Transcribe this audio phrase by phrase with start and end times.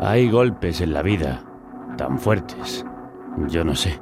[0.00, 1.42] Hay golpes en la vida
[1.96, 2.86] tan fuertes,
[3.48, 3.98] yo no sé.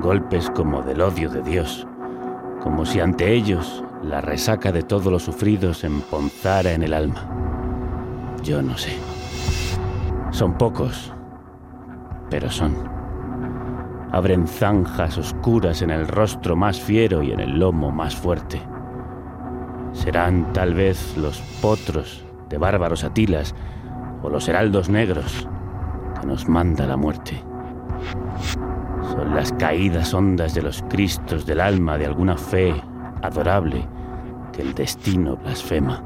[0.00, 1.86] Golpes como del odio de Dios,
[2.60, 7.28] como si ante ellos la resaca de todo lo sufrido se emponzara en el alma.
[8.42, 8.98] Yo no sé.
[10.32, 11.14] Son pocos,
[12.28, 12.74] pero son.
[14.10, 18.60] Abren zanjas oscuras en el rostro más fiero y en el lomo más fuerte.
[19.92, 23.54] Serán tal vez los potros de bárbaros atilas
[24.22, 25.48] o los heraldos negros
[26.20, 27.42] que nos manda la muerte.
[29.12, 32.74] Son las caídas hondas de los cristos del alma de alguna fe
[33.22, 33.86] adorable
[34.52, 36.02] que el destino blasfema.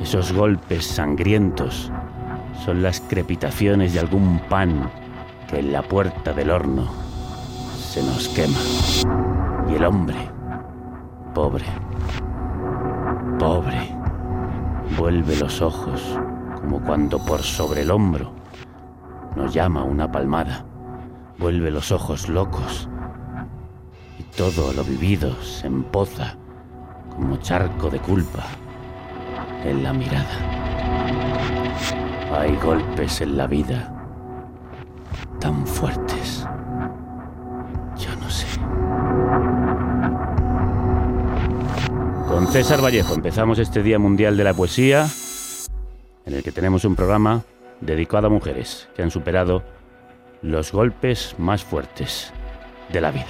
[0.00, 1.90] Esos golpes sangrientos
[2.64, 4.90] son las crepitaciones de algún pan
[5.48, 6.88] que en la puerta del horno
[7.76, 8.58] se nos quema.
[9.70, 10.16] Y el hombre,
[11.34, 11.66] pobre,
[13.38, 13.94] pobre,
[14.96, 16.18] vuelve los ojos
[16.60, 18.32] como cuando por sobre el hombro
[19.36, 20.64] nos llama una palmada.
[21.38, 22.88] Vuelve los ojos locos
[24.18, 26.36] y todo lo vivido se empoza
[27.14, 28.44] como charco de culpa
[29.64, 30.60] en la mirada.
[32.38, 33.92] Hay golpes en la vida
[35.40, 36.46] tan fuertes.
[37.98, 38.46] Yo no sé.
[42.28, 45.08] Con César Vallejo empezamos este Día Mundial de la Poesía,
[46.30, 47.44] en el que tenemos un programa
[47.80, 49.64] dedicado a mujeres que han superado
[50.42, 52.32] los golpes más fuertes
[52.92, 53.26] de la vida.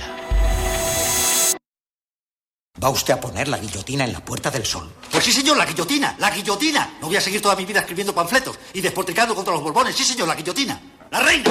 [2.82, 4.90] ¿Va usted a poner la guillotina en la Puerta del Sol?
[5.10, 6.98] Pues sí, señor, la guillotina, la guillotina.
[7.00, 9.96] No voy a seguir toda mi vida escribiendo panfletos y despotricando contra los borbones.
[9.96, 10.80] Sí, señor, la guillotina.
[11.10, 11.50] La reina.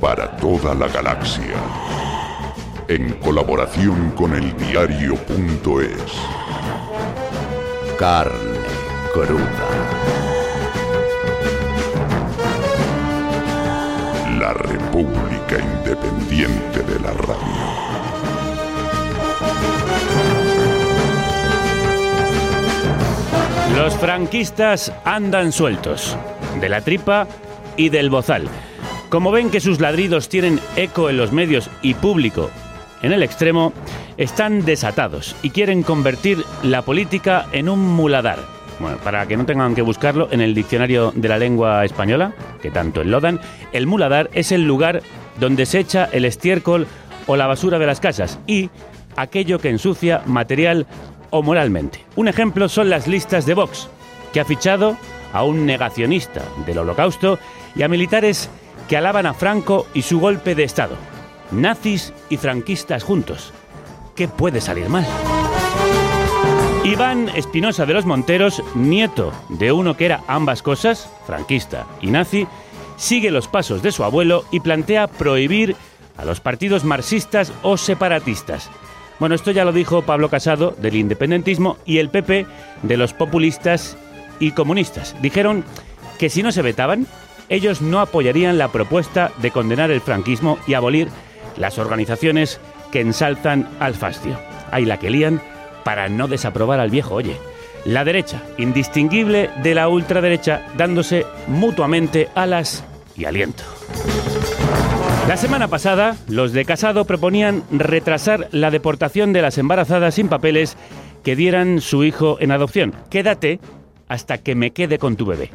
[0.00, 1.56] para toda la galaxia,
[2.88, 6.12] en colaboración con el diario.es.
[7.98, 8.60] Carne
[9.12, 9.68] cruda.
[14.38, 17.90] La República Independiente de la Radio.
[23.76, 26.16] Los franquistas andan sueltos,
[26.58, 27.28] de la tripa
[27.76, 28.48] y del bozal.
[29.10, 32.48] Como ven que sus ladridos tienen eco en los medios y público
[33.02, 33.72] en el extremo,
[34.16, 38.38] están desatados y quieren convertir la política en un muladar.
[38.78, 42.70] Bueno, para que no tengan que buscarlo en el diccionario de la lengua española, que
[42.70, 43.40] tanto enlodan,
[43.72, 45.02] el muladar es el lugar
[45.40, 46.86] donde se echa el estiércol
[47.26, 48.70] o la basura de las casas y
[49.16, 50.86] aquello que ensucia material
[51.30, 52.04] o moralmente.
[52.14, 53.88] Un ejemplo son las listas de Vox,
[54.32, 54.96] que ha fichado
[55.32, 57.40] a un negacionista del holocausto
[57.74, 58.50] y a militares
[58.90, 60.96] que alaban a Franco y su golpe de Estado.
[61.52, 63.52] Nazis y franquistas juntos.
[64.16, 65.06] ¿Qué puede salir mal?
[66.82, 72.48] Iván Espinosa de los Monteros, nieto de uno que era ambas cosas, franquista y nazi,
[72.96, 75.76] sigue los pasos de su abuelo y plantea prohibir
[76.16, 78.70] a los partidos marxistas o separatistas.
[79.20, 82.44] Bueno, esto ya lo dijo Pablo Casado del independentismo y el PP
[82.82, 83.96] de los populistas
[84.40, 85.14] y comunistas.
[85.22, 85.64] Dijeron
[86.18, 87.06] que si no se vetaban,
[87.50, 91.08] ellos no apoyarían la propuesta de condenar el franquismo y abolir
[91.58, 94.38] las organizaciones que ensalzan al fascio.
[94.70, 95.42] Ahí la que lían
[95.84, 97.36] para no desaprobar al viejo, oye.
[97.84, 102.84] La derecha, indistinguible de la ultraderecha, dándose mutuamente alas
[103.16, 103.64] y aliento.
[105.26, 110.76] La semana pasada, los de Casado proponían retrasar la deportación de las embarazadas sin papeles
[111.24, 112.94] que dieran su hijo en adopción.
[113.10, 113.60] Quédate
[114.08, 115.50] hasta que me quede con tu bebé.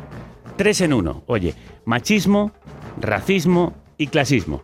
[0.58, 1.24] Tres en uno.
[1.28, 1.54] Oye,
[1.86, 2.52] machismo,
[3.00, 4.64] racismo y clasismo.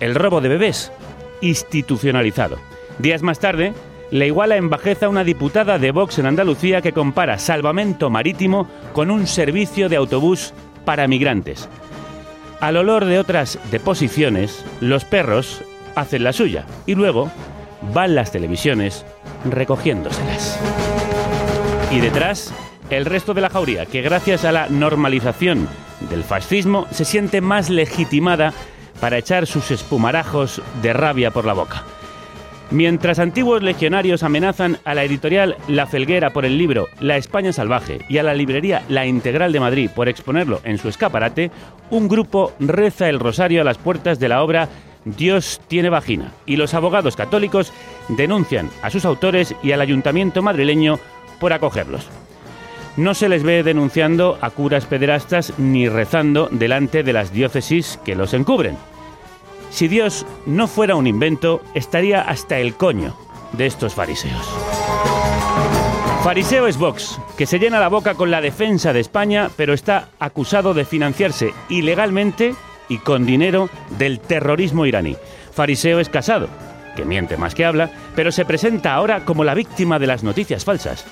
[0.00, 0.92] El robo de bebés,
[1.40, 2.58] institucionalizado.
[2.98, 3.72] Días más tarde,
[4.10, 9.10] la iguala en bajeza una diputada de Vox en Andalucía que compara salvamento marítimo con
[9.10, 10.52] un servicio de autobús
[10.84, 11.68] para migrantes.
[12.60, 15.64] Al olor de otras deposiciones, los perros
[15.94, 17.30] hacen la suya y luego
[17.94, 19.04] van las televisiones
[19.50, 20.60] recogiéndoselas.
[21.90, 22.54] Y detrás,
[22.96, 25.68] el resto de la jauría, que gracias a la normalización
[26.10, 28.52] del fascismo se siente más legitimada
[29.00, 31.84] para echar sus espumarajos de rabia por la boca.
[32.70, 38.00] Mientras antiguos legionarios amenazan a la editorial La Felguera por el libro La España Salvaje
[38.08, 41.50] y a la librería La Integral de Madrid por exponerlo en su escaparate,
[41.90, 44.70] un grupo reza el rosario a las puertas de la obra
[45.04, 47.72] Dios tiene vagina y los abogados católicos
[48.08, 50.98] denuncian a sus autores y al ayuntamiento madrileño
[51.40, 52.08] por acogerlos.
[52.96, 58.14] No se les ve denunciando a curas pederastas ni rezando delante de las diócesis que
[58.14, 58.76] los encubren.
[59.70, 63.16] Si Dios no fuera un invento, estaría hasta el coño
[63.52, 64.46] de estos fariseos.
[66.22, 70.10] Fariseo es Vox, que se llena la boca con la defensa de España, pero está
[70.20, 72.54] acusado de financiarse ilegalmente
[72.88, 75.16] y con dinero del terrorismo iraní.
[75.52, 76.48] Fariseo es casado,
[76.94, 80.64] que miente más que habla, pero se presenta ahora como la víctima de las noticias
[80.64, 81.04] falsas.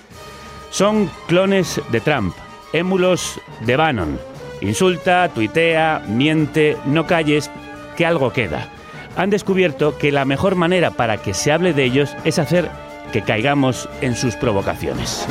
[0.70, 2.34] Son clones de Trump,
[2.72, 4.18] émulos de Bannon.
[4.60, 7.50] Insulta, tuitea, miente, no calles,
[7.96, 8.68] que algo queda.
[9.16, 12.70] Han descubierto que la mejor manera para que se hable de ellos es hacer
[13.12, 15.26] que caigamos en sus provocaciones.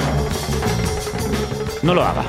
[1.83, 2.23] No lo haga.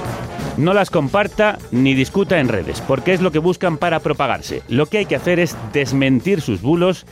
[0.56, 4.62] No las comparta ni discuta en redes, porque es lo que buscan para propagarse.
[4.68, 7.06] Lo que hay que hacer es desmentir sus bulos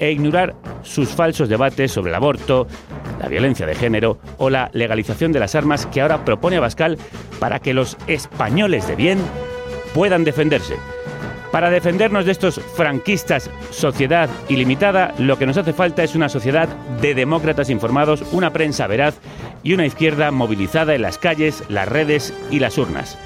[0.00, 2.66] e ignorar sus falsos debates sobre el aborto,
[3.20, 6.98] la violencia de género o la legalización de las armas que ahora propone Abascal
[7.38, 9.18] para que los españoles de bien
[9.94, 10.74] puedan defenderse.
[11.52, 16.68] Para defendernos de estos franquistas, sociedad ilimitada, lo que nos hace falta es una sociedad
[17.00, 19.16] de demócratas informados, una prensa veraz
[19.64, 23.18] y una izquierda movilizada en las calles, las redes y las urnas.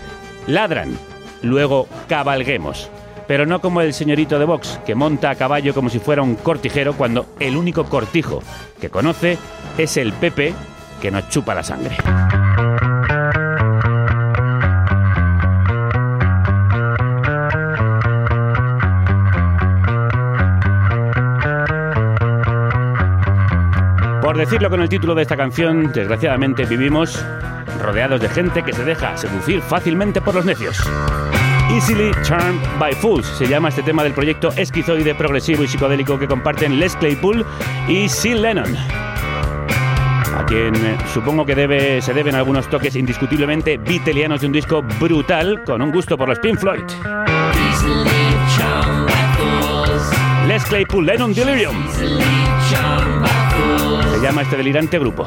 [0.46, 0.96] Ladran,
[1.42, 2.90] luego cabalguemos.
[3.26, 6.34] Pero no como el señorito de Vox, que monta a caballo como si fuera un
[6.36, 8.42] cortijero cuando el único cortijo
[8.80, 9.38] que conoce
[9.78, 10.54] es el Pepe
[11.00, 11.96] que nos chupa la sangre.
[24.22, 27.24] Por decirlo con el título de esta canción, desgraciadamente vivimos
[27.80, 30.76] rodeados de gente que se deja seducir fácilmente por los necios.
[31.74, 36.28] Easily Charmed by Fools se llama este tema del proyecto esquizoide, progresivo y psicodélico que
[36.28, 37.44] comparten Les Claypool
[37.88, 38.76] y Sean Lennon.
[40.36, 45.64] A quien eh, supongo que se deben algunos toques indiscutiblemente vitelianos de un disco brutal
[45.64, 46.84] con un gusto por los Pink Floyd.
[50.46, 51.74] Les Claypool, Lennon Delirium.
[54.12, 55.26] Se llama este delirante grupo.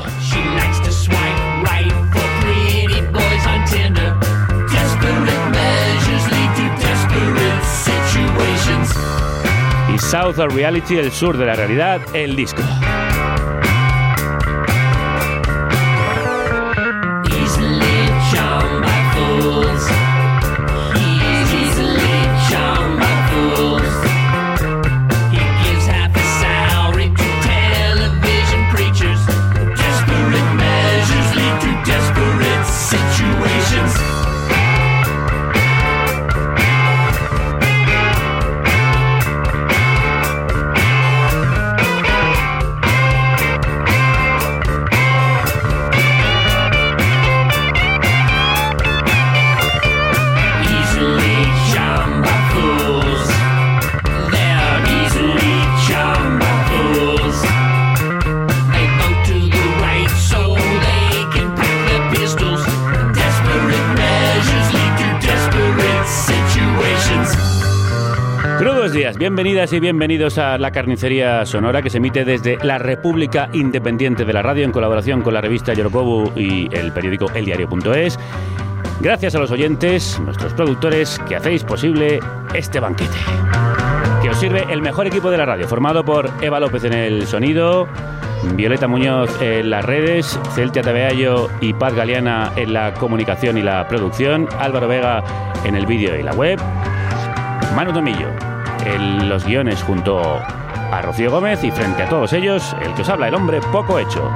[9.93, 12.61] Y South of Reality, el sur de la realidad, el disco.
[69.17, 74.25] Días, bienvenidas y bienvenidos a La Carnicería Sonora que se emite desde la República Independiente
[74.25, 78.19] de la Radio en colaboración con la revista Yorokobu y el periódico eldiario.es.
[78.99, 82.19] Gracias a los oyentes, nuestros productores, que hacéis posible
[82.53, 83.17] este banquete.
[84.21, 87.27] Que os sirve el mejor equipo de la radio, formado por Eva López en el
[87.27, 87.87] sonido,
[88.55, 93.87] Violeta Muñoz en las redes, Celtia Tabeallo y Paz Galeana en la comunicación y la
[93.87, 95.23] producción, Álvaro Vega
[95.65, 96.59] en el vídeo y la web,
[97.75, 98.46] Manu Tomillo
[98.85, 103.09] en los guiones junto a Rocío Gómez y frente a todos ellos, el que os
[103.09, 104.29] habla, el hombre poco hecho,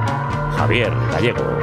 [0.56, 1.58] Javier Gallego.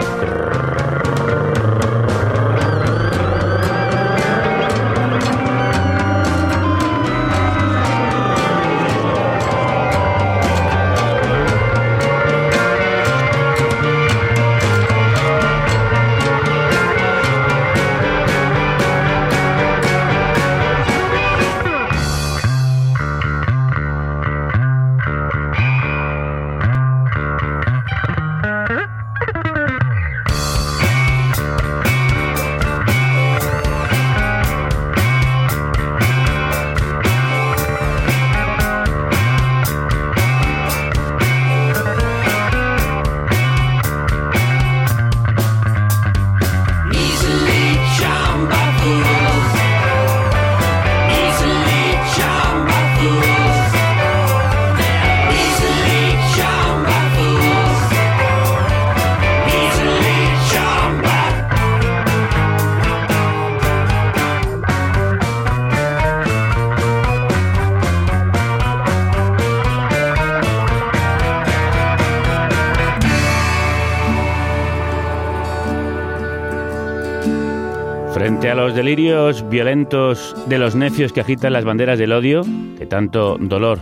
[78.90, 82.42] Delirios violentos de los necios que agitan las banderas del odio,
[82.76, 83.82] que tanto dolor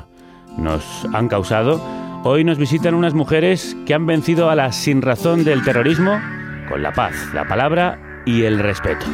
[0.58, 0.84] nos
[1.14, 1.82] han causado,
[2.26, 6.20] hoy nos visitan unas mujeres que han vencido a la sinrazón del terrorismo
[6.68, 9.06] con la paz, la palabra y el respeto.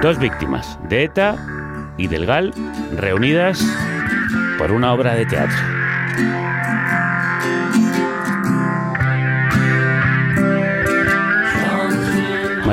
[0.00, 1.36] Dos víctimas de ETA
[1.98, 2.54] y del GAL
[2.96, 3.62] reunidas
[4.56, 5.81] por una obra de teatro.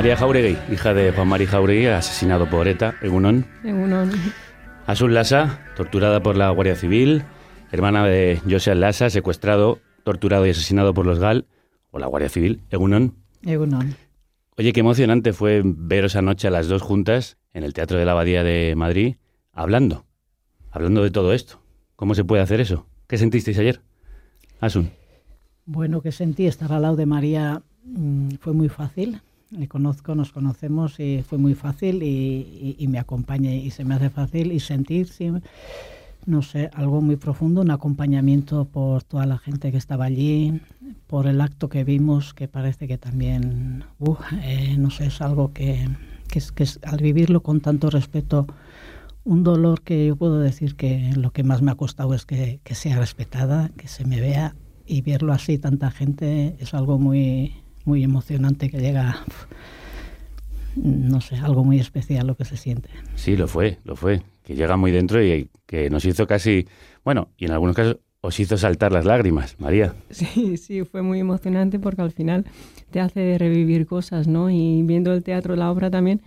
[0.00, 3.44] María Jauregui, hija de Juan Mari Jauregui, asesinado por ETA, Egunon.
[3.62, 4.10] Egunon.
[4.86, 7.22] Asun Lasa, torturada por la Guardia Civil,
[7.70, 11.44] hermana de José Lasa, secuestrado, torturado y asesinado por los GAL
[11.90, 13.14] o la Guardia Civil, Egunon.
[13.44, 13.94] Egunon.
[14.56, 18.12] Oye, qué emocionante fue veros anoche a las dos juntas en el Teatro de la
[18.12, 19.16] Abadía de Madrid,
[19.52, 20.06] hablando,
[20.70, 21.60] hablando de todo esto.
[21.96, 22.86] ¿Cómo se puede hacer eso?
[23.06, 23.82] ¿Qué sentisteis ayer?
[24.60, 24.92] Asun.
[25.66, 30.32] Bueno, que sentí estar al lado de María mm, fue muy fácil le conozco, nos
[30.32, 34.60] conocemos y fue muy fácil y, y, me acompaña y se me hace fácil y
[34.60, 35.30] sentir, sí,
[36.26, 40.60] no sé, algo muy profundo, un acompañamiento por toda la gente que estaba allí,
[41.06, 45.52] por el acto que vimos, que parece que también, uh, eh, no sé, es algo
[45.52, 45.88] que,
[46.28, 48.46] que, es, que es, al vivirlo con tanto respeto,
[49.24, 52.60] un dolor que yo puedo decir que lo que más me ha costado es que,
[52.64, 54.54] que sea respetada, que se me vea
[54.86, 57.54] y verlo así, tanta gente, es algo muy,
[57.90, 59.24] muy emocionante que llega,
[60.76, 62.88] no sé, algo muy especial lo que se siente.
[63.16, 66.68] Sí, lo fue, lo fue, que llega muy dentro y que nos hizo casi,
[67.04, 69.96] bueno, y en algunos casos os hizo saltar las lágrimas, María.
[70.10, 72.44] Sí, sí, fue muy emocionante porque al final
[72.92, 74.50] te hace revivir cosas, ¿no?
[74.50, 76.22] Y viendo el teatro, la obra también,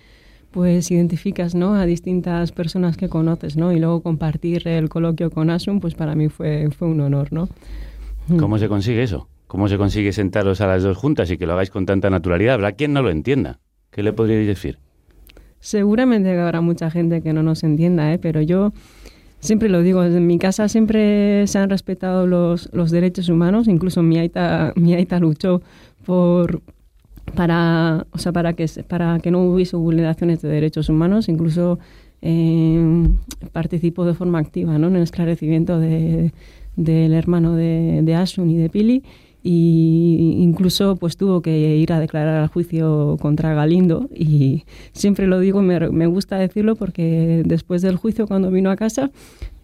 [0.51, 1.75] pues identificas, ¿no?
[1.75, 3.71] A distintas personas que conoces, ¿no?
[3.71, 7.47] Y luego compartir el coloquio con Asun, pues para mí fue, fue un honor, ¿no?
[8.37, 9.29] ¿Cómo se consigue eso?
[9.53, 12.55] ¿Cómo se consigue sentaros a las dos juntas y que lo hagáis con tanta naturalidad?
[12.55, 13.59] Habrá quien no lo entienda.
[13.91, 14.79] ¿Qué le podríais decir?
[15.59, 18.17] Seguramente habrá mucha gente que no nos entienda, ¿eh?
[18.17, 18.73] pero yo
[19.39, 24.17] siempre lo digo, en mi casa siempre se han respetado los, derechos humanos, incluso mi
[24.17, 25.61] aita, mi aita luchó
[26.03, 26.63] por,
[27.35, 31.77] para, o sea, para, que, para que no hubiese vulneraciones de derechos humanos, incluso
[32.23, 33.07] eh,
[33.51, 34.87] participó de forma activa ¿no?
[34.87, 36.33] en el esclarecimiento de,
[36.75, 39.03] del hermano de, de Asun y de Pili
[39.45, 44.09] y incluso pues tuvo que ir a declarar al juicio contra Galindo.
[44.15, 48.77] Y siempre lo digo me, me gusta decirlo porque después del juicio cuando vino a
[48.77, 49.11] casa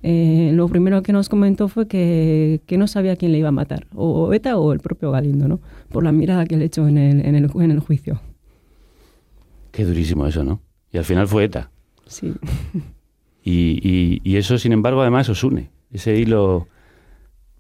[0.04, 3.54] eh, lo primero que nos comentó fue que, que, no sabía quién le iba a
[3.54, 5.60] matar o ETA o el propio Galindo no
[5.90, 8.22] por la mirada que le echó en el, en el, en el juicio.
[9.72, 11.72] Qué durísimo eso no y al final fue ETA.
[12.06, 12.34] Sí.
[13.42, 16.68] Y, y, y eso sin embargo además os une ese hilo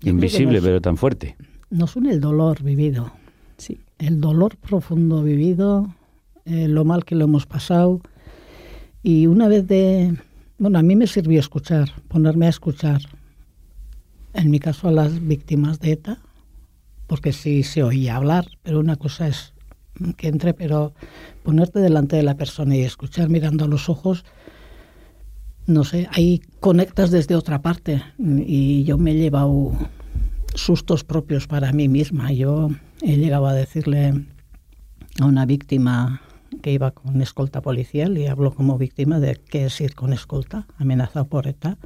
[0.01, 1.37] invisible pero tan fuerte
[1.69, 3.11] nos une el dolor vivido.
[3.57, 3.79] Sí.
[3.97, 5.93] El dolor profundo vivido,
[6.45, 8.01] eh, lo mal que lo hemos pasado.
[9.03, 10.17] Y una vez de...
[10.57, 13.01] Bueno, a mí me sirvió escuchar, ponerme a escuchar,
[14.33, 16.19] en mi caso a las víctimas de ETA,
[17.07, 19.53] porque sí se oía hablar, pero una cosa es
[20.17, 20.93] que entre, pero
[21.43, 24.25] ponerte delante de la persona y escuchar mirando a los ojos,
[25.65, 28.01] no sé, ahí conectas desde otra parte.
[28.17, 29.71] Y yo me he llevado
[30.59, 32.31] sustos propios para mí misma.
[32.31, 32.69] Yo
[33.01, 34.25] he llegado a decirle
[35.19, 36.21] a una víctima
[36.61, 40.67] que iba con escolta policial y hablo como víctima de qué es ir con escolta,
[40.77, 41.77] amenazado por ETA.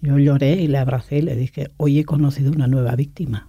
[0.00, 3.48] Yo lloré y le abracé y le dije, hoy he conocido una nueva víctima.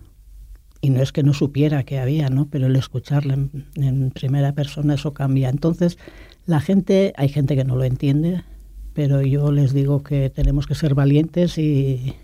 [0.82, 2.48] Y no es que no supiera que había, ¿no?
[2.48, 5.50] Pero el escucharle en, en primera persona eso cambia.
[5.50, 5.98] Entonces,
[6.46, 8.44] la gente, hay gente que no lo entiende,
[8.94, 12.15] pero yo les digo que tenemos que ser valientes y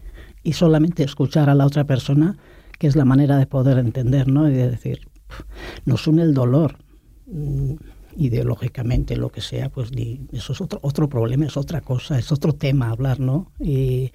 [0.48, 2.38] y solamente escuchar a la otra persona,
[2.80, 4.50] que es la manera de poder entender, ¿no?
[4.50, 5.02] Y de decir,
[5.84, 6.78] nos une el dolor,
[7.26, 7.74] mm,
[8.16, 9.92] ideológicamente, lo que sea, pues
[10.32, 13.52] eso es otro, otro problema, es otra cosa, es otro tema hablar, ¿no?
[13.60, 14.12] Y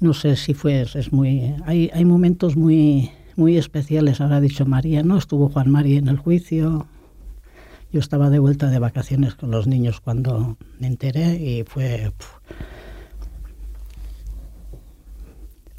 [0.00, 4.64] no sé si fue, es muy, hay, hay momentos muy, muy especiales, ahora ha dicho
[4.64, 5.18] María, ¿no?
[5.18, 6.86] Estuvo Juan María en el juicio,
[7.92, 12.12] yo estaba de vuelta de vacaciones con los niños cuando me enteré y fue...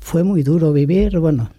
[0.01, 1.49] fue muy duro vivir, bueno,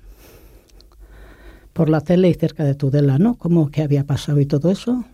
[1.72, 3.36] por la tele y cerca de Tudela, ¿no?
[3.36, 5.04] Cómo que había pasado y todo eso.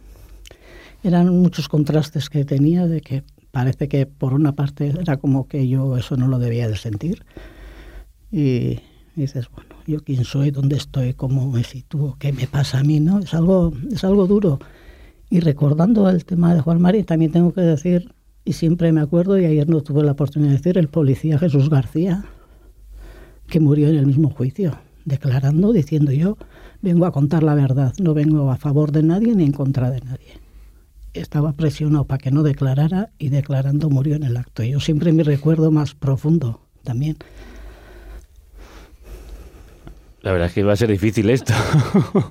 [1.04, 5.68] Eran muchos contrastes que tenía de que parece que por una parte era como que
[5.68, 7.24] yo eso no lo debía de sentir.
[8.32, 8.80] Y
[9.14, 12.98] dices, bueno, yo quién soy, dónde estoy, cómo me sitúo, qué me pasa a mí,
[12.98, 13.20] ¿no?
[13.20, 14.58] Es algo, es algo duro.
[15.30, 18.12] Y recordando el tema de Juan Mari, también tengo que decir,
[18.44, 21.68] y siempre me acuerdo, y ayer no tuve la oportunidad de decir, el policía Jesús
[21.68, 22.24] García,
[23.48, 26.36] que murió en el mismo juicio, declarando, diciendo yo
[26.80, 30.00] vengo a contar la verdad, no vengo a favor de nadie ni en contra de
[30.00, 30.40] nadie.
[31.14, 34.62] estaba presionado para que no declarara y declarando murió en el acto.
[34.62, 37.16] Yo siempre mi recuerdo más profundo también.
[40.20, 41.54] La verdad es que va a ser difícil esto.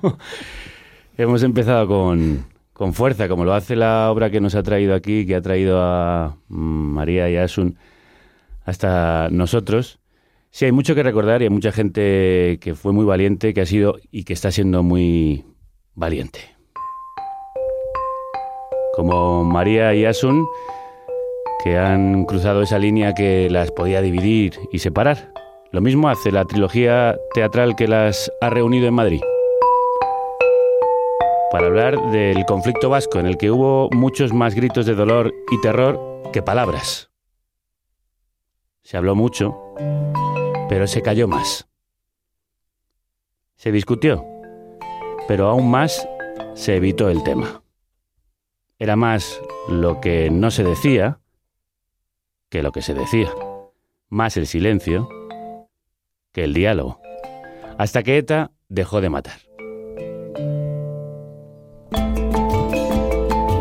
[1.17, 5.25] Hemos empezado con, con, fuerza, como lo hace la obra que nos ha traído aquí,
[5.25, 7.77] que ha traído a mm, María y a Asun
[8.65, 9.99] hasta nosotros.
[10.57, 13.65] Sí, hay mucho que recordar y hay mucha gente que fue muy valiente, que ha
[13.67, 15.45] sido y que está siendo muy
[15.93, 16.39] valiente.
[18.95, 20.47] Como María y Asun,
[21.63, 25.31] que han cruzado esa línea que las podía dividir y separar.
[25.71, 29.21] Lo mismo hace la trilogía teatral que las ha reunido en Madrid.
[31.51, 35.61] Para hablar del conflicto vasco, en el que hubo muchos más gritos de dolor y
[35.61, 37.11] terror que palabras.
[38.81, 39.55] Se habló mucho,
[40.69, 41.67] pero se cayó más.
[43.55, 44.25] Se discutió,
[45.27, 46.07] pero aún más
[46.53, 47.63] se evitó el tema.
[48.79, 51.19] Era más lo que no se decía
[52.49, 53.29] que lo que se decía.
[54.09, 55.09] Más el silencio
[56.31, 57.01] que el diálogo,
[57.77, 59.39] hasta que ETA dejó de matar.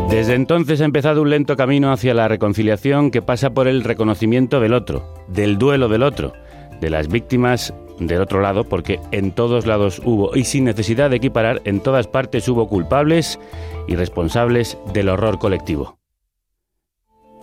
[0.09, 4.59] Desde entonces ha empezado un lento camino hacia la reconciliación que pasa por el reconocimiento
[4.61, 6.33] del otro, del duelo del otro,
[6.79, 11.17] de las víctimas del otro lado, porque en todos lados hubo, y sin necesidad de
[11.17, 13.39] equiparar, en todas partes hubo culpables
[13.87, 15.97] y responsables del horror colectivo.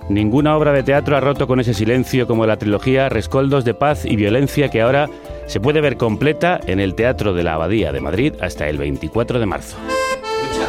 [0.09, 4.05] Ninguna obra de teatro ha roto con ese silencio como la trilogía Rescoldos de Paz
[4.05, 5.09] y Violencia que ahora
[5.47, 9.39] se puede ver completa en el Teatro de la Abadía de Madrid hasta el 24
[9.39, 9.79] de marzo.
[9.89, 10.69] Escucha.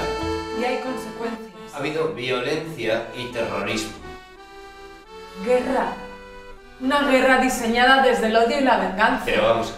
[0.62, 1.74] Y hay consecuencias.
[1.74, 3.92] Ha habido violencia y terrorismo.
[5.46, 6.05] Guerra.
[6.82, 9.24] Una guerra diseñada desde el odio y la venganza.
[9.26, 9.74] Pero vamos.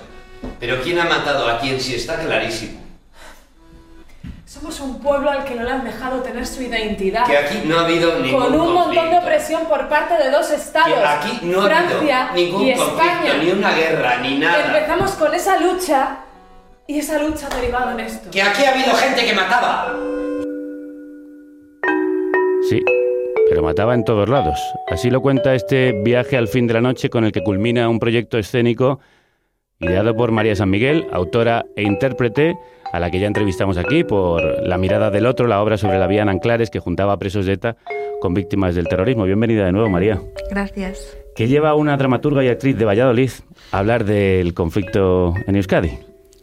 [0.60, 2.82] ¿Pero quién ha matado a quién si está clarísimo?
[4.46, 7.26] Somos un pueblo al que no le han dejado tener su identidad.
[7.26, 9.10] Que aquí no ha habido ningún Con un montón conflicto.
[9.12, 10.94] de opresión por parte de dos estados.
[10.98, 13.34] Que aquí no ha Francia habido ningún y conflicto, España.
[13.44, 14.66] ni una guerra, ni nada.
[14.66, 16.18] Empezamos con esa lucha
[16.88, 18.32] y esa lucha ha derivado en esto.
[18.32, 19.94] Que aquí ha habido gente que mataba.
[22.70, 22.84] Sí,
[23.50, 24.60] pero mataba en todos lados.
[24.88, 28.00] Así lo cuenta este viaje al fin de la noche con el que culmina un
[28.00, 29.00] proyecto escénico
[29.80, 32.58] ideado por María San Miguel, autora e intérprete,
[32.92, 36.08] a la que ya entrevistamos aquí por La mirada del otro, la obra sobre la
[36.08, 37.76] vía en Anclares que juntaba a presos de ETA
[38.22, 39.26] con víctimas del terrorismo.
[39.26, 40.20] Bienvenida de nuevo, María.
[40.50, 41.16] Gracias.
[41.36, 43.30] ¿Qué lleva a una dramaturga y actriz de Valladolid
[43.72, 45.92] a hablar del conflicto en Euskadi?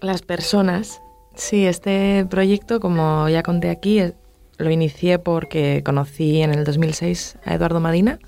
[0.00, 1.00] Las personas.
[1.34, 4.14] Sí, este proyecto, como ya conté aquí, es-
[4.58, 8.18] lo inicié porque conocí en el 2006 a Eduardo Madina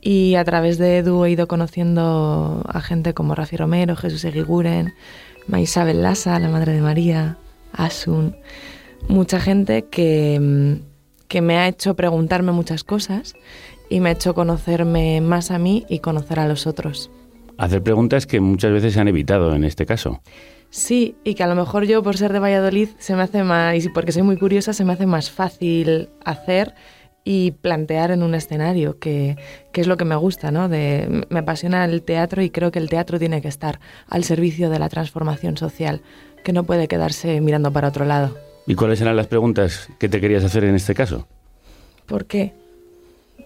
[0.00, 4.94] y a través de Edu he ido conociendo a gente como Rafi Romero, Jesús Eguiguren,
[5.48, 7.38] Maisabel Lassa, la madre de María,
[7.72, 8.36] Asun,
[9.08, 13.34] mucha gente que, mm, que me ha hecho preguntarme muchas cosas
[13.88, 17.10] y me ha hecho conocerme más a mí y conocer a los otros.
[17.58, 20.20] Hacer preguntas que muchas veces se han evitado en este caso.
[20.70, 23.84] Sí, y que a lo mejor yo por ser de Valladolid se me hace más,
[23.84, 26.74] y porque soy muy curiosa, se me hace más fácil hacer
[27.24, 29.36] y plantear en un escenario, que,
[29.72, 30.68] que es lo que me gusta, ¿no?
[30.68, 34.70] De, me apasiona el teatro y creo que el teatro tiene que estar al servicio
[34.70, 36.02] de la transformación social,
[36.44, 38.36] que no puede quedarse mirando para otro lado.
[38.66, 41.26] ¿Y cuáles eran las preguntas que te querías hacer en este caso?
[42.06, 42.52] ¿Por qué?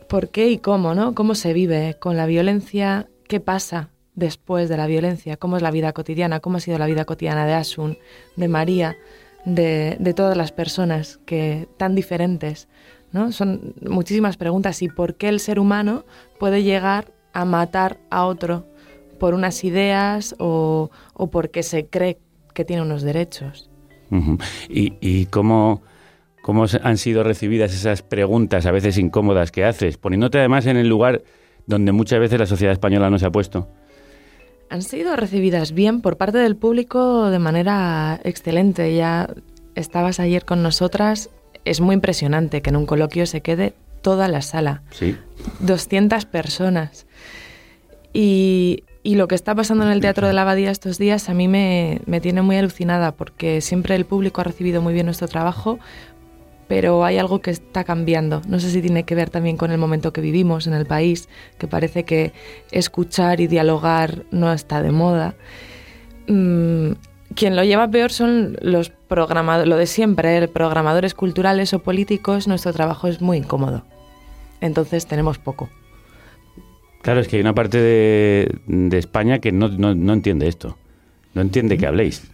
[0.09, 1.15] ¿Por qué y cómo, no?
[1.15, 3.07] ¿Cómo se vive con la violencia?
[3.29, 3.89] ¿Qué pasa
[4.21, 5.37] después de la violencia?
[5.37, 6.39] ¿Cómo es la vida cotidiana?
[6.39, 7.99] ¿Cómo ha sido la vida cotidiana de Asun,
[8.37, 8.97] de María,
[9.45, 12.69] de, todas las personas que tan diferentes?
[13.11, 13.33] ¿no?
[13.33, 14.83] Son muchísimas preguntas.
[14.83, 16.05] ¿Y por qué el ser humano
[16.39, 18.67] puede llegar a matar a otro
[19.19, 22.19] por unas ideas o, o porque se cree
[22.55, 23.69] que tiene unos derechos?
[24.69, 25.83] ¿Y, y cómo,
[26.43, 29.97] cómo han sido recibidas esas preguntas, a veces incómodas, que haces?
[29.97, 31.23] Poniéndote además en el lugar
[31.67, 33.69] donde muchas veces la sociedad española no se ha puesto.
[34.71, 38.95] Han sido recibidas bien por parte del público de manera excelente.
[38.95, 39.29] Ya
[39.75, 41.29] estabas ayer con nosotras.
[41.65, 44.83] Es muy impresionante que en un coloquio se quede toda la sala.
[44.91, 45.17] Sí.
[45.59, 47.07] 200 personas.
[48.13, 51.35] Y, y lo que está pasando en el Teatro de la Abadía estos días a
[51.35, 55.27] mí me, me tiene muy alucinada porque siempre el público ha recibido muy bien nuestro
[55.27, 55.79] trabajo,
[56.71, 58.43] pero hay algo que está cambiando.
[58.47, 61.29] No sé si tiene que ver también con el momento que vivimos en el país,
[61.59, 62.33] que parece que
[62.71, 65.35] escuchar y dialogar no está de moda.
[66.29, 66.93] Mm,
[67.35, 70.47] quien lo lleva peor son los programadores, lo de siempre, ¿eh?
[70.47, 73.83] programadores culturales o políticos, nuestro trabajo es muy incómodo.
[74.61, 75.69] Entonces tenemos poco.
[77.03, 80.79] Claro, es que hay una parte de, de España que no, no- no entiende esto.
[81.35, 82.31] No entiende que habléis.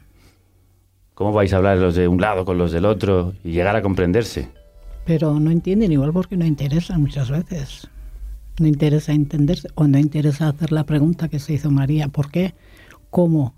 [1.17, 3.83] ¿Cómo vais a hablar los de un lado con los del otro y llegar a
[3.83, 4.51] comprenderse?
[5.07, 7.89] pero no entienden igual porque no interesan muchas veces.
[8.59, 12.55] No interesa entenderse o no interesa hacer la pregunta que se hizo María, ¿por qué?
[13.11, 13.55] ¿Cómo?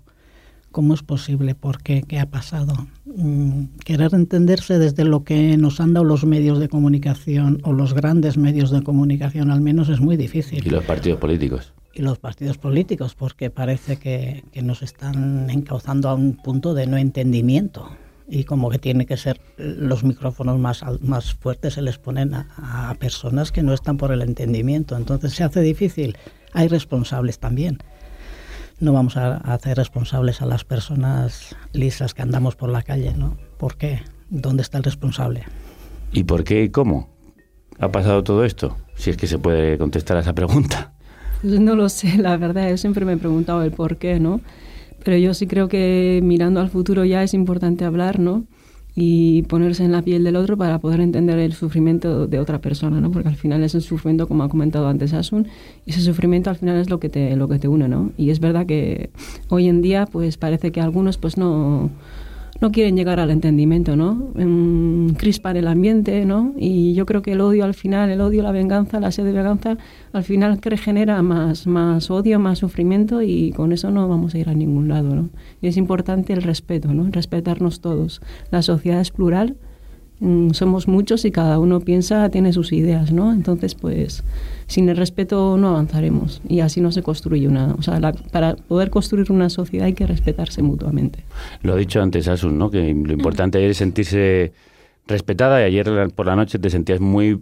[0.71, 1.55] ¿Cómo es posible?
[1.55, 2.03] ¿Por qué?
[2.03, 2.73] ¿Qué ha pasado?
[3.05, 7.95] Mm, querer entenderse desde lo que nos han dado los medios de comunicación o los
[7.95, 10.65] grandes medios de comunicación al menos es muy difícil.
[10.65, 11.73] Y los partidos políticos.
[11.93, 16.87] Y los partidos políticos, porque parece que, que nos están encauzando a un punto de
[16.87, 17.89] no entendimiento
[18.29, 22.89] y como que tiene que ser los micrófonos más, más fuertes se les ponen a,
[22.89, 24.95] a, personas que no están por el entendimiento.
[24.95, 26.15] Entonces se hace difícil.
[26.53, 27.79] Hay responsables también.
[28.79, 33.35] No vamos a, hacer responsables a las personas lisas que andamos por la calle, ¿no?
[33.57, 34.01] ¿Por qué?
[34.29, 35.43] ¿Dónde está el responsable?
[36.11, 37.09] ¿Y por qué y cómo
[37.79, 38.77] ha pasado todo esto?
[38.95, 40.93] Si es que se puede contestar a esa pregunta.
[41.43, 42.69] No lo sé, la verdad.
[42.69, 44.41] Yo siempre me he preguntado el por qué, ¿no?
[45.03, 48.45] Pero yo sí creo que mirando al futuro ya es importante hablar, ¿no?
[48.95, 52.99] Y ponerse en la piel del otro para poder entender el sufrimiento de otra persona,
[52.99, 53.11] ¿no?
[53.11, 55.47] Porque al final es el sufrimiento, como ha comentado antes Asun,
[55.85, 58.11] y ese sufrimiento al final es lo que te, lo que te une, ¿no?
[58.17, 59.09] Y es verdad que
[59.47, 61.89] hoy en día, pues parece que algunos, pues no
[62.61, 64.33] no quieren llegar al entendimiento, ¿no?
[65.17, 66.53] Crispan el ambiente, ¿no?
[66.57, 69.31] Y yo creo que el odio al final, el odio, la venganza, la sed de
[69.31, 69.77] venganza,
[70.11, 74.37] al final que genera más, más odio, más sufrimiento y con eso no vamos a
[74.39, 75.29] ir a ningún lado, ¿no?
[75.61, 77.09] Y es importante el respeto, ¿no?
[77.09, 78.21] Respetarnos todos.
[78.51, 79.55] La sociedad es plural,
[80.51, 83.31] somos muchos y cada uno piensa, tiene sus ideas, ¿no?
[83.31, 84.23] Entonces, pues,
[84.67, 87.73] sin el respeto no avanzaremos y así no se construye una...
[87.75, 91.23] O sea, la, para poder construir una sociedad hay que respetarse mutuamente.
[91.61, 92.69] Lo ha dicho antes Asun, ¿no?
[92.69, 94.51] Que lo importante es sentirse
[95.07, 97.41] respetada y ayer por la noche te sentías muy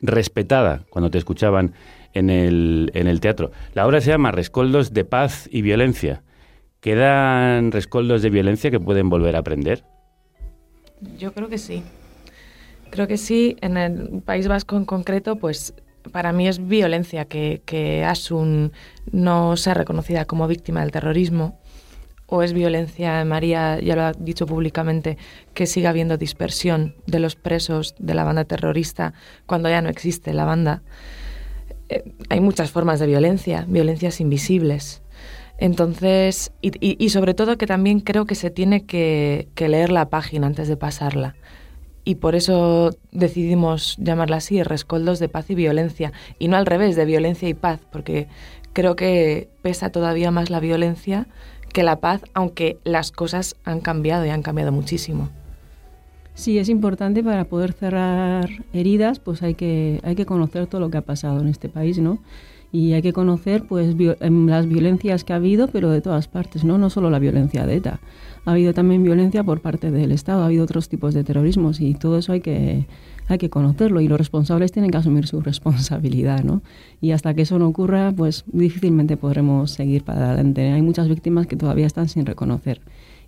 [0.00, 1.72] respetada cuando te escuchaban
[2.14, 3.50] en el, en el teatro.
[3.74, 6.22] La obra se llama Rescoldos de Paz y Violencia.
[6.80, 9.82] ¿Quedan rescoldos de violencia que pueden volver a aprender?
[11.18, 11.82] Yo creo que sí.
[12.90, 13.56] Creo que sí.
[13.60, 15.74] En el País Vasco en concreto, pues
[16.12, 18.72] para mí es violencia que, que Asun
[19.10, 21.58] no sea reconocida como víctima del terrorismo
[22.26, 25.16] o es violencia, María ya lo ha dicho públicamente,
[25.54, 29.14] que siga habiendo dispersión de los presos de la banda terrorista
[29.46, 30.82] cuando ya no existe la banda.
[31.88, 35.02] Eh, hay muchas formas de violencia, violencias invisibles.
[35.58, 40.10] Entonces, y, y, sobre todo que también creo que se tiene que, que leer la
[40.10, 41.34] página antes de pasarla
[42.06, 46.94] y por eso decidimos llamarla así, rescoldos de paz y violencia, y no al revés,
[46.94, 48.28] de violencia y paz, porque
[48.72, 51.26] creo que pesa todavía más la violencia
[51.72, 55.30] que la paz, aunque las cosas han cambiado y han cambiado muchísimo.
[56.34, 60.90] Sí, es importante para poder cerrar heridas, pues hay que, hay que conocer todo lo
[60.90, 62.20] que ha pasado en este país, ¿no?
[62.76, 66.76] Y hay que conocer pues las violencias que ha habido, pero de todas partes, ¿no?
[66.76, 68.00] No solo la violencia de ETA
[68.44, 71.94] ha habido también violencia por parte del Estado, ha habido otros tipos de terrorismos y
[71.94, 72.84] todo eso hay que,
[73.28, 76.60] hay que conocerlo y los responsables tienen que asumir su responsabilidad, ¿no?
[77.00, 80.70] Y hasta que eso no ocurra, pues difícilmente podremos seguir para adelante.
[80.70, 82.82] Hay muchas víctimas que todavía están sin reconocer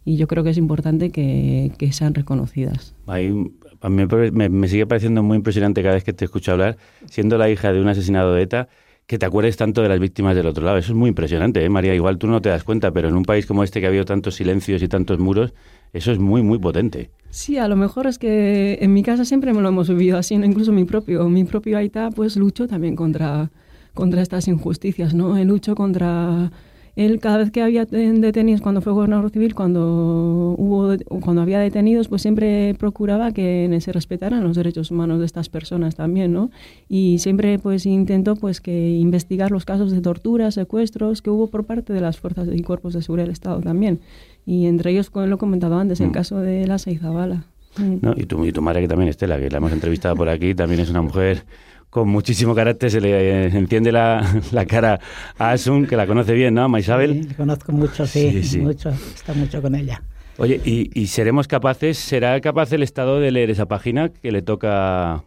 [0.04, 2.94] y yo creo que es importante que, que sean reconocidas.
[3.06, 3.32] Hay,
[3.80, 7.38] a mí me, me sigue pareciendo muy impresionante cada vez que te escucho hablar, siendo
[7.38, 8.68] la hija de un asesinado de ETA,
[9.08, 10.76] que te acuerdes tanto de las víctimas del otro lado.
[10.76, 11.94] Eso es muy impresionante, ¿eh, María?
[11.94, 14.04] Igual tú no te das cuenta, pero en un país como este que ha habido
[14.04, 15.54] tantos silencios y tantos muros,
[15.94, 17.10] eso es muy, muy potente.
[17.30, 20.34] Sí, a lo mejor es que en mi casa siempre me lo hemos vivido así,
[20.34, 23.50] incluso mi propio, mi propio Aita, pues lucho también contra,
[23.94, 25.42] contra estas injusticias, ¿no?
[25.42, 26.52] Lucho contra
[26.98, 32.08] él cada vez que había detenidos, cuando fue gobernador civil, cuando hubo cuando había detenidos,
[32.08, 36.50] pues siempre procuraba que se respetaran los derechos humanos de estas personas también, ¿no?
[36.88, 41.66] Y siempre pues intentó pues que investigar los casos de tortura, secuestros que hubo por
[41.66, 44.00] parte de las fuerzas y cuerpos de seguridad del Estado también.
[44.44, 47.44] Y entre ellos, como lo he comentado antes, el caso de la Seizabala.
[47.78, 50.52] No, y, tu, y tu madre que también, Estela, que la hemos entrevistado por aquí,
[50.52, 51.44] también es una mujer
[51.90, 55.00] con muchísimo carácter, se le enciende la, la cara
[55.38, 57.22] a Asun, que la conoce bien, ¿no, Maisabel?
[57.22, 58.58] Sí, la conozco mucho, sí, sí, sí.
[58.58, 60.02] mucho, está mucho con ella.
[60.36, 64.40] Oye, ¿y, ¿y, seremos capaces, será capaz el Estado de leer esa página que le
[64.42, 65.24] toca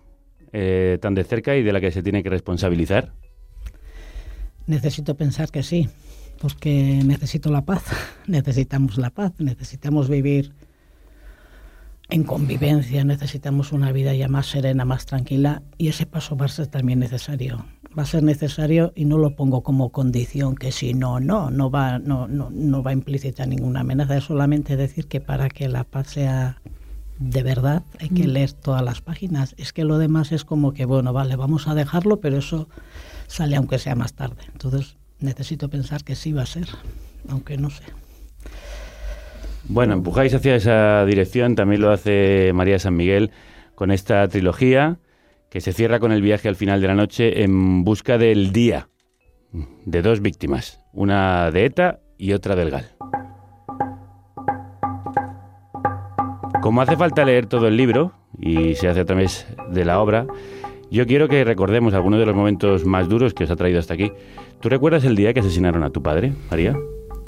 [0.54, 3.12] eh, tan de cerca y de la que se tiene que responsabilizar?
[4.67, 5.89] Necesito pensar que sí,
[6.39, 7.84] porque necesito la paz,
[8.28, 10.54] necesitamos la paz, necesitamos vivir
[12.12, 16.50] en convivencia, necesitamos una vida ya más serena, más tranquila y ese paso va a
[16.50, 17.65] ser también necesario.
[17.97, 21.71] Va a ser necesario y no lo pongo como condición que si no, no, no
[21.71, 25.86] va, no, no, no va implícita ninguna amenaza, es solamente decir que para que la
[25.86, 26.62] paz sea
[27.17, 29.56] de verdad hay que leer todas las páginas.
[29.58, 32.67] Es que lo demás es como que, bueno, vale, vamos a dejarlo, pero eso
[33.28, 34.43] sale aunque sea más tarde.
[34.52, 36.67] Entonces necesito pensar que sí va a ser,
[37.30, 37.84] aunque no sé.
[39.73, 43.31] Bueno, empujáis hacia esa dirección, también lo hace María San Miguel
[43.73, 44.99] con esta trilogía
[45.49, 48.89] que se cierra con el viaje al final de la noche en busca del día
[49.86, 52.91] de dos víctimas, una de ETA y otra del GAL.
[56.62, 60.27] Como hace falta leer todo el libro, y se hace a través de la obra,
[60.91, 63.93] yo quiero que recordemos algunos de los momentos más duros que os ha traído hasta
[63.93, 64.12] aquí.
[64.60, 66.75] ¿Tú recuerdas el día que asesinaron a tu padre, María?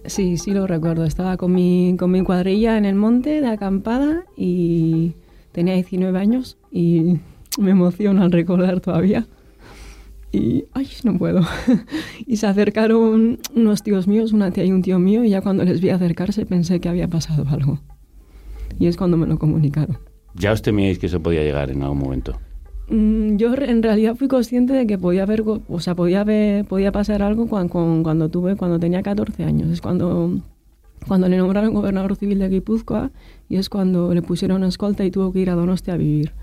[0.06, 1.06] Sí, sí lo recuerdo.
[1.06, 5.14] Estaba con mi, con mi cuadrilla en el monte de acampada y
[5.52, 7.18] tenía 19 años y
[7.60, 9.26] me emociona al recordar todavía.
[10.32, 11.42] Y, ay, no puedo.
[12.26, 15.64] y se acercaron unos tíos míos, una tía y un tío mío, y ya cuando
[15.64, 17.80] les vi acercarse pensé que había pasado algo.
[18.80, 20.00] Y es cuando me lo comunicaron.
[20.34, 22.40] ¿Ya os temíais que eso podía llegar en algún momento?
[22.94, 26.92] Mm, yo en realidad fui consciente de que podía haber, o sea, podía haber, podía
[26.92, 29.72] pasar algo cuando, cuando tuve, cuando tenía 14 años.
[29.72, 30.40] Es cuando,
[31.08, 33.10] cuando le nombraron gobernador civil de Guipúzcoa
[33.50, 36.34] y es cuando le pusieron escolta y tuvo que ir a Donostia a vivir.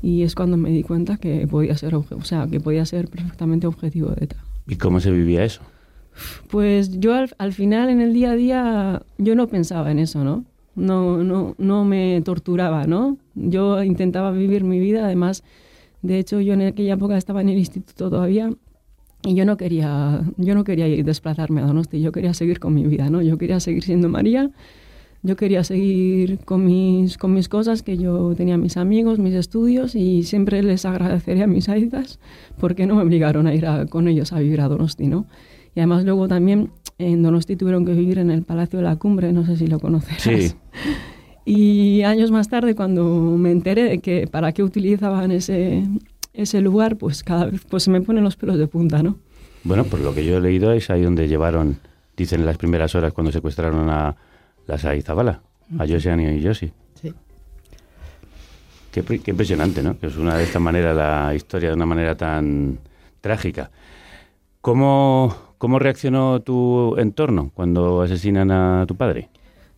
[0.00, 3.66] Y es cuando me di cuenta que podía ser, o sea, que podía ser perfectamente
[3.66, 4.36] objetivo de ETA.
[4.68, 5.62] ¿Y cómo se vivía eso?
[6.48, 10.22] Pues yo al, al, final, en el día a día, yo no pensaba en eso,
[10.22, 10.44] ¿no?
[10.76, 13.16] No, no, no me torturaba, ¿no?
[13.34, 15.42] Yo intentaba vivir mi vida, además,
[16.02, 18.50] de hecho, yo en aquella época estaba en el instituto todavía
[19.22, 22.74] y yo no quería, yo no quería ir desplazarme a Donosti, yo quería seguir con
[22.74, 23.20] mi vida, ¿no?
[23.22, 24.50] Yo quería seguir siendo María
[25.22, 29.94] yo quería seguir con mis, con mis cosas, que yo tenía mis amigos, mis estudios
[29.94, 32.20] y siempre les agradecería a mis aitas
[32.58, 35.26] porque no me obligaron a ir con ellos a vivir a Donosti, ¿no?
[35.74, 39.32] Y además luego también en Donosti tuvieron que vivir en el Palacio de la Cumbre,
[39.32, 40.22] no sé si lo conoces.
[40.22, 40.54] Sí.
[41.50, 43.02] Y años más tarde, cuando
[43.38, 45.82] me enteré de que para qué utilizaban ese,
[46.34, 49.16] ese lugar, pues cada vez pues se me ponen los pelos de punta, ¿no?
[49.64, 51.78] Bueno, por lo que yo he leído es ahí donde llevaron,
[52.18, 54.14] dicen en las primeras horas cuando secuestraron a
[54.66, 55.40] las Aizabala,
[55.78, 56.70] a Josian y Josi.
[57.00, 57.14] Sí.
[58.92, 59.98] Qué, qué, impresionante, ¿no?
[59.98, 62.78] Que es una de esta manera la historia de una manera tan
[63.22, 63.70] trágica.
[64.60, 69.30] ¿Cómo, ¿Cómo reaccionó tu entorno cuando asesinan a tu padre?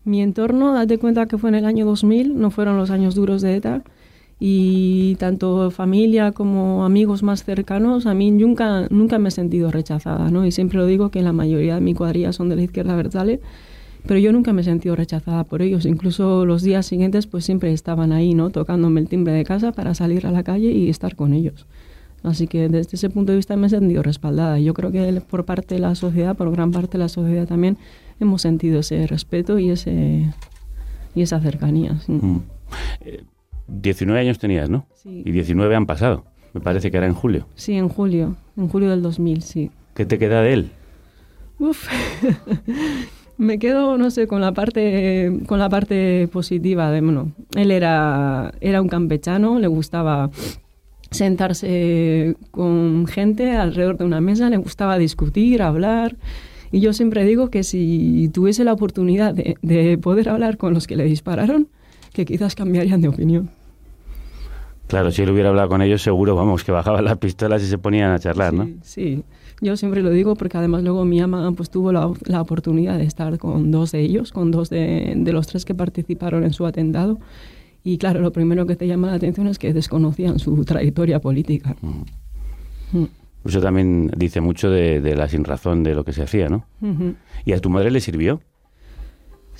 [0.04, 3.42] Mi entorno, date cuenta que fue en el año 2000, no fueron los años duros
[3.42, 3.82] de ETA,
[4.38, 10.30] y tanto familia como amigos más cercanos, a mí nunca, nunca me he sentido rechazada,
[10.30, 10.46] ¿no?
[10.46, 13.40] Y siempre lo digo que la mayoría de mi cuadrilla son de la izquierda versale,
[14.06, 15.84] pero yo nunca me he sentido rechazada por ellos.
[15.84, 18.48] Incluso los días siguientes pues siempre estaban ahí, ¿no?
[18.48, 21.66] Tocándome el timbre de casa para salir a la calle y estar con ellos.
[22.22, 24.58] Así que desde ese punto de vista me he sentido respaldada.
[24.58, 27.76] Yo creo que por parte de la sociedad, por gran parte de la sociedad también,
[28.20, 30.32] hemos sentido ese respeto y ese
[31.14, 31.98] y esa cercanía.
[32.06, 32.12] Sí.
[32.12, 32.42] Mm.
[33.00, 33.24] Eh,
[33.68, 34.86] 19 años tenías, ¿no?
[34.94, 35.22] Sí.
[35.24, 36.24] Y 19 han pasado.
[36.52, 37.46] Me parece que era en julio.
[37.54, 38.36] Sí, en julio.
[38.56, 39.70] En julio del 2000, sí.
[39.94, 40.70] ¿Qué te queda de él?
[41.58, 41.88] Uf.
[43.38, 48.52] me quedo, no sé, con la parte, con la parte positiva de, bueno, él era,
[48.60, 50.30] era un campechano, le gustaba
[51.10, 56.16] sentarse con gente alrededor de una mesa, le gustaba discutir, hablar.
[56.72, 60.86] Y yo siempre digo que si tuviese la oportunidad de, de poder hablar con los
[60.86, 61.68] que le dispararon,
[62.12, 63.50] que quizás cambiarían de opinión.
[64.86, 67.78] Claro, si él hubiera hablado con ellos, seguro, vamos, que bajaban las pistolas y se
[67.78, 68.68] ponían a charlar, sí, ¿no?
[68.82, 69.24] Sí,
[69.60, 73.04] yo siempre lo digo porque además luego mi ama pues tuvo la, la oportunidad de
[73.04, 76.66] estar con dos de ellos, con dos de, de, los tres que participaron en su
[76.66, 77.20] atentado.
[77.84, 81.76] Y claro, lo primero que te llama la atención es que desconocían su trayectoria política.
[81.82, 82.98] Mm.
[82.98, 83.08] Mm.
[83.44, 86.66] Eso también dice mucho de, de, la sinrazón de lo que se hacía, ¿no?
[86.82, 87.14] Uh -huh.
[87.44, 88.40] ¿Y a tu madre le sirvió?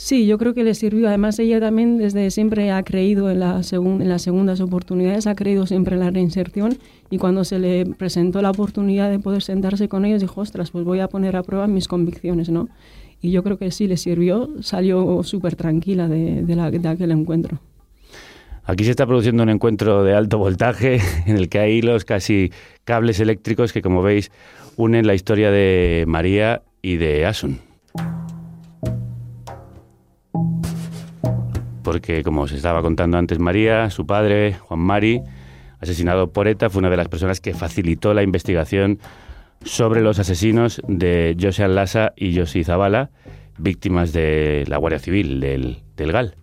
[0.03, 1.09] Sí, yo creo que le sirvió.
[1.09, 5.67] Además, ella también desde siempre ha creído en, la en las segundas oportunidades, ha creído
[5.67, 6.79] siempre en la reinserción
[7.11, 10.85] y cuando se le presentó la oportunidad de poder sentarse con ellos, dijo, ostras, pues
[10.85, 12.71] voy a poner a prueba mis convicciones, ¿no?
[13.21, 17.11] Y yo creo que sí le sirvió, salió súper tranquila de, de, la, de aquel
[17.11, 17.61] encuentro.
[18.65, 22.53] Aquí se está produciendo un encuentro de alto voltaje en el que hay hilos, casi
[22.85, 24.31] cables eléctricos que, como veis,
[24.77, 27.61] unen la historia de María y de Asun.
[31.91, 35.23] porque como os estaba contando antes María, su padre, Juan Mari,
[35.81, 39.01] asesinado por ETA, fue una de las personas que facilitó la investigación
[39.65, 43.11] sobre los asesinos de José Lassa y Josi Zabala,
[43.59, 46.37] víctimas de la Guardia Civil del, del GAL.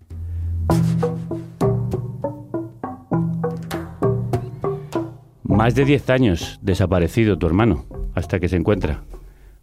[5.47, 9.03] Más de 10 años desaparecido tu hermano, hasta que se encuentra.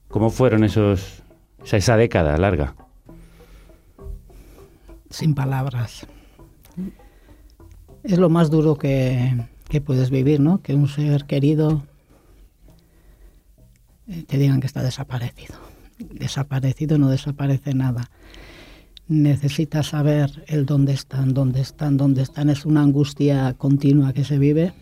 [0.08, 1.22] ¿Cómo fueron esos,
[1.64, 2.74] esa, década larga?
[5.10, 6.06] sin palabras.
[8.02, 10.60] Es lo más duro que, que, puedes vivir, ¿no?
[10.60, 11.84] Que un ser querido
[14.26, 15.54] te digan que está desaparecido.
[15.98, 18.10] Desaparecido no desaparece nada.
[19.06, 22.50] necesitas saber el dónde están, dónde están, dónde están.
[22.50, 24.72] Es una angustia continua que se vive.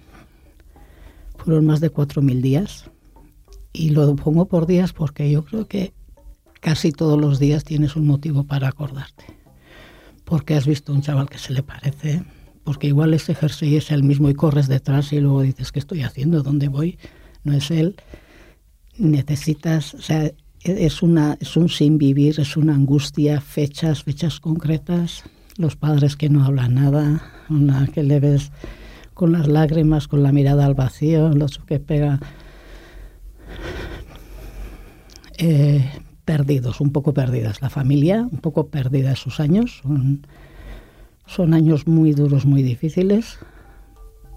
[1.45, 2.91] Fueron más de 4.000 días.
[3.73, 5.93] Y lo pongo por días porque yo creo que
[6.61, 9.25] casi todos los días tienes un motivo para acordarte.
[10.25, 12.23] Porque has visto un chaval que se le parece,
[12.65, 16.03] porque igual ese jersey es el mismo y corres detrás y luego dices, ¿qué estoy
[16.03, 16.43] haciendo?
[16.43, 16.99] ¿Dónde voy?
[17.43, 17.97] No es él.
[18.97, 25.25] Necesitas, o sea, es, una, es un sin vivir, es una angustia, fechas, fechas concretas,
[25.57, 28.53] los padres que no hablan nada, una que le ves
[29.15, 32.21] con las lágrimas, con la mirada al vacío, los que pega
[35.39, 35.91] eh,
[36.25, 37.61] perdidos, un poco perdidas.
[37.63, 39.81] La familia, un poco perdida esos años.
[39.83, 40.27] Son,
[41.27, 43.39] son años muy duros, muy difíciles,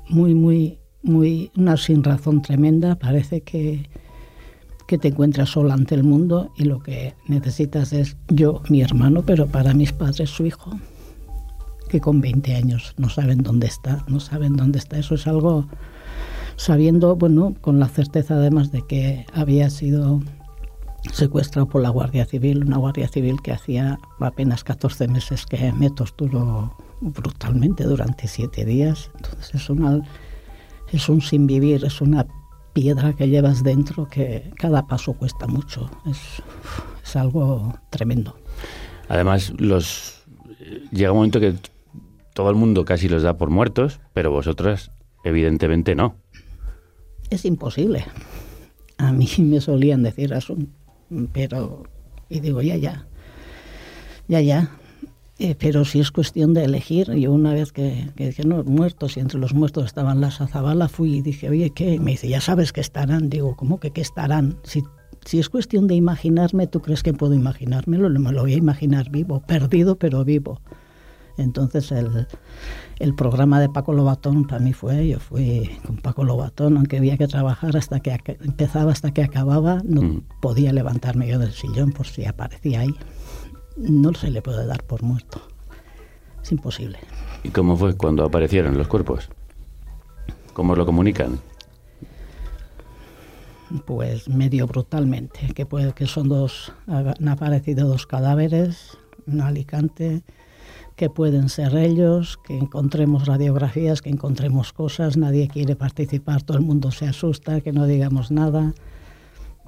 [0.10, 2.96] muy, muy, muy, una sin razón tremenda.
[2.96, 3.90] Parece que,
[4.88, 9.24] que te encuentras sola ante el mundo y lo que necesitas es yo, mi hermano,
[9.26, 10.80] pero para mis padres su hijo,
[11.90, 14.98] que con 20 años no saben dónde está, no saben dónde está.
[14.98, 15.68] Eso es algo
[16.56, 20.22] sabiendo, bueno, con la certeza además de que había sido
[21.12, 25.90] secuestrado por la Guardia Civil, una Guardia Civil que hacía apenas 14 meses que me
[25.90, 29.12] torturó brutalmente durante siete días.
[29.16, 30.02] Entonces es, una,
[30.92, 32.26] es un sin vivir, es una
[32.74, 35.90] piedra que llevas dentro que cada paso cuesta mucho.
[36.06, 36.20] Es,
[37.04, 38.36] es algo tremendo.
[39.08, 39.54] Además,
[40.92, 41.56] llega un momento que
[42.36, 44.92] todo el mundo casi los da por muertos, pero vosotras
[45.24, 46.18] evidentemente no.
[47.30, 48.06] Es imposible.
[48.98, 50.58] A mí me solían decir eso,
[51.32, 51.84] pero
[52.30, 53.08] y digo ya ya,
[54.28, 54.70] ya ya.
[55.38, 59.18] Eh, pero si es cuestión de elegir, yo una vez que, que dije, no, muertos,
[59.18, 62.00] y entre los muertos estaban las Azabala, fui y dije, oye, ¿qué?
[62.00, 63.30] me dice, ya sabes que estarán.
[63.30, 64.58] Digo, ¿cómo que qué estarán?
[64.64, 64.84] Si,
[65.26, 68.10] si es cuestión de imaginarme, ¿tú crees que puedo imaginármelo?
[68.10, 70.62] Me lo voy a imaginar vivo, perdido pero vivo.
[71.38, 72.28] Entonces el,
[73.00, 77.18] el programa de Paco Lobatón para mí fue, yo fui con Paco Lobatón, aunque había
[77.18, 80.24] que trabajar hasta que empezaba hasta que acababa, no mm.
[80.42, 82.96] podía levantarme yo del sillón por si aparecía ahí
[83.78, 85.42] no se le puede dar por muerto.
[86.42, 87.00] Es imposible.
[87.44, 89.30] ¿Y cómo fue cuando aparecieron los cuerpos?
[90.54, 91.40] ¿Cómo lo comunican?
[93.86, 100.24] Pues medio brutalmente, que, puede, que son dos, han aparecido dos cadáveres en Alicante,
[100.96, 106.64] que pueden ser ellos, que encontremos radiografías, que encontremos cosas, nadie quiere participar, todo el
[106.64, 108.74] mundo se asusta, que no digamos nada.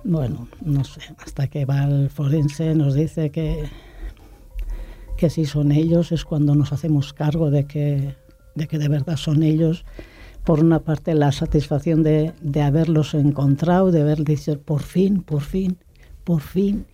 [0.04, 3.70] Bueno, no sé, hasta que va el forense, nos dice que
[5.18, 8.16] que si son ellos es cuando nos hacemos cargo de que
[8.56, 9.84] de, que de verdad son ellos.
[10.44, 15.42] Por una parte, la satisfacción de, de haberlos encontrado, de haber dicho por fin, por
[15.42, 15.78] fin,
[16.24, 16.86] por fin.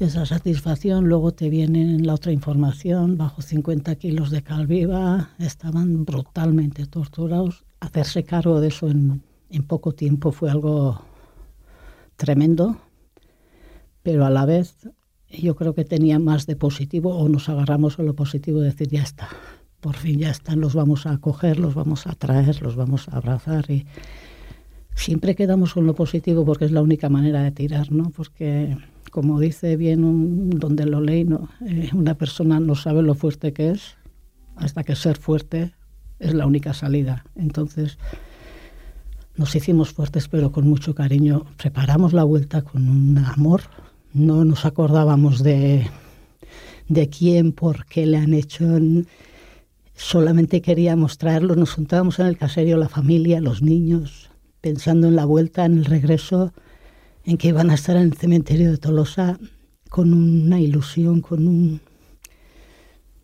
[0.00, 6.06] Esa satisfacción, luego te viene la otra información, bajo 50 kilos de cal viva, estaban
[6.06, 7.64] brutalmente torturados.
[7.80, 9.22] Hacerse cargo de eso en,
[9.66, 11.02] poco tiempo fue algo
[12.16, 12.78] tremendo,
[14.02, 14.88] pero a la vez
[15.28, 18.88] yo creo que tenía más de positivo o nos agarramos a lo positivo de decir
[18.88, 19.28] ya está,
[19.80, 23.18] por fin ya están, los vamos a acoger, los vamos a traer, los vamos a
[23.18, 23.84] abrazar y
[24.94, 28.10] siempre quedamos con lo positivo porque es la única manera de tirar, ¿no?
[28.10, 28.76] Porque
[29.10, 31.48] como dice bien un, donde lo leí, ¿no?
[31.66, 33.96] Eh, una persona no sabe lo fuerte que es
[34.56, 35.72] hasta que ser fuerte
[36.18, 37.24] es la única salida.
[37.34, 37.98] Entonces
[39.36, 43.62] nos hicimos fuertes pero con mucho cariño, preparamos la vuelta con un amor
[44.12, 45.86] no nos acordábamos de,
[46.88, 48.66] de quién, por qué le han hecho.
[49.94, 54.29] Solamente queríamos traerlo, nos juntábamos en el caserio, la familia, los niños,
[54.60, 56.52] pensando en la vuelta, en el regreso,
[57.24, 59.38] en que iban a estar en el cementerio de Tolosa
[59.88, 61.80] con una ilusión, con un...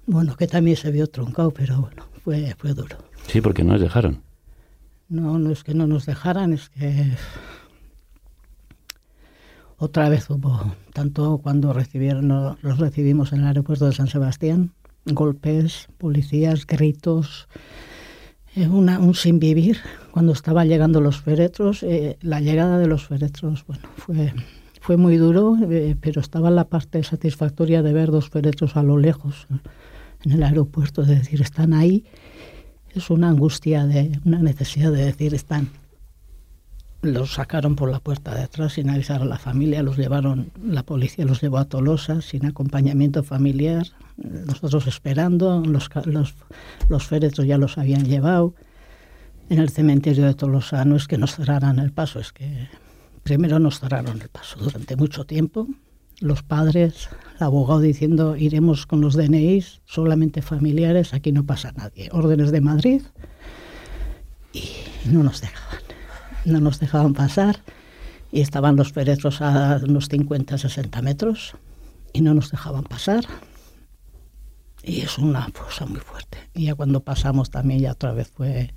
[0.07, 2.97] Bueno, que también se vio troncado, pero bueno, fue, fue duro.
[3.26, 4.22] Sí, porque no nos dejaron.
[5.09, 7.12] No, no es que no nos dejaran, es que
[9.78, 14.72] otra vez hubo, tanto cuando recibieron, los recibimos en el aeropuerto de San Sebastián,
[15.05, 17.47] golpes, policías, gritos,
[18.57, 19.78] eh, una, un sin vivir.
[20.11, 24.32] Cuando estaban llegando los féretros, eh, la llegada de los féretros, bueno, fue,
[24.80, 28.96] fue muy duro, eh, pero estaba la parte satisfactoria de ver dos féretros a lo
[28.96, 29.46] lejos
[30.24, 32.04] en el aeropuerto, de decir, están ahí.
[32.94, 35.68] Es una angustia, de una necesidad de decir, están
[37.07, 40.82] los sacaron por la puerta de atrás sin avisar a la familia, los llevaron, la
[40.82, 43.86] policía los llevó a Tolosa sin acompañamiento familiar,
[44.16, 45.88] nosotros esperando, los,
[46.88, 48.54] los, féretros ya los habían llevado.
[49.48, 52.68] En el cementerio de Tolosa no es que nos cerraran el paso, es que
[53.22, 55.68] primero nos cerraron el paso durante mucho tiempo,
[56.20, 62.09] los padres, el abogado diciendo iremos con los DNIs, solamente familiares, aquí no pasa nadie.
[62.12, 63.02] Órdenes de Madrid
[64.52, 64.64] y
[65.04, 65.86] no nos dejaban.
[66.47, 67.61] No nos dejaban pasar
[68.30, 71.55] y estaban los féretros a unos 50, 60 metros
[72.12, 73.24] y no nos dejaban pasar.
[74.82, 76.38] Y es una cosa muy fuerte.
[76.55, 78.72] Y ya cuando pasamos también ya otra vez fue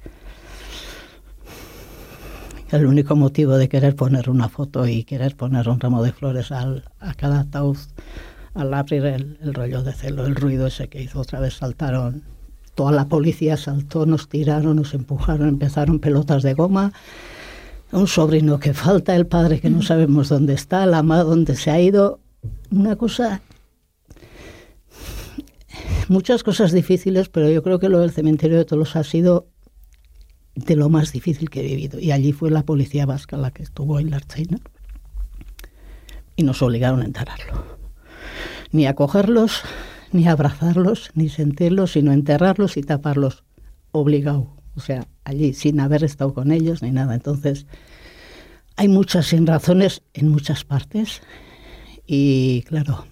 [2.72, 6.52] el único motivo de querer poner una foto y querer poner un ramo de flores
[6.52, 7.78] al, a cada ataúd
[8.56, 12.24] al abrir el, el, rollo de celo, el ruido ese que hizo otra vez saltaron.
[12.74, 16.94] Toda la policía saltó, nos tiraron, nos empujaron, empezaron pelotas de goma.
[17.92, 21.72] Un sobrino que falta, el padre que no sabemos dónde está, la madre dónde se
[21.72, 22.20] ha ido.
[22.72, 23.42] Una cosa
[26.10, 29.48] muchas cosas difíciles, pero yo creo que lo del cementerio de Tolos ha sido
[30.56, 32.00] de lo más difícil que he vivido.
[32.00, 34.60] Y allí fue la policía vasca la que estuvo en la China
[36.36, 37.64] y nos obligaron a enterrarlo.
[38.72, 39.62] Ni a cogerlos,
[40.12, 43.44] ni a abrazarlos, ni sentirlos, sino enterrarlos y taparlos.
[43.92, 44.59] Obligado.
[44.80, 47.14] O sea, allí, sin haber estado con ellos ni nada.
[47.14, 47.66] Entonces,
[48.78, 51.22] hay muchas sin razones en muchas partes.
[52.08, 53.06] Y claro,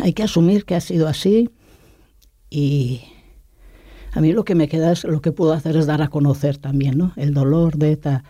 [0.00, 1.50] hay que asumir que ha sido así
[2.50, 3.02] y
[4.10, 6.58] a mí lo que me queda es lo que puedo hacer es dar a conocer
[6.58, 7.12] también, ¿no?
[7.14, 8.24] El dolor de ETA.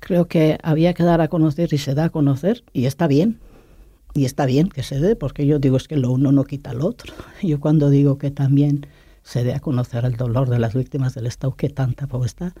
[0.00, 3.38] Creo que había que dar a conocer y se da a conocer y está bien.
[4.12, 6.72] Y está bien que se dé, porque yo digo es que lo uno no quita
[6.72, 7.14] lo otro.
[7.44, 8.88] Yo cuando digo que también
[9.26, 12.54] se dé a conocer el dolor de las víctimas del Estado, que tanta está,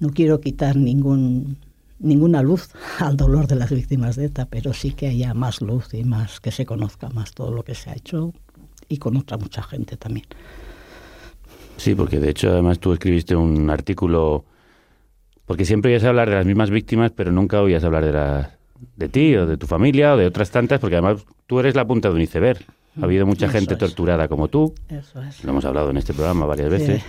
[0.00, 1.58] no quiero quitar ningún
[2.00, 5.94] ninguna luz al dolor de las víctimas de ETA, pero sí que haya más luz
[5.94, 8.32] y más que se conozca más todo lo que se ha hecho
[8.88, 10.26] y con otra mucha gente también.
[11.76, 14.44] Sí, porque de hecho además tú escribiste un artículo
[15.46, 18.58] porque siempre oías hablar de las mismas víctimas, pero nunca oías hablar de la,
[18.96, 21.86] de ti o de tu familia o de otras tantas, porque además tú eres la
[21.86, 22.64] punta de un iceberg.
[23.00, 23.78] Ha habido mucha Eso gente es.
[23.80, 24.74] torturada como tú.
[24.88, 25.42] Eso es.
[25.44, 27.00] Lo hemos hablado en este programa varias veces.
[27.02, 27.08] Sí.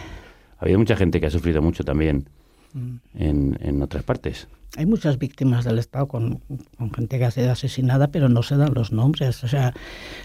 [0.59, 2.27] Ha habido mucha gente que ha sufrido mucho también
[2.75, 2.95] Mm.
[3.13, 4.47] en, en otras partes.
[4.77, 6.41] Hay muchas víctimas del Estado con,
[6.79, 9.43] con gente que ha sido asesinada, pero no se dan los nombres.
[9.43, 9.75] O sea,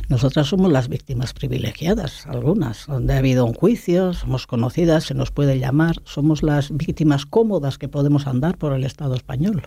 [0.09, 5.30] nosotras somos las víctimas privilegiadas, algunas, donde ha habido un juicio, somos conocidas, se nos
[5.30, 9.61] puede llamar, somos las víctimas cómodas que podemos andar por el Estado español.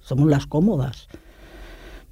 [0.00, 1.08] Somos las cómodas.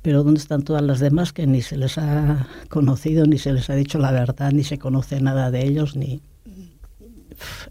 [0.05, 3.71] Pero ¿dónde están todas las demás que ni se les ha conocido, ni se les
[3.71, 6.21] ha dicho la verdad, ni se conoce nada de ellos, ni,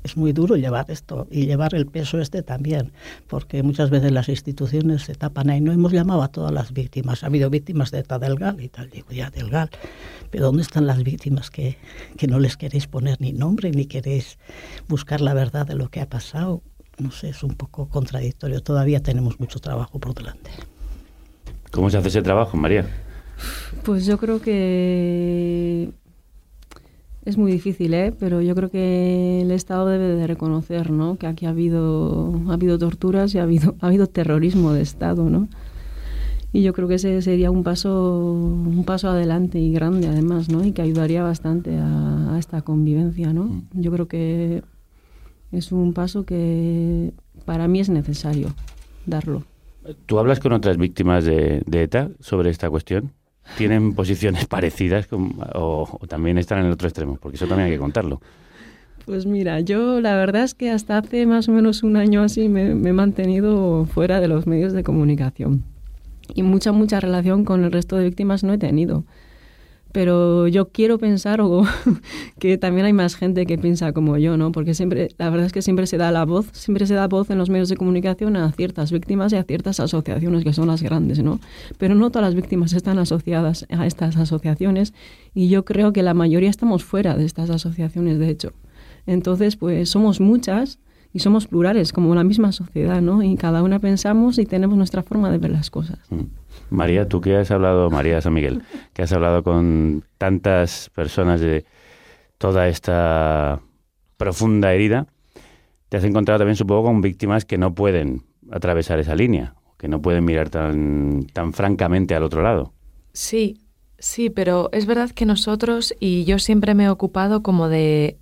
[0.04, 2.92] es muy duro llevar esto y llevar el peso este también,
[3.28, 5.62] porque muchas veces las instituciones se tapan ahí.
[5.62, 7.24] No hemos llamado a todas las víctimas.
[7.24, 9.70] Ha habido víctimas de ETA del y tal, digo ya del GAL.
[10.32, 11.78] Pero ¿dónde están las víctimas que,
[12.18, 14.40] que no les queréis poner ni nombre ni queréis
[14.88, 16.64] buscar la verdad de lo que ha pasado?
[16.98, 18.62] No sé, es un poco contradictorio.
[18.62, 20.52] Todavía tenemos mucho trabajo por delante.
[21.74, 22.86] ¿Cómo se hace ese trabajo, María?
[23.84, 25.90] Pues yo creo que
[27.26, 28.14] es muy difícil, ¿eh?
[28.18, 31.16] pero yo creo que el Estado debe de reconocer ¿no?
[31.16, 35.32] que aquí ha habido, ha habido torturas y ha habido, ha habido terrorismo de Estado.
[35.32, 35.48] ¿no?
[36.52, 40.64] Y yo creo que ese sería un paso, un paso adelante y grande además, ¿no?
[40.64, 43.34] y que ayudaría bastante a, a esta convivencia.
[43.34, 43.64] ¿no?
[43.74, 44.64] Yo creo que
[45.52, 47.14] es un paso que
[47.46, 48.54] para mí es necesario
[49.08, 49.44] darlo.
[50.06, 53.12] ¿Tú hablas con otras víctimas de, ETA sobre esta cuestión?
[53.58, 57.18] ¿Tienen posiciones parecidas con- o, también están en el otro extremo?
[57.22, 58.22] Porque eso también hay que contarlo.
[59.06, 62.48] Pues mira, yo la verdad es que hasta hace más o menos un año así
[62.48, 65.64] me he mantenido fuera de los medios de comunicación.
[66.34, 69.04] Y mucha, mucha relación con el resto de víctimas no he tenido.
[69.94, 71.64] Pero yo quiero pensar o,
[72.40, 74.52] que también hay más gente que piensa como yo, ¿no?
[74.52, 77.30] Porque siempre, la verdad es que siempre se da la voz, siempre se da voz
[77.30, 80.82] en los medios de comunicación a ciertas víctimas y a ciertas asociaciones que son las
[80.82, 81.40] grandes, ¿no?
[81.78, 84.94] Pero no todas las víctimas están asociadas a estas asociaciones
[85.34, 88.52] y yo creo que la mayoría estamos fuera de estas asociaciones, de hecho.
[89.06, 90.80] Entonces, pues somos muchas
[91.14, 93.22] y somos plurales, como la misma sociedad, ¿no?
[93.22, 96.00] Y cada una pensamos y tenemos nuestra forma de ver las cosas.
[96.70, 101.66] María, tú que has hablado, María San Miguel, que has hablado con tantas personas de
[102.38, 103.62] toda esta
[104.18, 105.08] profunda herida,
[105.90, 110.02] te has encontrado también, supongo, con víctimas que no pueden atravesar esa línea, que no
[110.02, 112.74] pueden mirar tan, tan francamente al otro lado.
[113.14, 113.60] Sí,
[114.00, 118.18] sí, pero es verdad que nosotros, y yo siempre me he ocupado como de,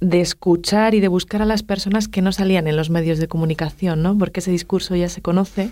[0.00, 3.28] de escuchar y de buscar a las personas que no salían en los medios de
[3.28, 4.16] comunicación, ¿no?
[4.16, 5.70] Porque ese discurso ya se conoce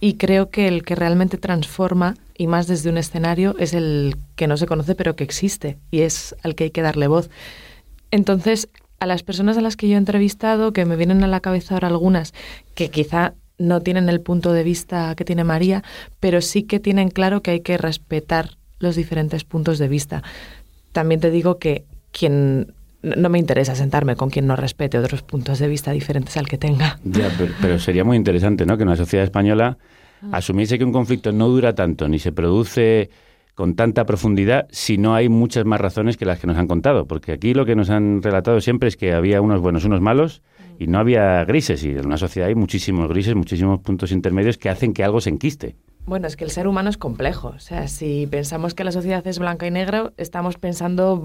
[0.00, 4.46] y creo que el que realmente transforma, y más desde un escenario, es el que
[4.46, 7.30] no se conoce pero que existe y es al que hay que darle voz.
[8.10, 8.68] Entonces,
[9.00, 11.74] a las personas a las que yo he entrevistado, que me vienen a la cabeza
[11.74, 12.34] ahora algunas,
[12.74, 15.82] que quizá no tienen el punto de vista que tiene María,
[16.20, 20.22] pero sí que tienen claro que hay que respetar los diferentes puntos de vista.
[20.92, 22.74] También te digo que quien
[23.14, 26.58] no me interesa sentarme con quien no respete otros puntos de vista diferentes al que
[26.58, 26.98] tenga.
[27.04, 27.30] Ya,
[27.60, 28.76] pero, sería muy interesante, ¿no?
[28.76, 29.78] Que una sociedad española
[30.22, 30.34] mm.
[30.34, 33.10] asumiese que un conflicto no dura tanto ni se produce
[33.54, 37.06] con tanta profundidad si no hay muchas más razones que las que nos han contado.
[37.06, 40.42] Porque aquí lo que nos han relatado siempre es que había unos buenos, unos malos
[40.78, 41.84] y no había grises.
[41.84, 45.30] Y en una sociedad hay muchísimos grises, muchísimos puntos intermedios que hacen que algo se
[45.30, 45.76] enquiste.
[46.06, 47.48] Bueno, es que el ser humano es complejo.
[47.48, 51.16] O sea, si pensamos que la sociedad es blanca y negra, estamos pensando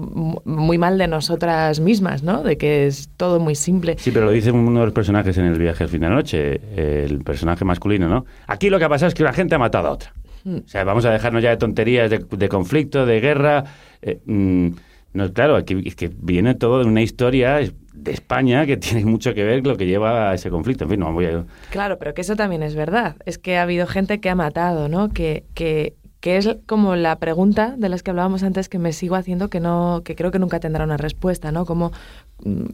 [0.44, 2.42] muy mal de nosotras mismas, ¿no?
[2.42, 3.94] De que es todo muy simple.
[3.98, 6.14] Sí, pero lo dice uno de los personajes en el viaje al fin de la
[6.16, 6.60] noche,
[7.04, 8.24] el personaje masculino, ¿no?
[8.48, 10.12] Aquí lo que ha pasado es que una gente ha matado a otra.
[10.42, 10.58] Hmm.
[10.64, 13.64] O sea, vamos a dejarnos ya de tonterías, de, conflicto, de guerra.
[14.00, 14.68] Eh, mm,
[15.14, 17.58] no, claro, aquí es que viene todo de una historia
[17.92, 20.84] de España que tiene mucho que ver con lo que lleva a ese conflicto.
[20.84, 21.44] En fin, no voy a...
[21.70, 23.16] Claro, pero que eso también es verdad.
[23.26, 25.10] Es que ha habido gente que ha matado, ¿no?
[25.10, 29.16] Que, que, que es como la pregunta de las que hablábamos antes que me sigo
[29.16, 31.66] haciendo que no que creo que nunca tendrá una respuesta, ¿no?
[31.66, 31.92] ¿Cómo,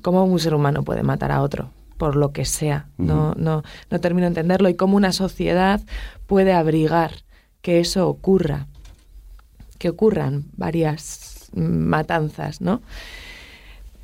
[0.03, 1.70] cómo un ser humano puede matar a otro?
[1.99, 2.86] por lo que sea.
[2.97, 4.68] No, no, no termino de entenderlo.
[4.68, 5.80] Y cómo una sociedad
[6.28, 7.11] puede abrigar
[7.61, 8.68] que eso ocurra,
[9.78, 12.83] que ocurran varias matanzas, ¿no?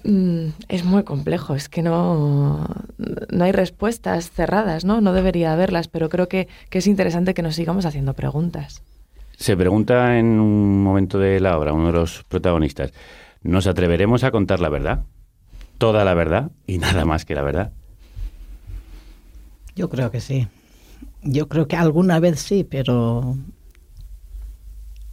[0.05, 2.69] Mm, es muy complejo, es que no,
[2.99, 5.01] no hay respuestas cerradas, ¿no?
[5.01, 8.83] No debería haberlas, pero creo que, es interesante que nos sigamos haciendo preguntas.
[9.37, 12.93] Se pregunta en un momento de la obra, uno de los protagonistas,
[13.43, 15.05] ¿nos atreveremos a contar la verdad?
[15.79, 17.73] ¿Toda la verdad y nada más que la verdad?
[19.75, 20.47] Yo creo que sí.
[21.23, 23.37] Yo creo que alguna vez sí, pero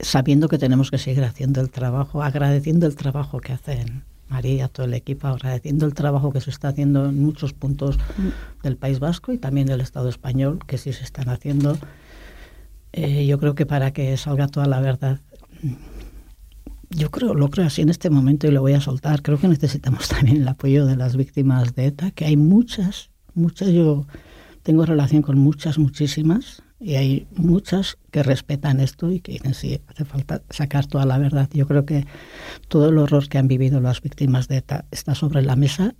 [0.01, 4.85] sabiendo que tenemos que seguir haciendo el trabajo, agradeciendo el trabajo que hacen María, todo
[4.85, 8.63] el equipo, agradeciendo el trabajo que se está haciendo en muchos puntos mm.
[8.63, 11.77] del País Vasco y también del Estado español, que sí se están haciendo.
[12.93, 15.19] Eh, yo creo que para que salga toda la verdad,
[16.89, 19.47] yo creo, lo creo así en este momento y lo voy a soltar, creo que
[19.47, 24.05] necesitamos también el apoyo de las víctimas de ETA, que hay muchas, muchas, yo
[24.63, 29.79] tengo relación con muchas, muchísimas, y hay muchas que respetan esto y que dicen sí,
[29.87, 31.47] hace falta sacar toda la verdad.
[31.53, 32.07] Yo creo que
[32.67, 35.93] todo el horror que han vivido las víctimas de ETA está sobre la mesa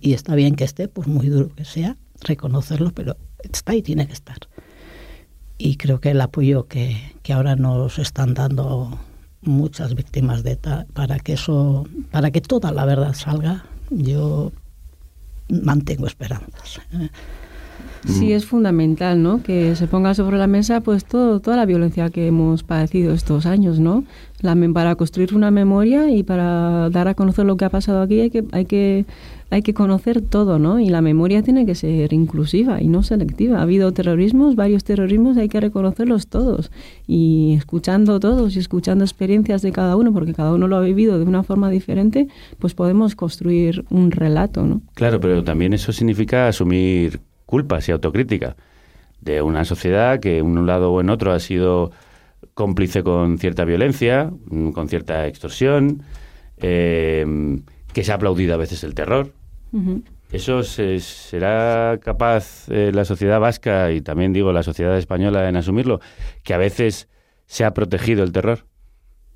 [0.00, 4.06] y está bien que esté, por muy duro que sea, reconocerlo, pero está y tiene
[4.06, 4.38] que estar.
[5.58, 9.00] Y creo que el apoyo que, que ahora nos están dando
[9.40, 14.52] muchas víctimas de ETA para que eso, para que toda la verdad salga, yo
[15.48, 16.80] mantengo esperanzas.
[18.04, 19.42] Sí, es fundamental, ¿no?
[19.42, 23.46] Que se ponga sobre la mesa, pues, todo, toda la violencia que hemos padecido estos
[23.46, 24.04] años, ¿no?
[24.40, 28.20] La, para construir una memoria y para dar a conocer lo que ha pasado aquí
[28.20, 29.06] hay que, hay que,
[29.50, 30.80] hay que conocer todo, ¿no?
[30.80, 33.58] Y la memoria tiene que ser inclusiva y no selectiva.
[33.58, 36.72] Ha habido terrorismos, varios terrorismos, hay que reconocerlos todos.
[37.06, 41.20] Y escuchando todos y escuchando experiencias de cada uno, porque cada uno lo ha vivido
[41.20, 42.26] de una forma diferente,
[42.58, 44.82] pues podemos construir un relato, ¿no?
[44.94, 47.20] Claro, pero también eso significa asumir
[47.52, 48.56] culpas y autocrítica
[49.20, 51.90] de una sociedad que en un lado o en otro ha sido
[52.54, 56.02] cómplice con cierta violencia, mm, con cierta extorsión,
[56.56, 57.26] eh,
[57.92, 59.34] que se ha aplaudido a veces el terror.
[60.32, 66.00] ¿Eso será capaz eh, la sociedad vasca y también digo la sociedad española en asumirlo?
[66.44, 67.10] Que a veces
[67.44, 68.60] se ha protegido el terror.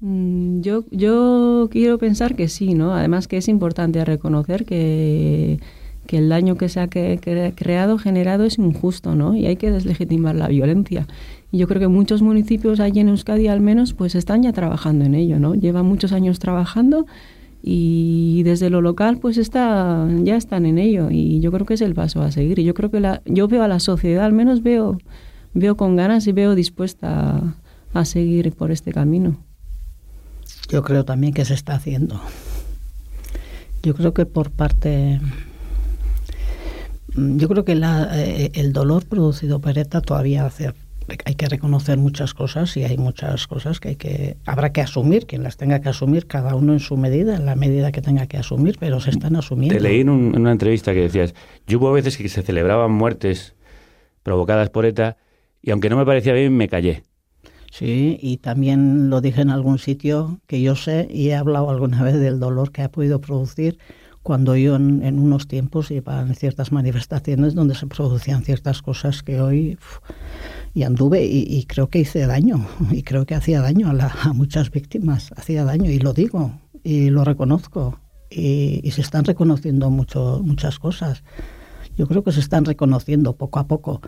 [0.01, 2.95] Mm, yo, yo quiero pensar que sí, ¿no?
[2.95, 5.61] Además que es importante reconocer que
[6.07, 9.35] que el daño que se ha creado, generado es injusto, ¿no?
[9.35, 11.07] Y hay que deslegitimar la violencia.
[11.53, 15.05] Y yo creo que muchos municipios allí en Euskadi al menos pues están ya trabajando
[15.05, 15.55] en ello, ¿no?
[15.55, 17.07] Llevan muchos años trabajando
[17.63, 21.81] y desde lo local pues está, ya están en ello y yo creo que es
[21.81, 22.59] el paso a seguir.
[22.59, 24.99] Y yo creo que la, yo veo a la sociedad, al menos veo,
[25.55, 29.37] veo con ganas y veo dispuesta a, a seguir por este camino.
[30.69, 32.21] Yo creo también que se está haciendo.
[33.83, 35.21] Yo creo que por parte
[37.17, 40.73] yo creo que eh, el dolor producido por ETA todavía hace,
[41.25, 45.27] hay que reconocer muchas cosas y hay muchas cosas que hay que habrá que asumir,
[45.27, 48.27] quien las tenga que asumir cada uno en su medida, en la medida que tenga
[48.27, 49.77] que asumir, pero se están asumiendo.
[49.77, 51.35] Te leí en, una entrevista que decías,
[51.67, 53.55] yo hubo veces que se celebraban muertes
[54.23, 55.17] provocadas por ETA
[55.63, 57.03] y aunque no me parecía bien me callé.
[57.73, 62.03] Sí, y también lo dije en algún sitio que yo sé y he hablado alguna
[62.03, 63.79] vez del dolor que ha podido producir
[64.27, 69.79] cuando yo en, unos tiempos en ciertas manifestaciones donde se producían ciertas cosas que hoy
[70.75, 75.31] y anduve y, creo que hice daño y creo que hacía daño a, muchas víctimas,
[75.37, 81.23] hacía daño y lo digo y lo reconozco y, se están reconociendo mucho, muchas cosas.
[81.97, 84.01] Yo creo que se están reconociendo poco a poco.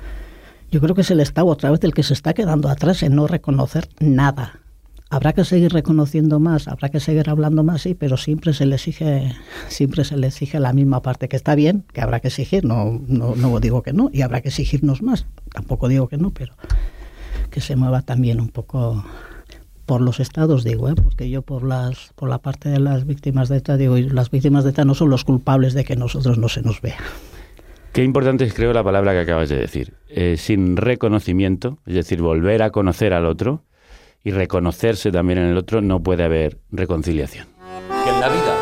[0.72, 3.14] Yo creo que es el Estado otra vez el que se está quedando atrás en
[3.14, 4.62] no reconocer nada.
[5.10, 8.74] Habrá que seguir reconociendo más, habrá que seguir hablando más, sí, pero siempre se le
[8.74, 9.32] exige,
[9.68, 13.00] siempre se le exige la misma parte, que está bien, que habrá que exigir, no,
[13.06, 16.52] no, no digo que no, y habrá que exigirnos más, tampoco digo que no, pero
[17.50, 19.02] que se mueva también un poco
[19.86, 20.94] por los estados, digo, ¿eh?
[20.94, 24.64] porque yo por las por la parte de las víctimas de ETA digo, las víctimas
[24.64, 26.98] de ETA no son los culpables de que nosotros no se nos vea.
[27.94, 29.94] Qué importante es, creo, la palabra que acabas de decir.
[30.08, 33.64] Eh, sin reconocimiento, es decir, volver a conocer al otro
[34.28, 37.46] y reconocerse también en el otro, no puede haber reconciliación.
[38.04, 38.54] Que en la vida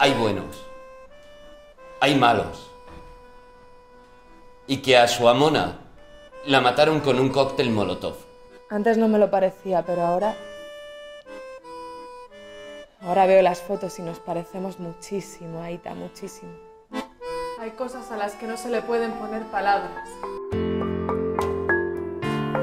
[0.00, 0.66] hay buenos,
[2.00, 2.68] hay malos.
[4.66, 5.78] Y que a su amona
[6.46, 8.16] la mataron con un cóctel molotov.
[8.70, 10.34] Antes no me lo parecía, pero ahora...
[13.00, 16.50] Ahora veo las fotos y nos parecemos muchísimo, Aita, muchísimo.
[17.60, 20.08] Hay cosas a las que no se le pueden poner palabras.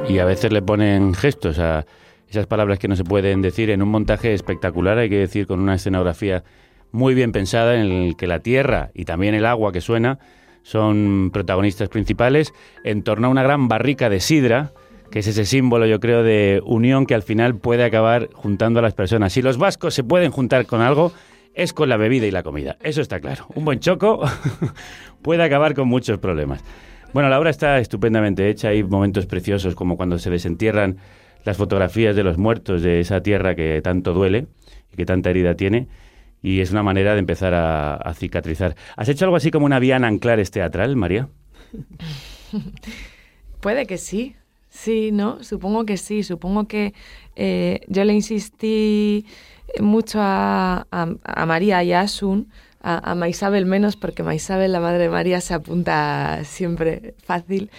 [0.10, 1.86] Y a veces le ponen gestos a
[2.30, 5.60] esas palabras que no se pueden decir en un montaje espectacular, hay que decir, con
[5.60, 6.44] una escenografía
[6.92, 10.20] muy bien pensada en el que la tierra y también el agua que suena
[10.64, 12.54] son protagonistas principales
[12.84, 14.72] en torno a una gran barrica de sidra,
[15.12, 18.82] que es ese símbolo, yo creo, de unión que al final puede acabar juntando a
[18.82, 19.34] las personas.
[19.34, 21.12] Si los vascos se pueden juntar con algo,
[21.54, 22.78] es con la bebida y la comida.
[22.82, 23.46] Eso está claro.
[23.54, 24.24] Un buen choco
[25.22, 26.64] puede acabar con muchos problemas.
[27.14, 28.70] Bueno, la obra está estupendamente hecha.
[28.70, 30.98] Hay momentos preciosos como cuando se desentierran
[31.46, 34.48] las fotografías de los muertos de esa tierra que tanto duele
[34.92, 35.88] y que tanta herida tiene.
[36.42, 38.76] Y es una manera de empezar a, cicatrizar.
[38.98, 41.30] ¿Has hecho algo así como una vía Anclares teatral, María?
[43.62, 44.36] Puede que sí.
[44.70, 45.42] Sí, ¿no?
[45.44, 46.24] Supongo que sí.
[46.24, 46.94] Supongo que
[47.36, 49.26] eh, yo le insistí
[49.80, 50.86] mucho a,
[51.48, 52.50] María y a Asun,
[52.82, 57.72] a, a Maisabel menos, porque Maisabel, la madre de María, se apunta siempre fácil,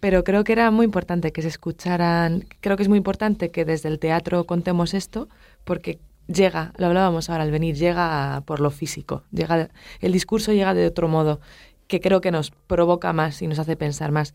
[0.00, 3.64] pero creo que era muy importante que se escucharan, creo que es muy importante que
[3.64, 5.28] desde el teatro contemos esto,
[5.64, 9.68] porque llega, lo hablábamos ahora al venir, llega por lo físico, llega,
[10.00, 11.40] el discurso llega de otro modo,
[11.86, 14.34] que creo que nos provoca más y nos hace pensar más.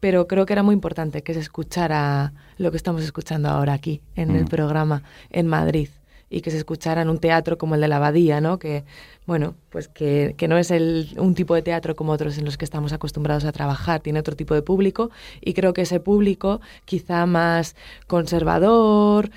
[0.00, 4.02] Pero creo que era muy importante que se escuchara lo que estamos escuchando ahora aquí,
[4.14, 4.48] en el mm.
[4.48, 5.88] programa, en Madrid
[6.28, 8.58] y que se escuchara en un teatro como el de la Abadía, ¿no?
[8.58, 8.84] Que,
[9.26, 12.64] bueno, pues que, que no es un tipo de teatro como otros en los que
[12.64, 15.10] estamos acostumbrados a trabajar, tiene otro tipo de público
[15.40, 19.30] y creo que ese público quizá más conservador,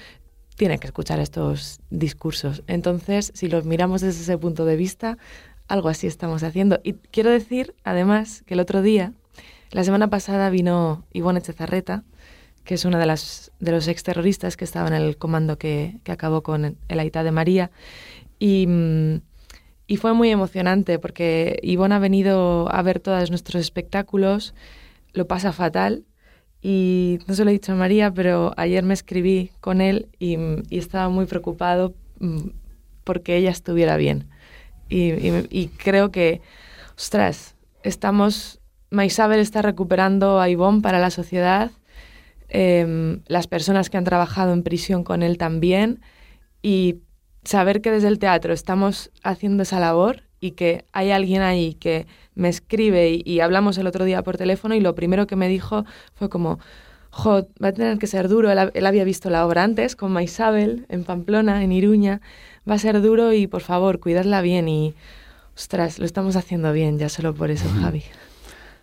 [0.59, 2.63] tiene que escuchar estos discursos.
[2.67, 5.17] Entonces, si los miramos desde ese punto de vista,
[5.69, 6.81] algo así estamos haciendo.
[6.83, 9.13] Y quiero decir, además, que el otro día,
[9.71, 12.03] la semana pasada vino Ivonne Echezarreta,
[12.69, 16.11] que es una de las de los exterroristas que estaba en el comando que, que
[16.11, 17.71] acabó con el Aita de María.
[18.37, 18.67] Y,
[19.87, 24.53] y, fue muy emocionante porque Ivonne ha venido a ver todos nuestros espectáculos,
[25.13, 26.05] lo pasa fatal.
[26.61, 30.37] Y no se lo he dicho a María, pero ayer me escribí con él y,
[30.69, 32.49] estaba muy preocupado mm,
[33.03, 34.27] porque ella estuviera bien.
[34.89, 35.13] Y,
[35.49, 36.41] y, creo que,
[36.95, 38.59] ostras, estamos,
[38.91, 41.71] Maisabel está recuperando a Ivonne para la sociedad
[42.49, 46.01] Em, las personas que han trabajado en prisión con él también,
[46.61, 46.97] y
[47.43, 52.07] saber que desde el teatro estamos haciendo esa labor y que hay alguien ahí que
[52.35, 55.85] me escribe y, hablamos el otro día por teléfono y lo primero que me dijo
[56.15, 56.59] fue como,
[57.11, 60.85] jo, va a tener que ser duro, él, había visto la obra antes con Maisabel
[60.89, 62.21] en Pamplona, en Iruña,
[62.69, 64.95] va a ser duro y por favor, cuidadla bien y,
[65.55, 68.03] ostras, lo estamos haciendo bien, ya solo por eso, Javi.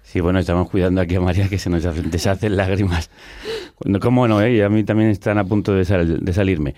[0.07, 3.11] Sí, bueno, estamos cuidando aquí a María que se nos deshacen lágrimas.
[4.01, 4.41] ¿Cómo no?
[4.41, 4.63] Eh?
[4.63, 6.77] a mí también están a punto de, de salirme.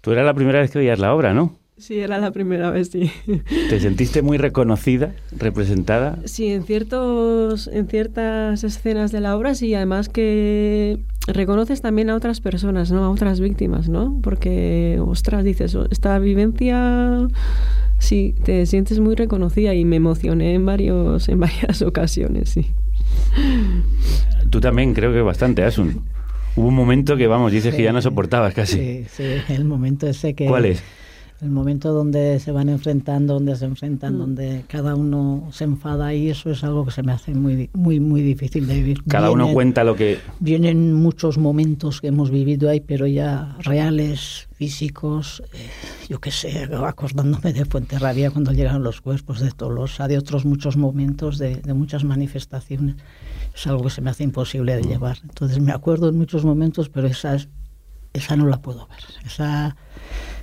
[0.00, 1.56] Tú eras la primera vez que veías la obra, ¿no?
[1.78, 3.10] Sí, era la primera vez, sí.
[3.70, 6.18] ¿Te sentiste muy reconocida, representada?
[6.24, 10.98] Sí, en, ciertos, en ciertas escenas de la obra, sí, además que
[11.28, 13.04] reconoces también a otras personas, ¿no?
[13.04, 14.18] A otras víctimas, ¿no?
[14.22, 17.28] Porque, ostras, dices, esta vivencia,
[17.98, 22.66] sí, te sientes muy reconocida y me emocioné en, varios, en varias ocasiones, sí.
[24.50, 26.02] Tú también, creo que bastante, Asun.
[26.56, 28.78] Hubo un momento que, vamos, dices que ya no soportabas casi.
[28.78, 30.46] Sí, sí, el momento ese que...
[30.46, 30.82] ¿Cuál es?
[31.40, 34.18] El momento donde se van enfrentando, donde se enfrentan, mm.
[34.18, 38.00] donde cada uno se enfada y eso es algo que se me hace muy muy
[38.00, 39.04] muy difícil de vivir.
[39.04, 44.48] Cada uno cuenta lo que vienen muchos momentos que hemos vivido ahí, pero ya reales,
[44.52, 45.68] físicos, eh,
[46.08, 50.76] yo qué sé, acordándome de Fuenterrabía cuando llegaron los cuerpos de Tolosa, de otros muchos
[50.76, 52.96] momentos, de, de muchas manifestaciones.
[53.54, 54.88] Es algo que se me hace imposible de mm.
[54.88, 55.18] llevar.
[55.22, 57.36] Entonces me acuerdo en muchos momentos, pero esa
[58.12, 59.00] esa no la puedo ver.
[59.24, 59.76] Esa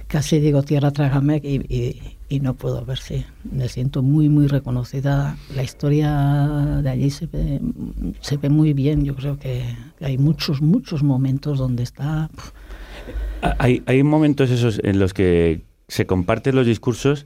[0.07, 4.47] casi digo tierra trágame y, y, y, no puedo ver si me siento muy muy
[4.47, 7.59] reconocida la historia de allí se ve
[8.21, 9.63] se ve muy bien yo creo que
[10.01, 12.29] hay muchos muchos momentos donde está
[13.59, 17.25] hay, hay momentos esos en los que se comparten los discursos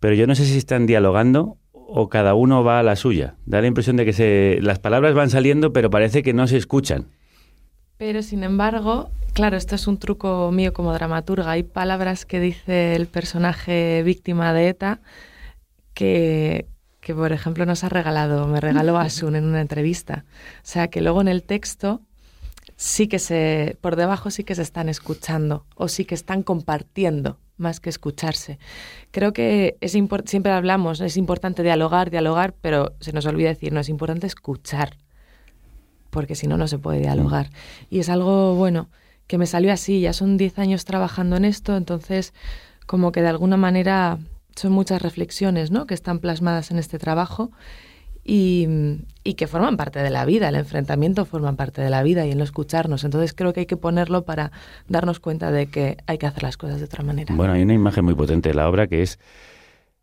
[0.00, 1.58] pero yo no sé si están dialogando
[1.90, 3.36] o cada uno va a la suya.
[3.46, 6.58] Da la impresión de que se, las palabras van saliendo, pero parece que no se
[6.58, 7.06] escuchan.
[7.96, 11.50] Pero sin embargo, claro, esto es un truco mío como dramaturga.
[11.50, 15.00] Hay palabras que dice el personaje víctima de ETA
[15.94, 16.66] que,
[17.00, 20.24] que por ejemplo, nos ha regalado, me regaló Asun en una entrevista.
[20.58, 22.02] O sea, que luego en el texto
[22.76, 27.38] sí que se, por debajo sí que se están escuchando o sí que están compartiendo
[27.56, 28.58] más que escucharse.
[29.10, 29.92] Creo que es
[30.26, 34.96] siempre hablamos, es importante dialogar, dialogar, pero se nos olvida decir, no, es importante escuchar,
[36.10, 37.50] porque si no, no se puede dialogar.
[37.90, 38.88] Y es algo, bueno,
[39.28, 42.34] que me salió así, ya son 10 años trabajando en esto, entonces
[42.86, 44.18] como que de alguna manera
[44.56, 47.52] son muchas reflexiones, ¿no?, que están plasmadas en este trabajo
[48.24, 48.66] y,
[49.36, 52.38] que forman parte de la vida, el enfrentamiento forma parte de la vida y en
[52.38, 53.04] lo escucharnos.
[53.04, 54.52] Entonces creo que hay que ponerlo para
[54.88, 57.34] darnos cuenta de que hay que hacer las cosas de otra manera.
[57.34, 59.18] Bueno, hay una imagen muy potente de la obra que es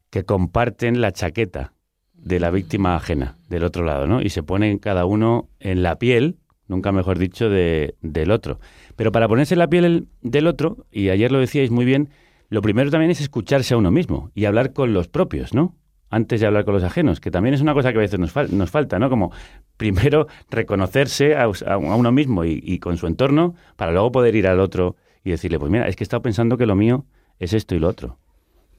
[0.10, 1.74] que comparten la chaqueta
[2.14, 4.22] de la víctima ajena del otro lado, ¿no?
[4.22, 8.60] Y se ponen cada uno en la piel, nunca mejor dicho, de, del otro.
[8.96, 12.10] Pero para ponerse la piel del otro, y ayer lo decíais muy bien,
[12.50, 15.76] lo primero también es escucharse a uno mismo y hablar con los propios, ¿no?
[16.10, 18.34] antes de hablar con los ajenos, que también es una cosa que a veces nos,
[18.52, 19.10] nos falta, ¿no?
[19.10, 19.32] Como
[19.76, 24.96] primero reconocerse a, uno mismo y, con su entorno para luego poder ir al otro
[25.24, 27.06] y decirle, pues mira, es que he estado pensando que lo mío
[27.40, 28.18] es esto y lo otro.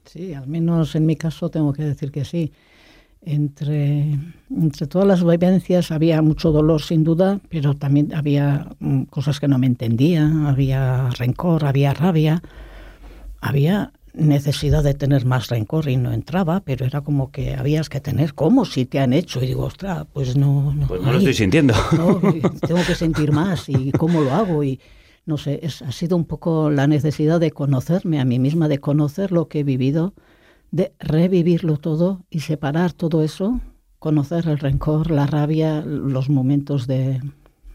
[0.05, 2.53] Sí, al menos en mi caso tengo que decir que sí.
[3.21, 4.17] Entre,
[4.49, 9.47] entre todas las vivencias había mucho dolor sin duda, pero también había mm, cosas que
[9.47, 12.41] no me entendía, había rencor, había rabia,
[13.41, 17.99] había necesidad de tener más rencor y no entraba, pero era como que habías que
[17.99, 19.43] tener, como si te han hecho?
[19.43, 20.73] Y digo, ostras, pues no...
[20.73, 21.73] No, pues no lo estoy sintiendo.
[22.67, 24.79] tengo que sentir más y cómo lo hago y
[25.25, 28.79] no sé, es, ha sido un poco la necesidad de conocerme a mí misma, de
[28.79, 30.13] conocer lo que he vivido,
[30.71, 33.59] de revivirlo todo y separar todo eso,
[33.99, 37.21] conocer el rencor, la rabia, los momentos de...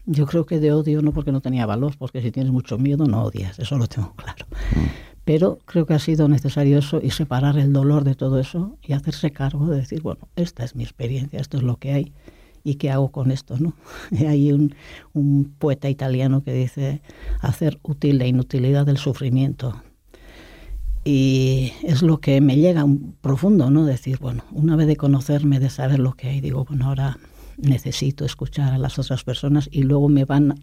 [0.05, 3.05] Yo creo que de odio no porque no tenía valor, porque si tienes mucho miedo
[3.05, 4.45] no odias, eso lo tengo claro.
[4.75, 5.13] Mm.
[5.25, 8.91] Pero creo que ha sido necesario eso y separar el dolor de todo eso y
[8.91, 12.13] hacerse cargo de decir, bueno, esta es mi experiencia, esto es lo que hay
[12.65, 13.73] y qué hago con esto, ¿no?
[14.27, 14.75] hay un,
[15.13, 17.01] un poeta italiano que dice
[17.39, 19.81] hacer útil la inutilidad del sufrimiento.
[21.05, 23.85] Y es lo que me llega un profundo, ¿no?
[23.85, 27.17] Decir, bueno, una vez de conocerme, de saber lo que hay, digo, bueno, ahora
[27.57, 30.55] necesito escuchar a las otras personas y luego me van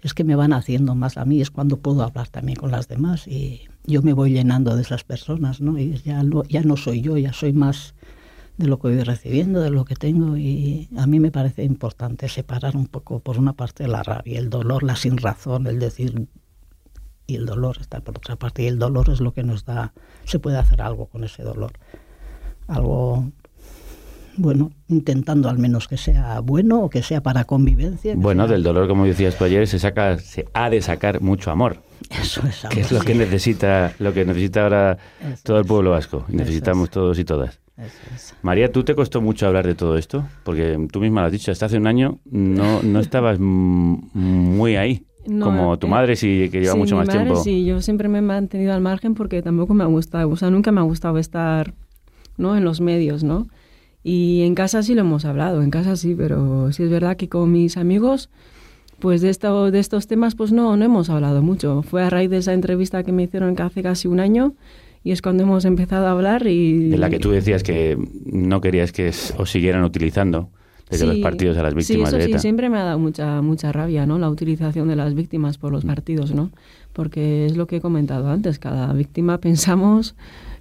[0.00, 2.86] es que me van haciendo más a mí, es cuando puedo hablar también con las
[2.86, 5.76] demás y yo me voy llenando de esas personas, ¿no?
[5.76, 7.94] Y ya, ya no soy yo, ya soy más
[8.58, 12.28] de lo que voy recibiendo, de lo que tengo y a mí me parece importante
[12.28, 16.28] separar un poco por una parte la rabia, el dolor, la sin razón, el decir
[17.28, 19.92] y el dolor está por otra parte y el dolor es lo que nos da,
[20.24, 21.72] se puede hacer algo con ese dolor,
[22.66, 23.30] algo
[24.38, 28.14] bueno, intentando al menos que sea bueno o que sea para convivencia.
[28.16, 31.82] Bueno, del dolor, como decías tú ayer, se saca, se ha de sacar mucho amor.
[32.10, 34.98] Eso es Que es lo que necesita, lo que necesita ahora
[35.42, 36.24] todo el pueblo vasco.
[36.28, 37.60] Y necesitamos todos y todas.
[38.42, 40.24] María, ¿tú te costó mucho hablar de todo esto?
[40.44, 45.04] Porque tú misma lo has dicho, hasta hace un año no, no estabas muy ahí.
[45.40, 47.42] Como tu eh, madre sí que lleva mucho más madre, tiempo.
[47.42, 50.50] Sí, yo siempre me he mantenido al margen porque tampoco me ha gustado, o sea,
[50.50, 51.74] nunca me ha gustado estar
[52.36, 52.56] ¿no?
[52.56, 53.46] en los medios, ¿no?
[54.02, 57.28] Y en casa sí lo hemos hablado, en casa sí, pero sí es verdad que
[57.28, 58.30] con mis amigos,
[59.00, 61.82] pues de, esto, de estos temas, pues no, no hemos hablado mucho.
[61.82, 64.54] Fue a raíz de esa entrevista que me hicieron hace casi un año
[65.04, 66.88] y es cuando hemos empezado a hablar y...
[66.88, 70.50] De la que tú decías que no querías que os siguieran utilizando
[70.90, 72.38] desde los partidos a las víctimas sí, eso de ETA.
[72.38, 74.18] Sí, siempre me ha dado mucha, mucha rabia, ¿no?
[74.18, 76.50] La utilización de las víctimas por los partidos, ¿no?
[76.92, 80.14] Porque es lo que he comentado antes, cada víctima pensamos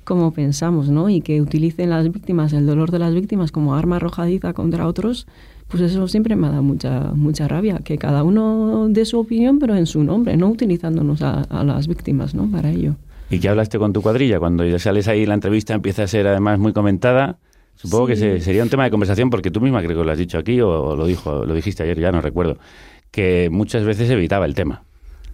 [0.07, 1.09] como pensamos, ¿no?
[1.09, 5.27] Y que utilicen las víctimas, el dolor de las víctimas como arma arrojadiza contra otros,
[5.67, 9.59] pues eso siempre me ha dado mucha, mucha rabia, que cada uno dé su opinión,
[9.59, 12.49] pero en su nombre, no utilizándonos a, las víctimas, ¿no?
[12.49, 12.95] Para ello.
[13.29, 14.39] ¿Y qué hablaste con tu cuadrilla?
[14.39, 17.37] Cuando ya sales ahí la entrevista empieza a ser además muy comentada.
[17.77, 20.39] Supongo que sería un tema de conversación porque tú misma creo que lo has dicho
[20.39, 22.57] aquí o, lo dijo, lo dijiste ayer, ya no recuerdo,
[23.11, 24.83] que muchas veces evitaba el tema.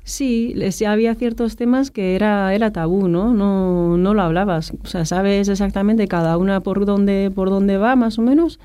[0.04, 0.54] Sí,
[0.86, 3.34] había ciertos temas que era, era tabú, ¿no?
[3.34, 3.96] ¿no?
[3.98, 4.74] No lo hablabas.
[4.84, 8.60] O sea, sabes exactamente cada una por dónde, por dónde va, más o menos,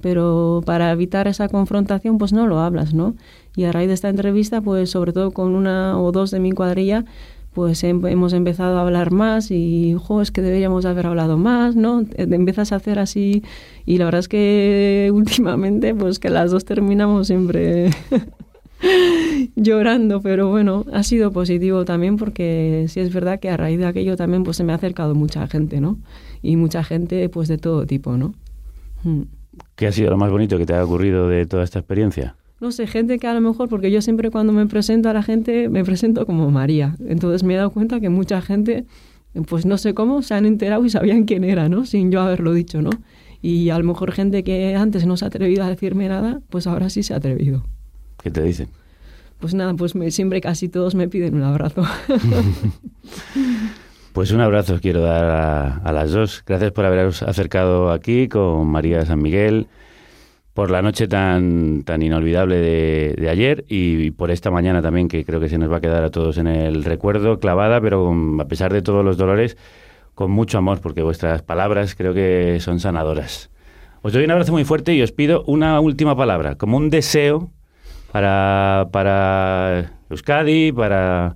[0.00, 3.16] pero para evitar esa confrontación, pues no lo hablas, ¿no?
[3.56, 6.52] Y a raíz de esta entrevista, pues sobre todo con una o dos de mi
[6.52, 7.04] cuadrilla,
[7.54, 11.76] pues em- hemos empezado a hablar más y, jo, es que deberíamos haber hablado más,
[11.76, 12.02] ¿no?
[12.02, 13.42] Eh, Empiezas a hacer así
[13.86, 17.90] y la verdad es que últimamente, pues que las dos terminamos siempre
[19.56, 23.86] llorando, pero bueno, ha sido positivo también porque sí es verdad que a raíz de
[23.86, 25.98] aquello también pues se me ha acercado mucha gente, ¿no?
[26.42, 28.34] Y mucha gente pues de todo tipo, ¿no?
[29.04, 29.22] Mm.
[29.76, 32.34] ¿Qué ha sido lo más bonito que te ha ocurrido de toda esta experiencia?
[32.64, 35.22] No sé, gente que a lo mejor, porque yo siempre cuando me presento a la
[35.22, 36.96] gente, me presento como María.
[37.06, 38.86] Entonces me he dado cuenta que mucha gente,
[39.48, 41.84] pues no sé cómo, se han enterado y sabían quién era, ¿no?
[41.84, 42.88] Sin yo haberlo dicho, ¿no?
[43.42, 46.66] Y a lo mejor gente que antes no se ha atrevido a decirme nada, pues
[46.66, 47.64] ahora sí se ha atrevido.
[48.22, 48.68] ¿Qué te dicen?
[49.40, 51.82] Pues nada, pues me- siempre casi todos me piden un abrazo.
[54.14, 56.44] Pues un abrazo os quiero dar a, a las dos.
[56.46, 59.66] Gracias por haberos acercado aquí con María San Miguel,
[60.54, 65.24] por la noche tan, tan inolvidable de, de ayer y, por esta mañana también, que
[65.24, 68.44] creo que se nos va a quedar a todos en el recuerdo, clavada, pero a
[68.46, 69.56] pesar de todos los dolores,
[70.14, 73.50] con mucho amor, porque vuestras palabras creo que son sanadoras.
[74.02, 77.50] Os doy un abrazo muy fuerte y os pido una última palabra, como un deseo
[78.12, 81.34] para, para Euskadi, para,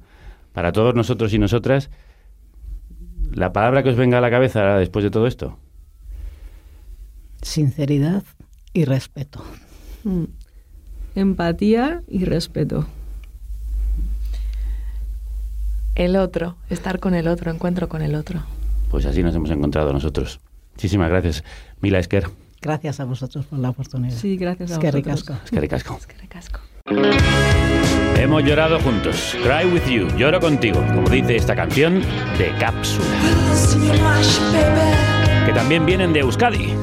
[0.53, 1.91] para todos nosotros y nosotras.
[3.35, 5.59] La palabra que os venga a la cabeza después de todo esto.
[7.43, 8.23] Sinceridad
[8.73, 9.43] y respeto.
[10.05, 10.25] Mm.
[11.15, 12.87] Empatía y respeto.
[15.95, 18.43] El otro, estar con el otro, encuentro con el otro.
[18.91, 20.39] Pues así nos hemos encontrado nosotros.
[20.75, 21.43] Muchísimas gracias.
[21.81, 22.29] Mila Esker.
[22.63, 24.17] Gracias a vosotros por la oportunidad.
[24.17, 25.05] Sí, gracias a Es que vosotros.
[25.05, 25.33] ricasco.
[25.45, 25.99] Es que ricasco.
[25.99, 26.15] Es que.
[28.23, 29.37] Hemos llorado juntos.
[29.43, 30.09] Cry with you.
[30.17, 30.81] Lloro contigo.
[30.95, 32.01] Como dice esta canción
[32.37, 33.07] de Cápsula.
[35.47, 36.75] Que también vienen de Euskadi.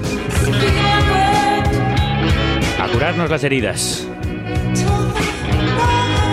[2.96, 4.08] Curarnos las heridas.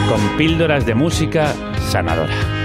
[0.09, 1.55] Con píldoras de música
[1.91, 2.62] sanadora.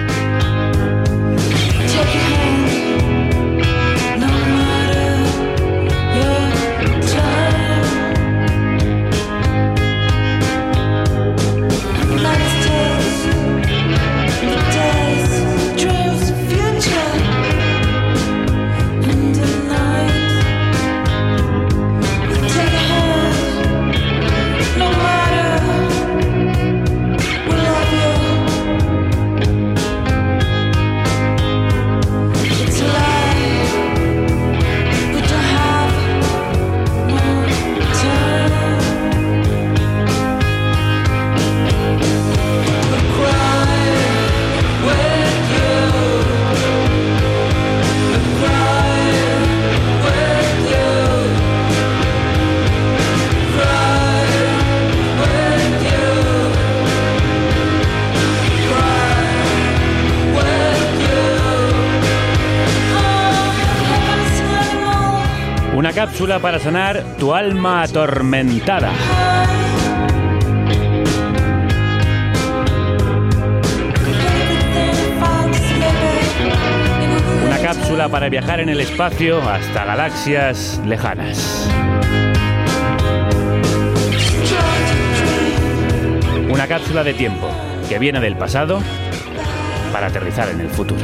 [65.97, 68.91] Cápsula para sanar tu alma atormentada.
[77.47, 81.67] Una cápsula para viajar en el espacio hasta galaxias lejanas.
[86.47, 87.49] Una cápsula de tiempo
[87.89, 88.83] que viene del pasado
[89.91, 91.01] para aterrizar en el futuro.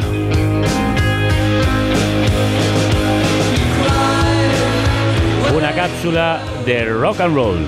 [5.56, 7.60] Una cápsula de rock and roll,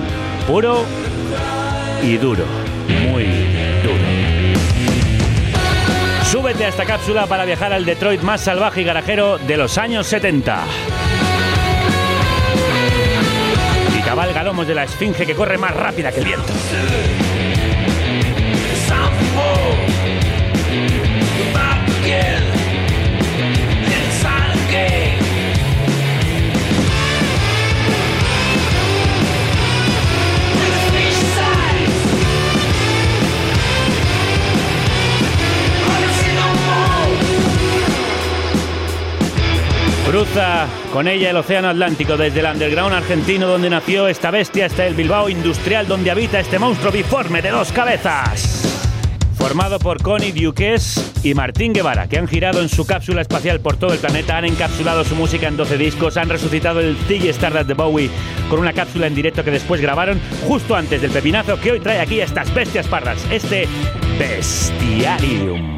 [0.46, 0.84] puro
[2.02, 2.44] y duro,
[3.08, 3.24] muy
[3.82, 4.04] duro.
[6.24, 10.08] Súbete a esta cápsula para viajar al Detroit más salvaje y garajero de los años
[10.08, 10.64] 70.
[13.96, 16.52] Y cabalga lomos de la esfinge que corre más rápida que el viento.
[40.06, 44.86] Cruza con ella el Océano Atlántico desde el underground argentino donde nació esta bestia hasta
[44.86, 48.62] el Bilbao industrial donde habita este monstruo biforme de dos cabezas.
[49.36, 53.76] Formado por Connie Duques y Martín Guevara, que han girado en su cápsula espacial por
[53.76, 57.66] todo el planeta, han encapsulado su música en 12 discos, han resucitado el Ziggy Stardust
[57.66, 58.10] de Bowie
[58.48, 61.98] con una cápsula en directo que después grabaron justo antes del pepinazo que hoy trae
[61.98, 63.66] aquí estas bestias pardas, este
[64.20, 65.76] Bestiarium.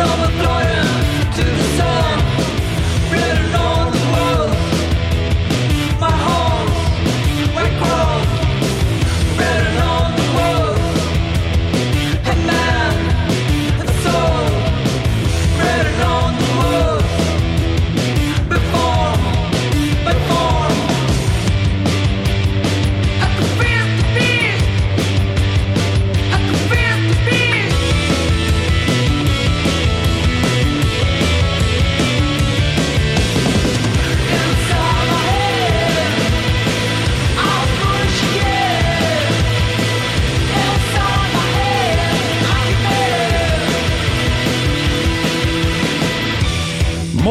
[0.00, 2.15] overflowing to the sun.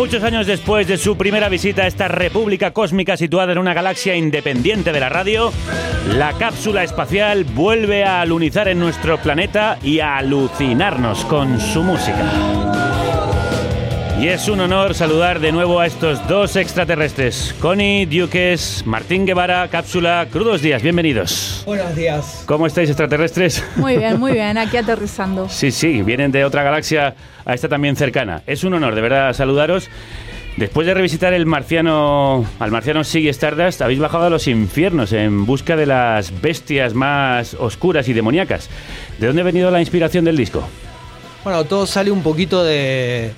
[0.06, 4.16] Muchos años después de su primera visita a esta república cósmica situada en una galaxia
[4.16, 5.52] independiente de la radio,
[6.14, 12.85] la cápsula espacial vuelve a alunizar en nuestro planeta y a alucinarnos con su música.
[14.20, 19.68] Y es un honor saludar de nuevo a estos dos extraterrestres, Connie Duques, Martín Guevara,
[19.68, 21.64] cápsula, crudos días, bienvenidos.
[21.66, 22.44] Buenos días.
[22.46, 23.62] ¿Cómo estáis extraterrestres?
[23.76, 25.50] Muy bien, muy bien, aquí aterrizando.
[25.50, 27.14] Sí, sí, vienen de otra galaxia
[27.44, 28.42] a esta también cercana.
[28.48, 29.90] Es un honor, de verdad, saludaros.
[30.56, 35.46] Después de revisitar el marciano, al marciano Sig Stardust, habéis bajado a los infiernos en
[35.46, 38.70] busca de las bestias más oscuras y demoníacas.
[39.20, 40.66] ¿De dónde ha venido la inspiración del disco?
[41.44, 43.34] Bueno, todo sale un poquito de,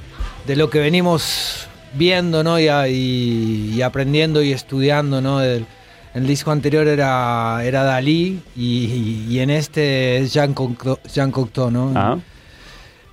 [0.47, 2.59] de lo que venimos viendo, ¿no?
[2.59, 5.41] Y, y- y aprendiendo y estudiando, ¿no?
[5.41, 5.65] El,
[6.13, 11.69] el disco anterior era, era Dalí y, y en este es Jean Cocteau, Jean Cocteau,
[11.69, 11.91] ¿no?
[11.95, 12.17] Ah.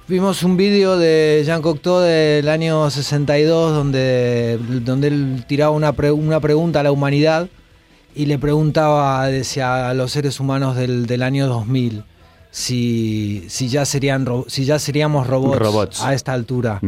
[0.06, 6.12] Vimos un vídeo de Jean Cocteau del año 62 donde, donde él tiraba una, pre-
[6.12, 7.48] una pregunta a la humanidad
[8.14, 12.04] y le preguntaba decía, a los seres humanos del, del año 2000
[12.58, 16.00] si, si, ya serían, si ya seríamos robots, Robots.
[16.02, 16.78] a esta altura.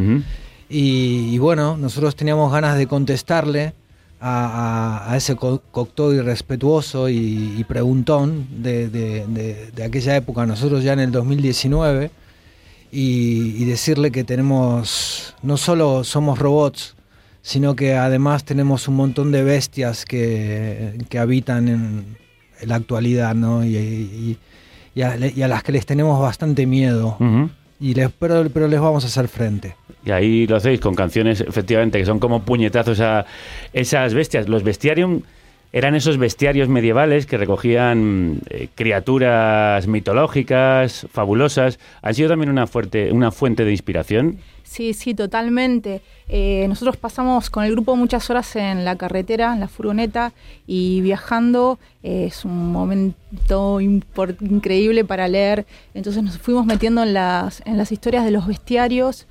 [0.68, 3.72] Y, y bueno, nosotros teníamos ganas de contestarle
[4.20, 10.14] a, a- a ese co- Cocteau irrespetuoso y, y preguntón de, de- de- de aquella
[10.14, 12.12] época, nosotros ya en el 2019,
[12.92, 16.94] y, y decirle que tenemos, no solo somos robots,
[17.42, 22.16] sino que además tenemos un montón de bestias que, que habitan en,
[22.60, 23.64] en la actualidad, ¿no?
[23.64, 24.38] Y, y-
[24.96, 27.18] y a, y a las que les tenemos bastante miedo.
[27.78, 29.76] Y les, pero, pero les vamos a hacer frente.
[30.06, 33.26] Y ahí lo hacéis con canciones, efectivamente, que son como puñetazos a
[33.74, 34.48] esas bestias.
[34.48, 35.20] Los bestiarium
[35.70, 41.78] eran esos bestiarios medievales que recogían eh, criaturas mitológicas, fabulosas.
[42.00, 44.38] ¿Han sido también una, fuerte, una fuente de inspiración?
[44.66, 46.02] Sí, sí, totalmente.
[46.28, 50.32] Eh, nosotros pasamos con el grupo muchas horas en la carretera, en la furgoneta,
[50.66, 55.66] y viajando eh, es un momento increíble para leer.
[55.94, 59.26] Entonces nos fuimos metiendo en las, en las historias de los bestiarios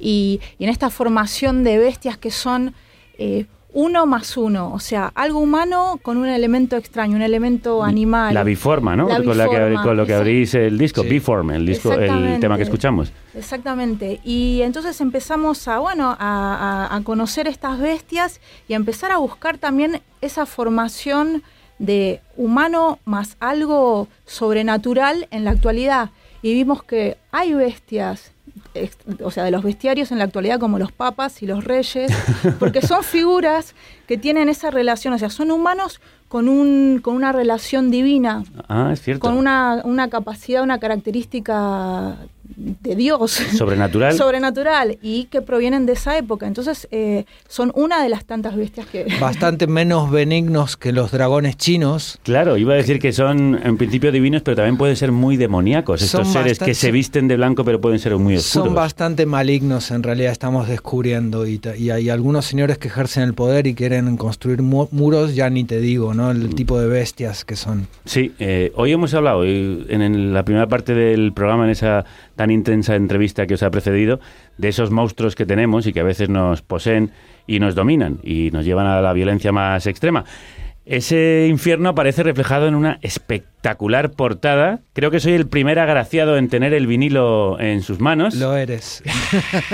[0.00, 2.74] y, y en esta formación de bestias que son
[3.18, 8.32] eh, uno más uno, o sea, algo humano con un elemento extraño, un elemento animal.
[8.32, 9.08] La biforma, ¿no?
[9.08, 11.08] La con, la que, biforma, con lo que abrís el disco, Sí.
[11.08, 12.40] Biform, el, disco, el Exactamente.
[12.40, 13.12] tema que escuchamos.
[13.34, 14.20] Exactamente.
[14.24, 19.18] Y entonces empezamos a, bueno, a, a- a conocer estas bestias y a empezar a
[19.18, 21.42] buscar también esa formación
[21.78, 26.10] de humano más algo sobrenatural en la actualidad.
[26.42, 28.32] Y vimos que hay bestias,
[29.22, 32.10] o sea, de los bestiarios en la actualidad como los papas y los reyes,
[32.58, 33.74] porque son figuras
[34.06, 38.90] que tienen esa relación, o sea, son humanos con, un, con una relación divina, Ah,
[38.92, 39.20] es cierto.
[39.20, 42.16] con una, una capacidad, una característica
[42.56, 43.32] de Dios.
[43.32, 44.14] Sobrenatural.
[44.16, 46.46] Sobrenatural y que provienen de esa época.
[46.46, 49.06] Entonces, eh, son una de las tantas bestias que...
[49.20, 52.18] Bastante menos benignos que los dragones chinos.
[52.22, 56.02] Claro, iba a decir que son en principio divinos, pero también pueden ser muy demoníacos.
[56.02, 58.66] Estos Son seres que se visten de blanco, pero pueden ser muy oscuros.
[58.66, 61.46] Son bastante malignos en realidad, estamos descubriendo.
[61.46, 65.64] Y, hay algunos señores que ejercen el poder y quieren construir mu- muros, ya ni
[65.64, 66.30] te digo, ¿no?
[66.30, 67.86] El tipo de bestias que son.
[68.04, 72.04] Sí, eh, hoy hemos hablado, en la primera parte del programa, en esa
[72.38, 74.20] tan intensa entrevista que os ha precedido,
[74.58, 77.10] de esos monstruos que tenemos y que a veces nos poseen
[77.48, 80.24] y nos dominan y nos llevan a la violencia más extrema.
[80.86, 84.80] Ese infierno aparece reflejado en una espectacular portada.
[84.92, 88.36] Creo que soy el primer agraciado en tener el vinilo en sus manos.
[88.36, 89.02] Lo eres.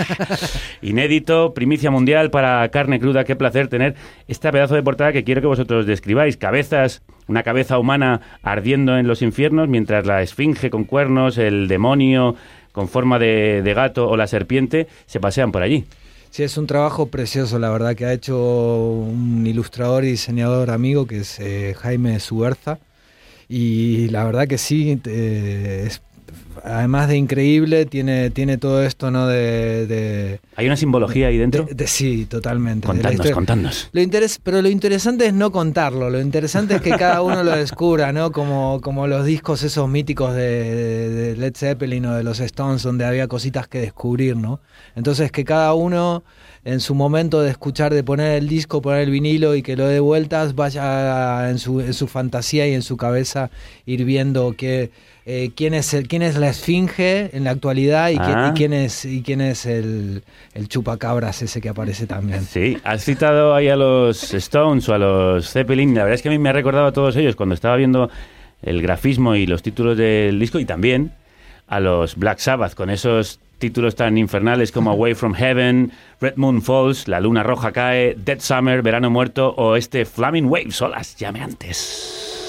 [0.82, 3.24] Inédito, primicia mundial para carne cruda.
[3.24, 3.94] Qué placer tener
[4.26, 6.38] esta pedazo de portada que quiero que vosotros describáis.
[6.38, 12.36] Cabezas, una cabeza humana ardiendo en los infiernos, mientras la esfinge con cuernos, el demonio
[12.72, 15.84] con forma de, de gato o la serpiente se pasean por allí.
[16.34, 21.06] Sí, es un trabajo precioso, la verdad, que ha hecho un ilustrador y diseñador amigo
[21.06, 22.80] que es eh, Jaime Suberza.
[23.48, 25.88] Y la verdad que sí, eh,
[26.62, 29.26] además de increíble, tiene, tiene todo esto, ¿no?
[29.26, 31.64] De, de- ¿Hay una simbología ahí dentro?
[31.64, 32.86] de- de- sí, totalmente.
[32.86, 33.88] Contadnos, contadnos.
[33.92, 37.52] Lo interes- pero lo interesante es no contarlo, lo interesante es que cada uno lo
[37.56, 38.32] descubra, ¿no?
[38.32, 43.28] Como, como los discos esos míticos de, Led Zeppelin o de los Stones, donde había
[43.28, 44.60] cositas que descubrir, ¿no?
[44.96, 46.22] Entonces que cada uno
[46.64, 49.86] en su momento de escuchar, de poner el disco, poner el vinilo y que lo
[49.86, 53.50] dé vueltas, vaya en su, en su fantasía y en su cabeza
[53.84, 54.90] ir viendo que,
[55.26, 58.50] eh, quién, es el, quién es la esfinge en la actualidad y, quién, Ah.
[58.52, 60.22] y quién es, y quién es el,
[60.52, 62.42] el chupacabras ese que aparece también.
[62.44, 65.94] Sí, has citado ahí a los Stones o a los Zeppelin.
[65.94, 68.10] La verdad es que a mí me ha recordado a todos ellos cuando estaba viendo
[68.62, 71.12] el grafismo y los títulos del disco y también
[71.68, 76.60] a los Black Sabbath con esos títulos tan infernales como Away from Heaven, Red Moon
[76.60, 82.43] Falls, La Luna Roja Cae, Dead Summer, Verano Muerto o este Flaming Waves, olas llameantes.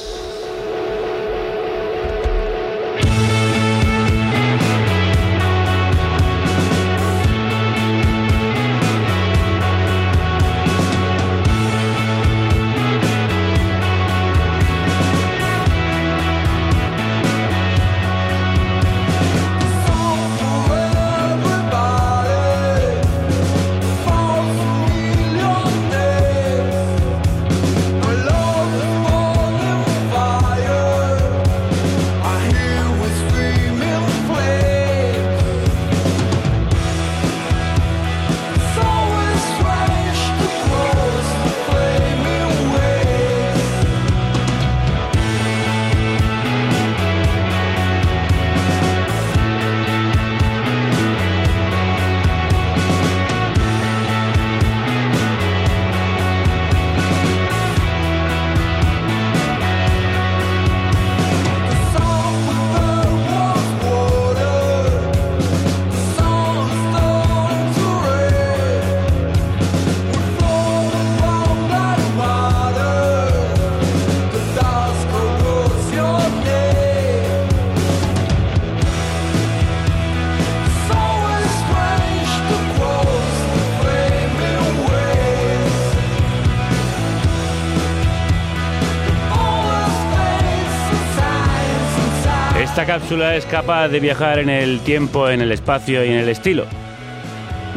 [92.99, 96.65] Cápsula es capaz de viajar en el tiempo, en el espacio y en el estilo.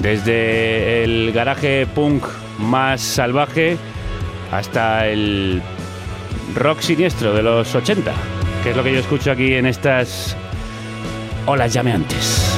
[0.01, 2.25] Desde el garaje punk
[2.61, 3.77] más salvaje
[4.53, 5.61] hasta el
[6.55, 8.13] rock siniestro de los 80,
[8.63, 10.37] que es lo que yo escucho aquí en estas
[11.47, 12.57] olas llameantes.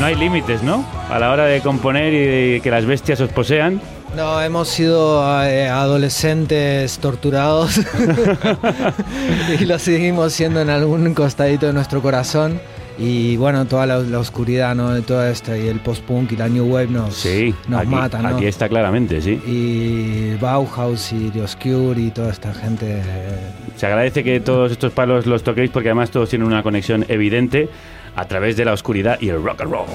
[0.00, 0.86] No hay límites, ¿no?
[1.10, 3.78] A la hora de componer y que las bestias os posean.
[4.18, 7.78] No, hemos sido eh, adolescentes torturados
[9.60, 12.60] y lo seguimos siendo en algún costadito de nuestro corazón.
[12.98, 14.92] Y bueno, toda la, la oscuridad ¿no?
[14.92, 18.22] de todo esto y el post-punk y la new wave nos, Sí, nos aquí, matan.
[18.24, 18.28] ¿no?
[18.30, 19.40] aquí está claramente, sí.
[19.46, 22.86] Y Bauhaus y The Obscure y toda esta gente.
[23.06, 23.38] eh,
[23.76, 27.68] Se agradece que todos estos palos los toquéis porque además todos tienen una conexión evidente
[28.16, 29.86] a través de la oscuridad y el rock and roll.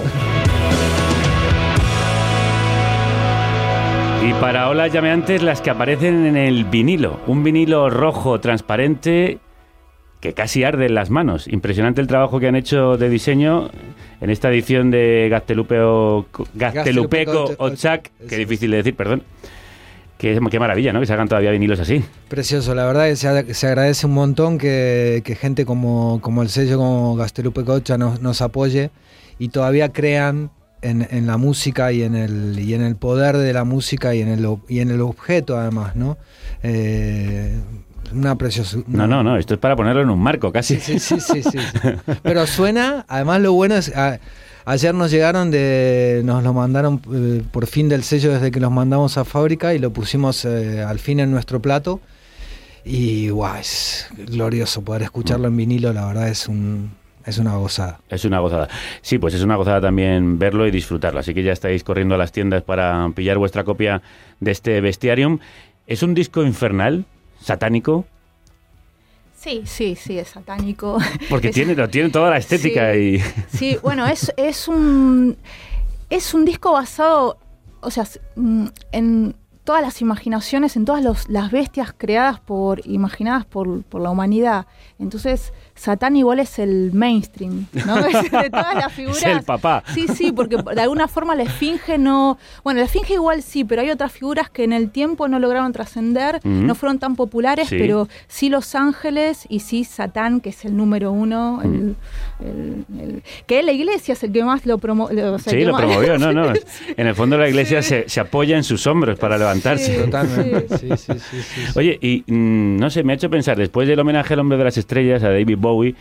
[4.26, 9.40] Y para olas llameantes las que aparecen en el vinilo, un vinilo rojo transparente
[10.22, 11.48] que casi arde en las manos.
[11.48, 13.70] Impresionante el trabajo que han hecho de diseño
[14.22, 19.24] en esta edición de Gaztelupeo, Gaztelupeco Gaztelupeco Ochak, que difícil de decir, perdón.
[20.18, 21.02] Qué, qué maravilla, ¿no?
[21.02, 22.02] Que se hagan todavía vinilos así.
[22.30, 26.42] Precioso, la verdad que se, ag- se agradece un montón que, que gente como, como
[26.44, 28.90] el sello, como Gastelupe Cocha nos, nos apoye
[29.38, 30.50] y todavía crean
[30.84, 34.22] en, en la música y en, el, y en el poder de la música y
[34.22, 36.18] en el, y en el objeto además, ¿no?
[36.62, 37.56] Eh,
[38.14, 38.84] una preciosidad.
[38.88, 40.76] No, no, no, esto es para ponerlo en un marco casi.
[40.80, 41.58] Sí, sí, sí, sí, sí.
[42.22, 44.20] Pero suena, además lo bueno es, a-
[44.66, 48.72] ayer nos llegaron de, nos lo mandaron eh, por fin del sello desde que los
[48.72, 52.02] mandamos a fábrica y lo pusimos eh, al fin en nuestro plato.
[52.86, 56.92] Y guau, es glorioso poder escucharlo en vinilo, la verdad es un
[57.26, 58.00] es una gozada.
[58.10, 58.68] Es una gozada.
[59.02, 61.20] Sí, pues es una gozada también verlo y disfrutarlo.
[61.20, 64.02] Así que ya estáis corriendo a las tiendas para pillar vuestra copia
[64.40, 65.40] de este Bestiarium.
[65.88, 67.06] ¿Es un disco infernal?
[67.42, 68.06] ¿Satánico?
[69.38, 70.98] Sí, sí, sí, es satánico.
[71.30, 73.00] Porque Es- tiene, lo tiene toda la estética Sí.
[73.00, 73.58] y...
[73.58, 75.38] Sí, bueno, es, es un
[76.10, 77.38] es un disco basado,
[77.82, 78.06] o sea,
[78.36, 84.02] mm, en todas las imaginaciones, en todas los- las bestias creadas por, imaginadas por, por
[84.02, 84.68] la humanidad.
[85.04, 87.98] Entonces, Satán igual es el mainstream, ¿no?
[88.08, 89.18] Es de todas las figuras.
[89.24, 89.84] Es el papá.
[89.94, 92.38] Sí, sí, porque de alguna forma la esfinge no.
[92.64, 95.72] Bueno, la esfinge igual sí, pero hay otras figuras que en el tiempo no lograron
[95.74, 97.78] trascender, no fueron tan populares, Sí.
[97.78, 101.62] pero sí Los Ángeles y sí Satán, que es el número uno.
[101.64, 101.96] el-
[102.40, 105.38] el- el- que la iglesia es el que más lo promovió.
[105.40, 106.54] Sí, lo promovió, no, no.
[106.98, 109.98] En el fondo la iglesia se, se apoya en sus hombros para levantarse.
[110.04, 110.78] Totalmente.
[110.78, 111.62] Sí, sí, sí, sí.
[111.76, 114.64] Oye, y mm, no sé, me ha hecho pensar, después del homenaje al hombre de
[114.64, 115.96] las estrellas, a David Bowie,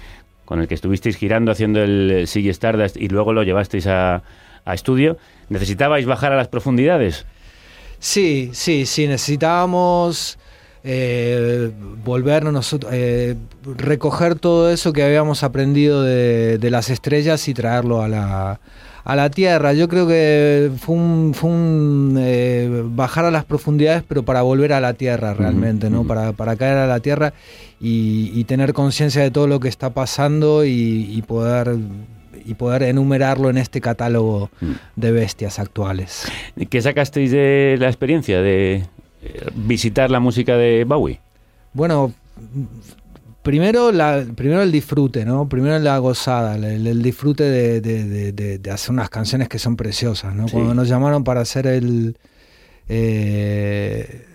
[0.44, 4.22] con el que estuvisteis girando haciendo el Sigue Stardust y luego lo llevasteis a,
[4.64, 5.16] a estudio,
[5.48, 7.24] ¿necesitabais bajar a las profundidades?
[7.98, 10.38] Sí, sí, sí, necesitábamos
[10.84, 11.70] eh,
[12.04, 13.36] volvernos nosotros, eh,
[13.78, 18.60] recoger todo eso que habíamos aprendido de, de las estrellas y traerlo a la,
[19.04, 19.72] a la Tierra.
[19.72, 24.72] Yo creo que fue un, fue un eh, bajar a las profundidades, pero para volver
[24.72, 26.04] a la Tierra realmente, ¿no?
[26.04, 27.32] Para, para caer a la Tierra
[27.82, 31.76] y, y tener conciencia de todo lo que está pasando y, y poder
[32.44, 34.50] y poder enumerarlo en este catálogo
[34.96, 36.24] de bestias actuales.
[36.70, 38.84] ¿Qué sacasteis de la experiencia de
[39.22, 41.20] eh, visitar la música de Bowie?
[41.72, 42.12] Bueno,
[43.42, 45.48] primero, la, primero el disfrute, ¿no?
[45.48, 49.58] Primero la gozada, el, el disfrute de, de- de- de- de hacer unas canciones que
[49.60, 50.48] son preciosas, ¿no?
[50.48, 50.54] Sí.
[50.54, 52.16] Cuando nos llamaron para hacer el...
[52.88, 54.26] eh,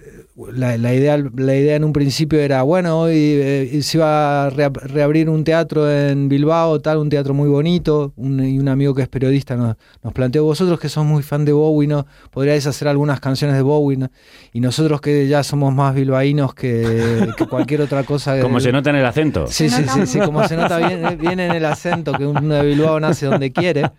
[0.54, 4.50] la, la idea, la idea en un principio era, bueno, hoy eh, se iba a
[4.52, 8.94] rea- reabrir un teatro en Bilbao, tal, un teatro muy bonito, un, y un amigo
[8.94, 12.06] que es periodista nos, nos planteó, vosotros que son muy fan de Bowie, ¿no?
[12.30, 13.98] ¿Podríais hacer algunas canciones de Bowie?
[13.98, 14.12] ¿no?
[14.54, 18.40] Y nosotros que ya somos más bilbaínos que, que cualquier otra cosa.
[18.40, 19.48] Como se nota en el acento.
[19.48, 22.64] Sí, sí, sí, sí, como se nota bien, bien en el acento, que uno de
[22.66, 23.90] Bilbao nace donde quiere.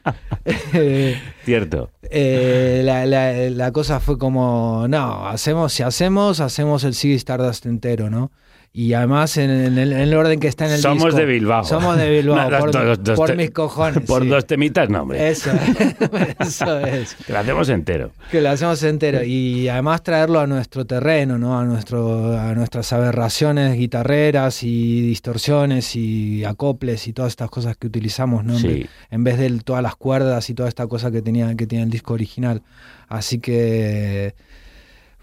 [1.48, 1.90] Cierto.
[2.02, 8.10] Eh, la, la- cosa fue como, no, hacemos, si hacemos, hacemos el Ziggy Stardust entero,
[8.10, 8.30] ¿no?
[8.72, 11.18] Y además en, en el, en el orden que está en el Somos disco.
[11.18, 11.64] de Bilbao.
[11.64, 14.04] Somos de Bilbao, Nada, por, dos- dos por te- mis cojones.
[14.06, 14.28] Por sí.
[14.28, 15.30] dos temitas, no, hombre.
[15.30, 15.50] Eso,
[16.38, 17.14] eso es.
[17.26, 18.12] Que lo hacemos entero.
[18.30, 19.24] Que lo hacemos entero.
[19.24, 21.58] Y además traerlo a nuestro terreno, ¿no?
[21.58, 27.86] A, nuestro, a nuestras aberraciones guitarreras y distorsiones y acoples y todas estas cosas que
[27.88, 28.58] utilizamos, ¿no?
[28.58, 28.86] Sí.
[29.10, 31.90] en vez de todas las cuerdas y toda esta cosa que tenía, que tenía el
[31.90, 32.62] disco original.
[33.08, 34.34] Así que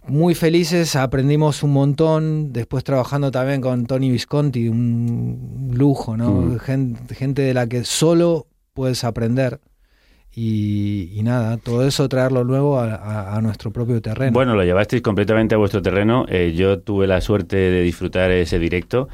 [0.08, 6.32] muy felices, aprendimos un montón, después trabajando también con Tony Visconti, un lujo, ¿no?
[6.32, 6.60] Mm.
[6.60, 9.60] Gen- gente de la que solo puedes aprender.
[10.38, 14.34] Y, y nada, todo eso traerlo luego a, a- a nuestro propio terreno.
[14.34, 16.26] Bueno, lo llevasteis completamente a vuestro terreno.
[16.28, 19.08] Eh, yo tuve la suerte de disfrutar ese directo.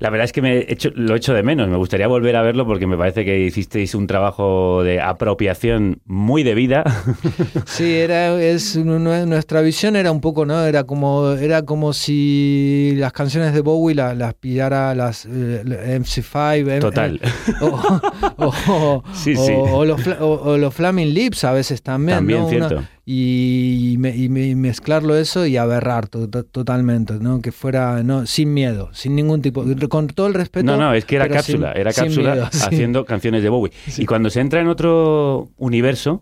[0.00, 1.68] La verdad es que me he hecho- lo echo de menos.
[1.68, 6.44] Me gustaría volver a verlo porque me parece que hicisteis un trabajo de apropiación muy
[6.44, 6.84] de vida.
[7.66, 10.64] Sí, era, es, nu- nu- nuestra visión era un poco, ¿no?
[10.64, 15.76] Era como, era como si las canciones de Bowie la- las pillara las eh, la
[15.98, 16.70] MC5.
[16.74, 17.20] em- Total.
[17.22, 17.28] eh,
[17.60, 17.66] o,
[18.38, 19.34] o- o- sí.
[19.36, 22.18] o los, o- Flaming Lips a veces también.
[22.18, 22.48] También, ¿no?
[22.48, 22.84] Cierto.
[23.10, 27.40] Y me- y mezclarlo eso y aberrar to- to- totalmente, ¿no?
[27.40, 30.66] Que fuera no sin miedo, sin ningún tipo, con todo el respeto.
[30.66, 32.58] No, no, es que era sin- cápsula, era cápsula miedo, sí.
[32.66, 33.72] haciendo canciones de Bowie.
[33.96, 36.20] Y cuando se entra en otro universo,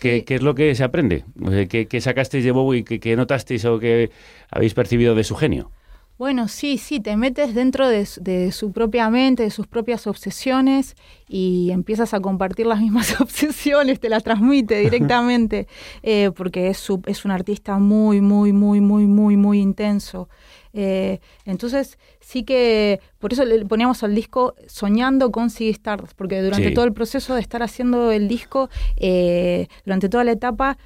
[0.00, 1.24] ¿qué, qué es lo que se aprende?
[1.42, 2.84] O sea, ¿Qué, qué sacasteis de Bowie?
[2.84, 4.10] ¿Qué, qué notasteis o qué
[4.48, 5.72] habéis percibido de su genio?
[6.18, 10.08] Bueno, sí, sí, te metes dentro de, su- de su propia mente, de sus propias
[10.08, 10.96] obsesiones
[11.28, 15.68] y empiezas a compartir las mismas obsesiones, te las transmite directamente,
[16.02, 20.28] eh, porque es, su- es un artista muy, muy, muy, muy, muy, muy intenso.
[20.72, 26.42] Eh, entonces, sí que, por eso le poníamos al disco soñando con Ziggy Stardust, porque
[26.42, 26.74] durante Sí.
[26.74, 30.78] todo el proceso de estar haciendo el disco, eh, durante toda la etapa,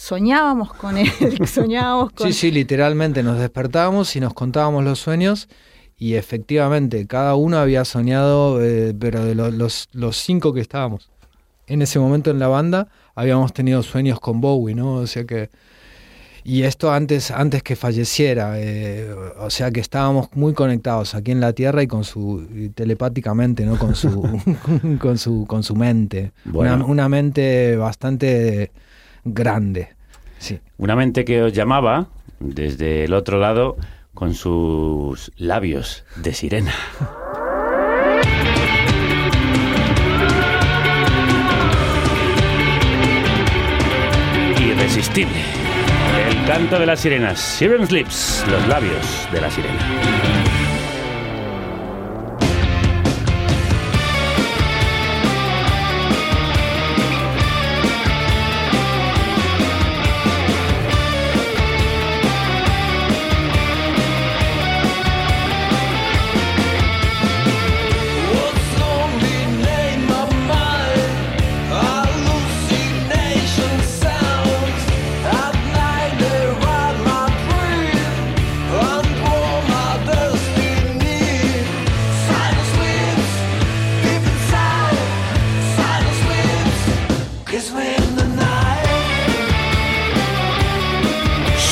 [0.00, 1.10] soñábamos con él,
[1.46, 2.26] soñábamos con...
[2.26, 5.48] Sí, sí, literalmente nos despertábamos y nos contábamos los sueños
[5.98, 11.10] y efectivamente cada uno había soñado, eh, pero de lo- los, los cinco que estábamos
[11.66, 14.94] en ese momento en la banda habíamos tenido sueños con Bowie, ¿no?
[14.94, 15.50] O sea que...
[16.42, 21.40] Y esto antes, antes que falleciera, eh, o sea que estábamos muy conectados aquí en
[21.40, 23.76] la Tierra y con su y telepáticamente, ¿no?
[23.78, 24.40] Con su,
[24.98, 26.32] con su, con su mente.
[26.46, 26.76] Bueno.
[26.76, 28.72] Una, una mente bastante
[29.34, 29.94] grande.
[30.38, 30.60] Sí.
[30.78, 32.08] Una mente que os llamaba
[32.38, 33.76] desde el otro lado
[34.14, 36.74] con sus labios de sirena.
[44.60, 45.42] Irresistible.
[46.28, 47.40] El canto de las sirenas.
[47.40, 48.44] Siren's Lips.
[48.50, 50.49] Los labios de la sirena.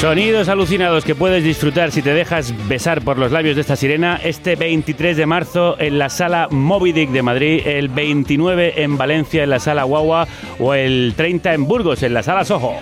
[0.01, 4.20] Sonidos alucinados que puedes disfrutar si te dejas besar por los labios de esta sirena
[4.23, 9.43] este 23 de marzo en la sala Moby Dick de Madrid, el 29 en Valencia
[9.43, 10.29] en la sala Guagua
[10.61, 12.75] o el 30 en Burgos en la sala Soho.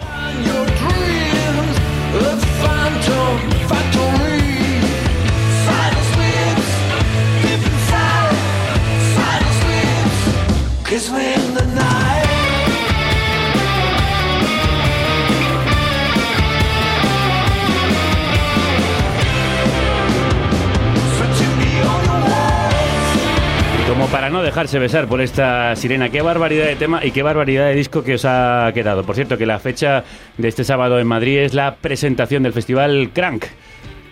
[24.10, 27.74] Para no dejarse besar por esta sirena, qué barbaridad de tema y qué barbaridad de
[27.74, 29.04] disco que os ha quedado.
[29.04, 30.04] Por cierto, que la fecha
[30.38, 33.44] de este sábado en Madrid es la presentación del festival Crank.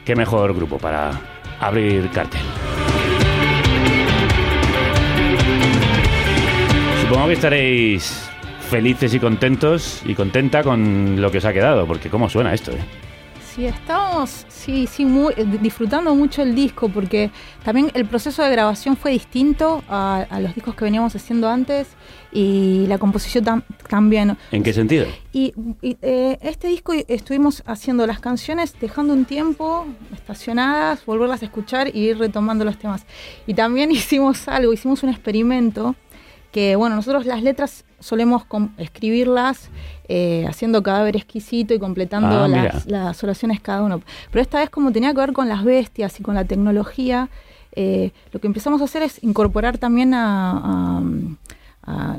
[0.05, 1.13] Qué mejor grupo para
[1.59, 2.43] abrir cartel.
[7.03, 8.29] Supongo que estaréis
[8.69, 12.73] felices y contentos y contenta con lo que os ha quedado, porque cómo suena esto,
[12.73, 13.14] ¿eh?
[13.55, 17.31] Sí, estamos sí, sí, muy, eh, disfrutando mucho el disco porque
[17.65, 21.87] también el proceso de grabación fue distinto a, a los discos que veníamos haciendo antes
[22.33, 24.37] y la composición tam- también.
[24.51, 25.07] ¿En qué sentido?
[25.33, 31.45] Y, y, eh, este disco estuvimos haciendo las canciones, dejando un tiempo estacionadas, volverlas a
[31.45, 33.07] escuchar y ir retomando los temas.
[33.47, 35.95] Y también hicimos algo, hicimos un experimento
[36.55, 38.45] que, bueno, nosotros las letras solemos
[38.79, 39.71] escribirlas
[40.09, 44.01] eh, haciendo cadáver exquisito y completando Ah, las, las oraciones cada uno.
[44.31, 47.29] Pero esta vez como tenía que ver con las bestias y con la tecnología,
[47.73, 50.53] eh, lo que empezamos a hacer es incorporar también a,
[50.99, 51.03] a-
[51.87, 52.17] a,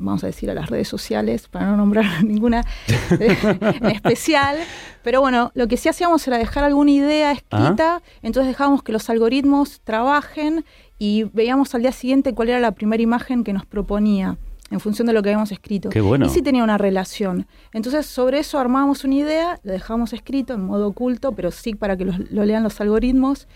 [0.00, 2.64] vamos a decir, a las redes sociales, para no nombrar ninguna
[3.10, 4.56] en especial.
[5.04, 9.08] Pero bueno, lo que sí hacíamos era dejar alguna idea escrita, entonces dejábamos que los
[9.10, 10.64] algoritmos trabajen
[10.98, 14.38] y veíamos al día siguiente cuál era la primera imagen que nos proponía
[14.70, 15.90] en función de lo que habíamos escrito.
[15.90, 16.26] Qué bueno.
[16.26, 17.46] Y sí tenía una relación.
[17.72, 21.96] Entonces, sobre eso armábamos una idea, lo dejamos escrito en modo oculto, pero sí para
[21.96, 23.46] que los- lo lean los algoritmos.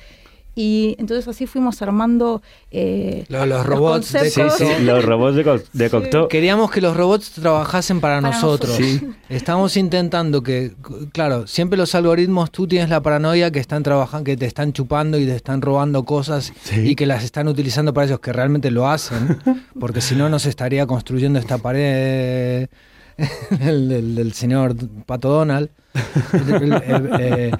[0.62, 4.58] Y entonces así fuimos armando eh, Lo- los robots de conceptos.
[4.58, 6.28] Sí, sí, Los robots de, co- de Cocteau.
[6.28, 8.78] Queríamos que los robots trabajasen para, Para nosotros.
[8.78, 9.14] nosotros.
[9.30, 10.72] Estamos intentando que,
[11.12, 15.18] claro, siempre los algoritmos, tú tienes la paranoia que están trabajando, que te están chupando
[15.18, 18.86] y te están robando cosas y que las están utilizando para ellos, que realmente lo
[18.86, 19.38] hacen,
[19.80, 22.68] porque si no, no se estaría construyendo esta pared
[23.50, 24.74] del, del- del señor
[25.06, 25.70] Pato Donald.
[26.32, 27.50] El- el- eh,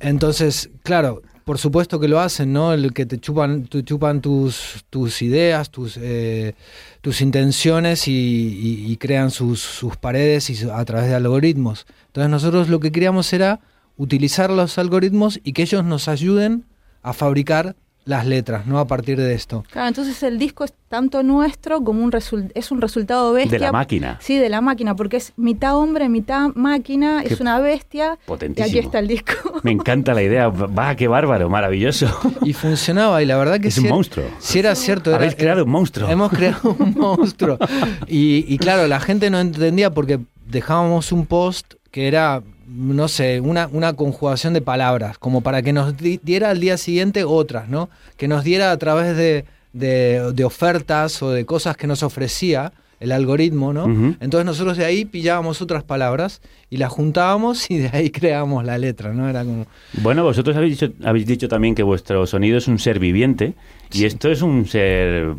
[0.00, 2.74] entonces, claro, por supuesto que lo hacen, ¿no?
[2.74, 6.54] El que te chupan, te chupan tus, ideas, tus, eh,
[7.00, 11.86] tus intenciones y, y- y crean sus, sus paredes y a través de algoritmos.
[12.08, 13.60] Entonces nosotros lo que queríamos era
[13.96, 16.66] utilizar los algoritmos y que ellos nos ayuden
[17.02, 17.76] a fabricar
[18.08, 18.78] las letras, ¿no?
[18.78, 19.64] A partir de esto.
[19.70, 22.10] Claro, entonces el disco es tanto nuestro como un
[22.54, 23.58] es un resultado bestia.
[23.58, 24.16] De la máquina.
[24.22, 28.18] Sí, de la máquina, porque es mitad hombre, mitad máquina, Qué es una bestia.
[28.24, 28.66] Y potentísimo.
[28.66, 29.60] aquí está el disco.
[29.62, 30.48] Me encanta la idea.
[30.48, 32.06] Va, qué bárbaro, maravilloso.
[32.42, 34.24] Y funcionaba, y la verdad que Es si un era- monstruo.
[34.38, 35.10] Si era cierto.
[35.10, 36.08] era- Habéis creado un monstruo.
[36.08, 37.58] Hemos creado un monstruo.
[38.06, 43.40] Y, y claro, la gente no entendía porque dejábamos un post que era, no sé,
[43.40, 47.68] una, una conjugación de palabras, como para que nos di- diera al día siguiente otras,
[47.68, 47.88] ¿no?
[48.16, 52.72] Que nos diera a través de, de- de ofertas o de cosas que nos ofrecía
[53.00, 53.84] el algoritmo, ¿no?
[54.20, 58.76] Entonces nosotros de ahí pillábamos otras palabras y las juntábamos y de ahí creábamos la
[58.76, 59.28] letra, ¿no?
[59.28, 59.66] Era como...
[60.02, 63.54] Bueno, vosotros habéis dicho, habéis dicho también que vuestro sonido es un ser viviente
[63.92, 65.34] y esto es un ser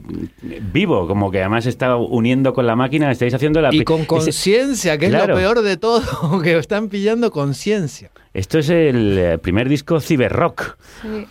[0.74, 3.74] vivo, como que además está uniendo con la máquina, estáis haciendo la...
[3.74, 8.12] Y con conciencia, que es lo peor de todo, que están pillando conciencia.
[8.34, 10.78] Esto es el eh, primer disco ciberrock,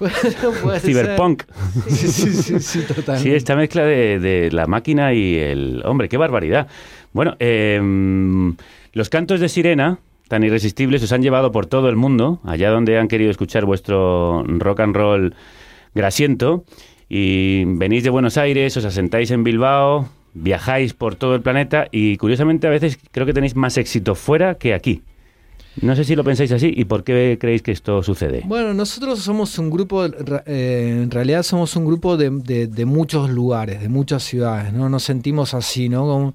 [0.62, 1.44] Puede ciberpunk.
[1.88, 3.22] Sí, sí, sí, sí, totalmente.
[3.22, 6.68] Sí, esta mezcla de, de la máquina y el hombre, qué barbaridad.
[7.12, 7.80] Bueno, eh,
[8.92, 12.98] los cantos de sirena, tan irresistibles, os han llevado por todo el mundo, allá donde
[12.98, 15.34] han querido escuchar vuestro rock and roll
[15.94, 16.64] grasiento,
[17.08, 22.16] y venís de Buenos Aires, os asentáis en Bilbao, viajáis por todo el planeta y
[22.16, 25.02] curiosamente a veces creo que tenéis más éxito fuera que aquí.
[25.80, 28.42] No sé si lo pensáis así y por qué creéis que esto sucede.
[28.44, 32.30] Bueno, nosotros somos un grupo, ra- eh, en realidad somos un grupo de,
[32.84, 34.88] muchos lugares, de muchas ciudades, ¿no?
[34.88, 36.34] Nos sentimos así, ¿no?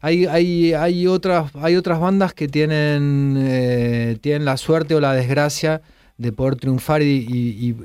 [0.00, 5.14] Hay, hay, hay, otras, hay otras bandas que tienen, eh, tienen la suerte o la
[5.14, 5.80] desgracia
[6.18, 7.06] de poder triunfar y,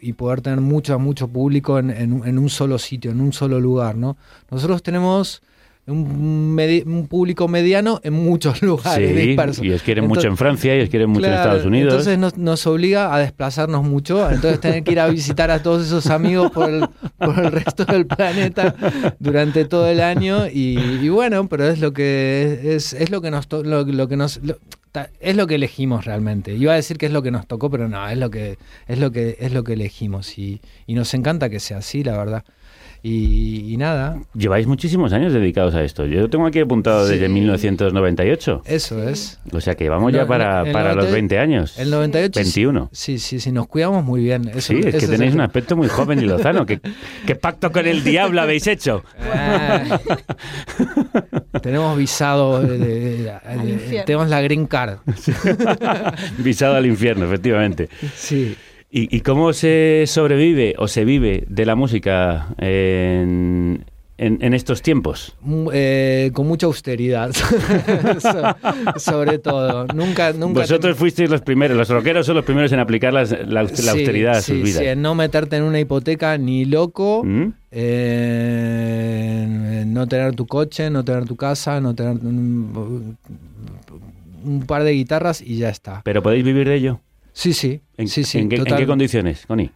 [0.01, 3.59] y- poder tener mucho, mucho público en, en en un solo sitio, en un solo
[3.59, 4.17] lugar, ¿no?
[4.51, 5.41] Nosotros tenemos
[5.87, 9.65] un, medi- un público mediano en muchos lugares Sí, dispersos.
[9.65, 11.93] y os quieren mucho en Francia y os quieren mucho en Estados Unidos.
[11.93, 15.85] Entonces nos, nos obliga a desplazarnos mucho, entonces tener que ir a visitar a todos
[15.87, 16.87] esos amigos por el,
[17.17, 18.75] por el resto del planeta
[19.19, 23.31] durante todo el año y, y bueno, pero es lo que es, es lo que
[23.31, 24.57] nos to- lo, lo que nos lo-
[25.19, 26.55] es lo que elegimos realmente.
[26.55, 28.57] Iba a decir que es lo que nos tocó, pero no, es lo que
[28.87, 32.17] es lo que es lo que elegimos y, y nos encanta que sea así, la
[32.17, 32.43] verdad.
[33.03, 34.17] Y, y nada.
[34.33, 36.05] Lleváis muchísimos años dedicados a esto.
[36.05, 37.31] Yo lo tengo aquí apuntado desde Sí.
[37.33, 38.63] 1998.
[38.65, 39.39] Eso es.
[39.51, 41.79] O sea que vamos ya para, el para los 98 20 años.
[41.79, 42.39] El 98.
[42.39, 42.89] 21.
[42.91, 44.49] Sí, sí, sí, nos cuidamos muy bien.
[44.49, 46.65] Eso- Sí, es que tenéis un aspecto muy joven y lozano.
[46.65, 46.81] ¿Qué,
[47.25, 49.03] qué pacto con el diablo habéis hecho?
[49.31, 49.99] Ah.
[51.61, 54.05] tenemos visado, de- de- de- Al infierno.
[54.05, 54.97] tenemos la green card.
[56.39, 57.89] Visado al infierno, efectivamente.
[58.15, 58.55] Sí.
[58.97, 63.85] ¿Y, y cómo se sobrevive o se vive de la música en,
[64.17, 65.35] en- en estos tiempos?
[65.41, 69.85] Mm, eh, con mucha austeridad, So- sobre todo.
[69.93, 70.61] Nunca, nunca.
[70.61, 73.87] Vosotros fuisteis los primeros, los rockeros son los primeros en aplicar las- la, la Sí,
[73.89, 74.79] austeridad a sí, sus vidas.
[74.81, 77.53] sí, en no meterte en una hipoteca ni loco, ¿Mm?
[77.71, 83.15] eh, no tener tu coche, no tener tu casa, no tener un,
[84.43, 86.01] un par de guitarras y ya está.
[86.03, 86.99] ¿Pero podéis vivir de ello?
[87.37, 87.81] Sí, sí.
[87.97, 88.79] ¿En, sí, sí, en qué, en total.
[88.79, 89.69] qué condiciones, Connie?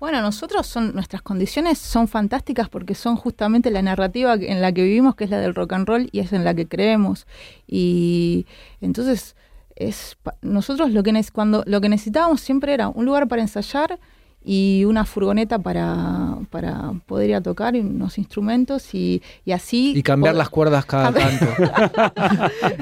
[0.00, 4.82] Bueno, nosotros son nuestras condiciones son fantásticas porque son justamente la narrativa en la que
[4.82, 7.28] vivimos, que es la del rock and roll y es en la que creemos.
[7.68, 8.46] Y
[8.80, 9.36] entonces
[9.76, 14.00] es pa- nosotros lo que cuando lo que necesitábamos siempre era un lugar para ensayar
[14.44, 19.92] y una furgoneta para, para poder ir a tocar y unos instrumentos y, y así
[19.96, 21.46] Y cambiar las cuerdas cada tanto.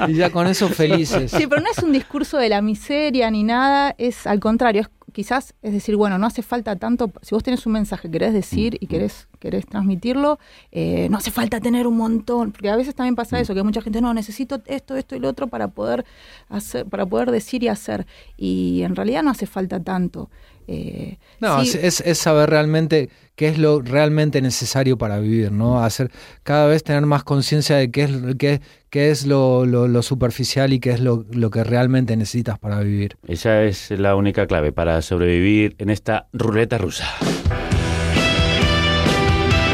[0.09, 1.31] y ya con eso felices.
[1.31, 4.89] Sí, pero no es un discurso de la miseria ni nada, es al contrario, es
[5.17, 8.35] quizás es decir, bueno, no hace falta tanto, si vos tenés un mensaje que querés
[8.35, 10.39] decir y querés, querés transmitirlo,
[10.73, 13.81] eh, no hace falta tener un montón, porque a veces también pasa eso, que mucha
[13.81, 16.05] gente, no, necesito esto, esto y lo otro para poder
[16.51, 18.07] hacer, para poder decir y hacer,
[18.37, 20.29] y en realidad no hace falta tanto.
[20.69, 25.83] Eh, No, sí, es, saber realmente qué es lo realmente necesario para vivir, ¿no?
[25.85, 26.11] Hacer
[26.43, 28.61] cada vez tener más conciencia de qué es, qué,
[28.91, 32.81] qué es lo, lo- lo superficial y qué es lo, lo que realmente necesitas para
[32.81, 33.17] vivir.
[33.29, 37.07] Esa es la única clave para sobrevivir en esta ruleta rusa.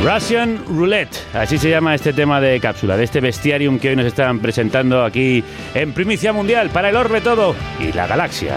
[0.05, 4.07] Russian Roulette, así se llama este tema de cápsula, de este bestiarium que hoy nos
[4.07, 5.45] están presentando aquí
[5.75, 8.57] en Primicia Mundial para el Orbe Todo y la Galaxia.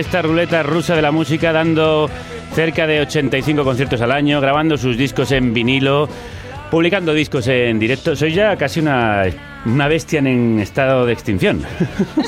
[0.00, 2.08] Esta ruleta rusa de la música dando
[2.54, 6.08] cerca de 85 conciertos al año, grabando sus discos en vinilo,
[6.70, 8.16] publicando discos en directo.
[8.16, 9.24] Soy ya casi una,
[9.66, 11.62] una bestia en estado de extinción.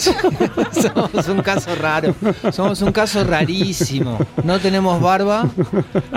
[0.73, 2.15] Somos un caso raro.
[2.53, 4.19] Somos un caso rarísimo.
[4.45, 5.49] No tenemos barba.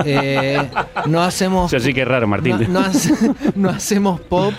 [0.05, 0.61] eh,
[1.07, 1.71] no hacemos.
[1.73, 2.57] Eso sí que es raro, Martín.
[2.67, 3.13] No, no hace-
[3.55, 4.53] no hacemos pop.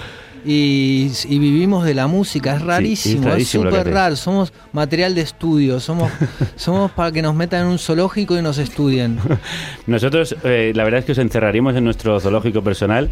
[0.49, 4.15] Y, y vivimos de la música, es rarísimo, es súper raro.
[4.15, 6.13] Somos material de estudio, somos,
[6.57, 9.19] somos para que nos metan en un zoológico y nos estudien.
[9.89, 13.11] Nosotros, eh, la verdad es que os encerraríamos en nuestro zoológico personal,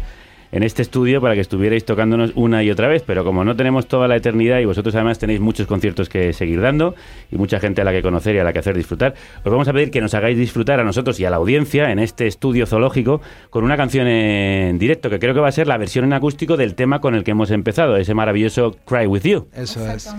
[0.55, 3.87] en este estudio, para que estuvierais tocándonos una y otra vez, pero como no tenemos
[3.87, 6.95] toda la eternidad y vosotros además tenéis muchos conciertos que seguir dando
[7.29, 9.67] y mucha gente a la que conocer y a la que hacer disfrutar, os vamos
[9.67, 12.65] a pedir que nos hagáis disfrutar a nosotros y a la audiencia en este estudio
[12.67, 13.19] zoológico
[13.49, 16.55] con una canción en directo, que creo que va a ser la versión en acústico
[16.55, 19.49] del tema con el que hemos empezado, ese maravilloso Cry With You.
[19.53, 20.09] Eso es.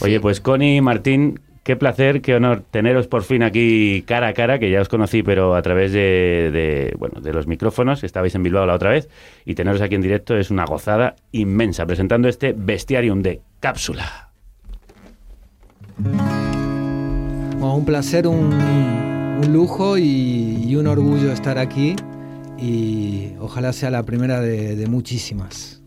[0.00, 4.58] Oye, pues Connie, Martín, qué placer, qué honor teneros por fin aquí cara a cara,
[4.58, 8.66] que ya os conocí, pero a través de, bueno, de los micrófonos, estabais en Bilbao
[8.66, 9.08] la otra vez,
[9.44, 14.30] y teneros aquí en directo es una gozada inmensa, presentando este bestiarium de cápsula.
[17.60, 18.50] Un placer, un,
[19.52, 21.96] lujo y, un orgullo estar aquí.
[22.58, 25.81] Y ojalá sea la primera de muchísimas.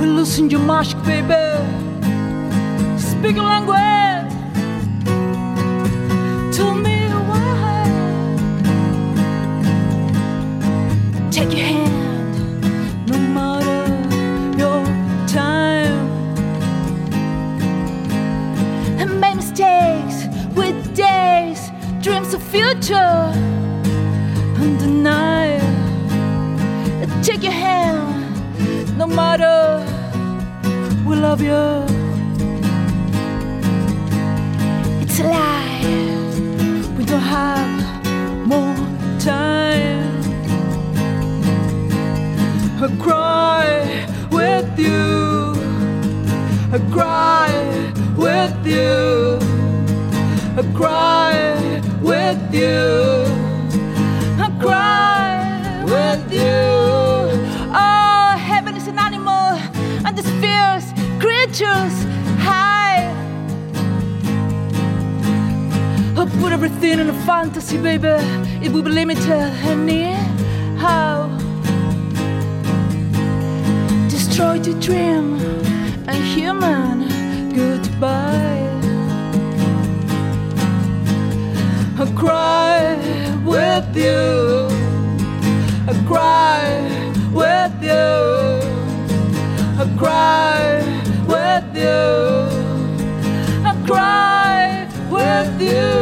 [0.00, 1.34] We loosen your mask, baby.
[2.98, 4.32] Speak a language.
[6.54, 7.84] Tell me why.
[11.30, 13.84] Take your hand, no matter
[14.58, 14.84] your
[15.26, 16.08] time.
[19.00, 20.16] And mistakes
[20.54, 21.70] with days,
[22.02, 23.32] dreams of future.
[24.60, 25.66] Undeniable.
[27.22, 28.15] Take your hand,
[28.96, 29.84] no matter
[31.06, 31.84] We love you.
[35.02, 36.96] It's a lie.
[36.96, 38.74] We don't have more
[39.20, 40.20] time.
[42.82, 45.54] I cry with you.
[46.72, 47.52] I cry
[48.16, 49.38] with you.
[50.58, 51.34] I cry
[52.02, 53.24] with you.
[54.44, 56.95] I cry with you.
[60.16, 60.86] The spheres,
[61.20, 61.94] creatures,
[62.40, 63.04] high.
[66.16, 68.16] I put everything in a fantasy, baby.
[68.64, 70.16] It will be limited near.
[70.78, 71.28] How?
[74.08, 75.38] Destroy the dream
[76.08, 77.08] and human
[77.54, 78.56] goodbye.
[81.98, 82.96] I cry
[83.44, 84.68] with you.
[85.88, 86.64] I cry
[87.32, 88.75] with you.
[89.78, 90.80] I cry
[91.32, 92.06] with you.
[93.62, 95.92] I cry with you.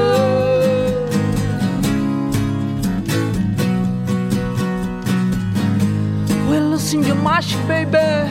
[6.49, 8.31] We're losing your magic, baby.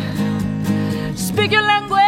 [1.16, 2.03] Speak your language.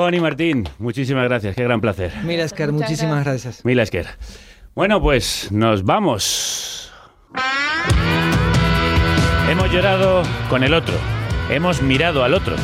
[0.00, 2.10] Connie Martín, muchísimas gracias, qué gran placer.
[2.24, 3.62] Mira, Esker, muchísimas gracias.
[3.66, 4.06] Mila Esker.
[4.74, 6.90] Bueno, pues nos vamos.
[9.50, 10.94] Hemos llorado con el otro,
[11.50, 12.56] hemos mirado al otro,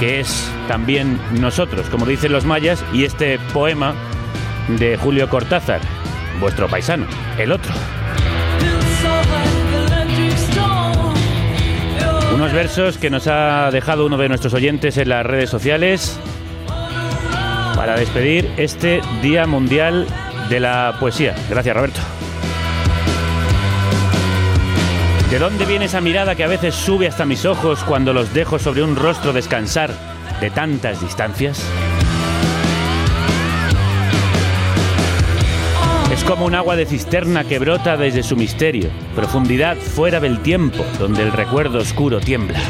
[0.00, 3.94] que es también nosotros, como dicen los mayas, y este poema
[4.76, 5.80] de Julio Cortázar,
[6.40, 7.06] vuestro paisano,
[7.38, 7.72] el otro.
[12.34, 16.18] Unos versos que nos ha dejado uno de nuestros oyentes en las redes sociales
[17.76, 20.06] para despedir este Día Mundial
[20.48, 21.34] de la Poesía.
[21.50, 22.00] Gracias, Roberto.
[25.30, 28.58] ¿De dónde viene esa mirada que a veces sube hasta mis ojos cuando los dejo
[28.58, 29.90] sobre un rostro descansar
[30.40, 31.62] de tantas distancias?
[36.12, 40.84] Es como un agua de cisterna que brota desde su misterio, profundidad fuera del tiempo,
[40.98, 42.60] donde el recuerdo oscuro tiembla.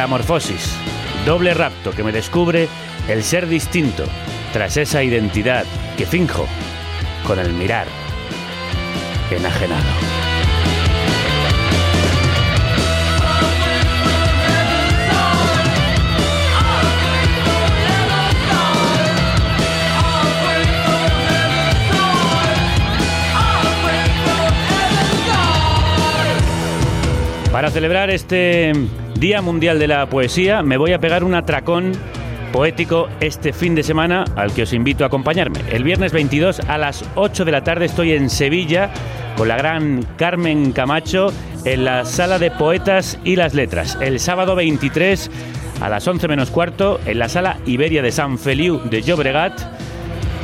[0.00, 0.78] Metamorfosis,
[1.26, 2.68] doble rapto que me descubre
[3.06, 4.04] el ser distinto
[4.50, 5.66] tras esa identidad
[5.98, 6.46] que finjo
[7.26, 7.86] con el mirar
[9.30, 9.84] enajenado.
[27.52, 28.72] Para celebrar este
[29.20, 31.92] Día Mundial de la Poesía, me voy a pegar un atracón
[32.54, 35.60] poético este fin de semana al que os invito a acompañarme.
[35.70, 38.88] El viernes 22 a las 8 de la tarde estoy en Sevilla
[39.36, 41.34] con la gran Carmen Camacho
[41.66, 43.98] en la Sala de Poetas y las Letras.
[44.00, 45.30] El sábado 23
[45.82, 49.60] a las 11 menos cuarto en la Sala Iberia de San Feliu de Llobregat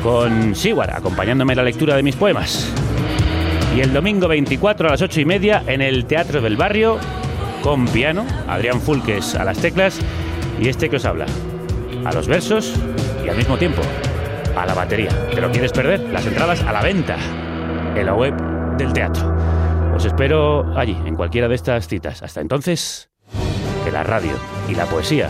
[0.02, 2.70] con Siwar acompañándome en la lectura de mis poemas.
[3.74, 6.98] Y el domingo 24 a las 8 y media en el Teatro del Barrio
[7.62, 9.98] con piano, Adrián Fulques a las teclas
[10.60, 11.26] y este que os habla,
[12.04, 12.74] a los versos
[13.24, 13.82] y al mismo tiempo
[14.56, 15.10] a la batería.
[15.30, 16.00] ¿Te lo quieres perder?
[16.12, 17.16] Las entradas a la venta
[17.94, 18.34] en la web
[18.76, 19.34] del teatro.
[19.94, 22.22] Os espero allí, en cualquiera de estas citas.
[22.22, 23.10] Hasta entonces,
[23.84, 24.32] que la radio
[24.68, 25.28] y la poesía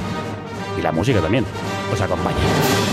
[0.78, 1.44] y la música también
[1.92, 2.85] os acompañen.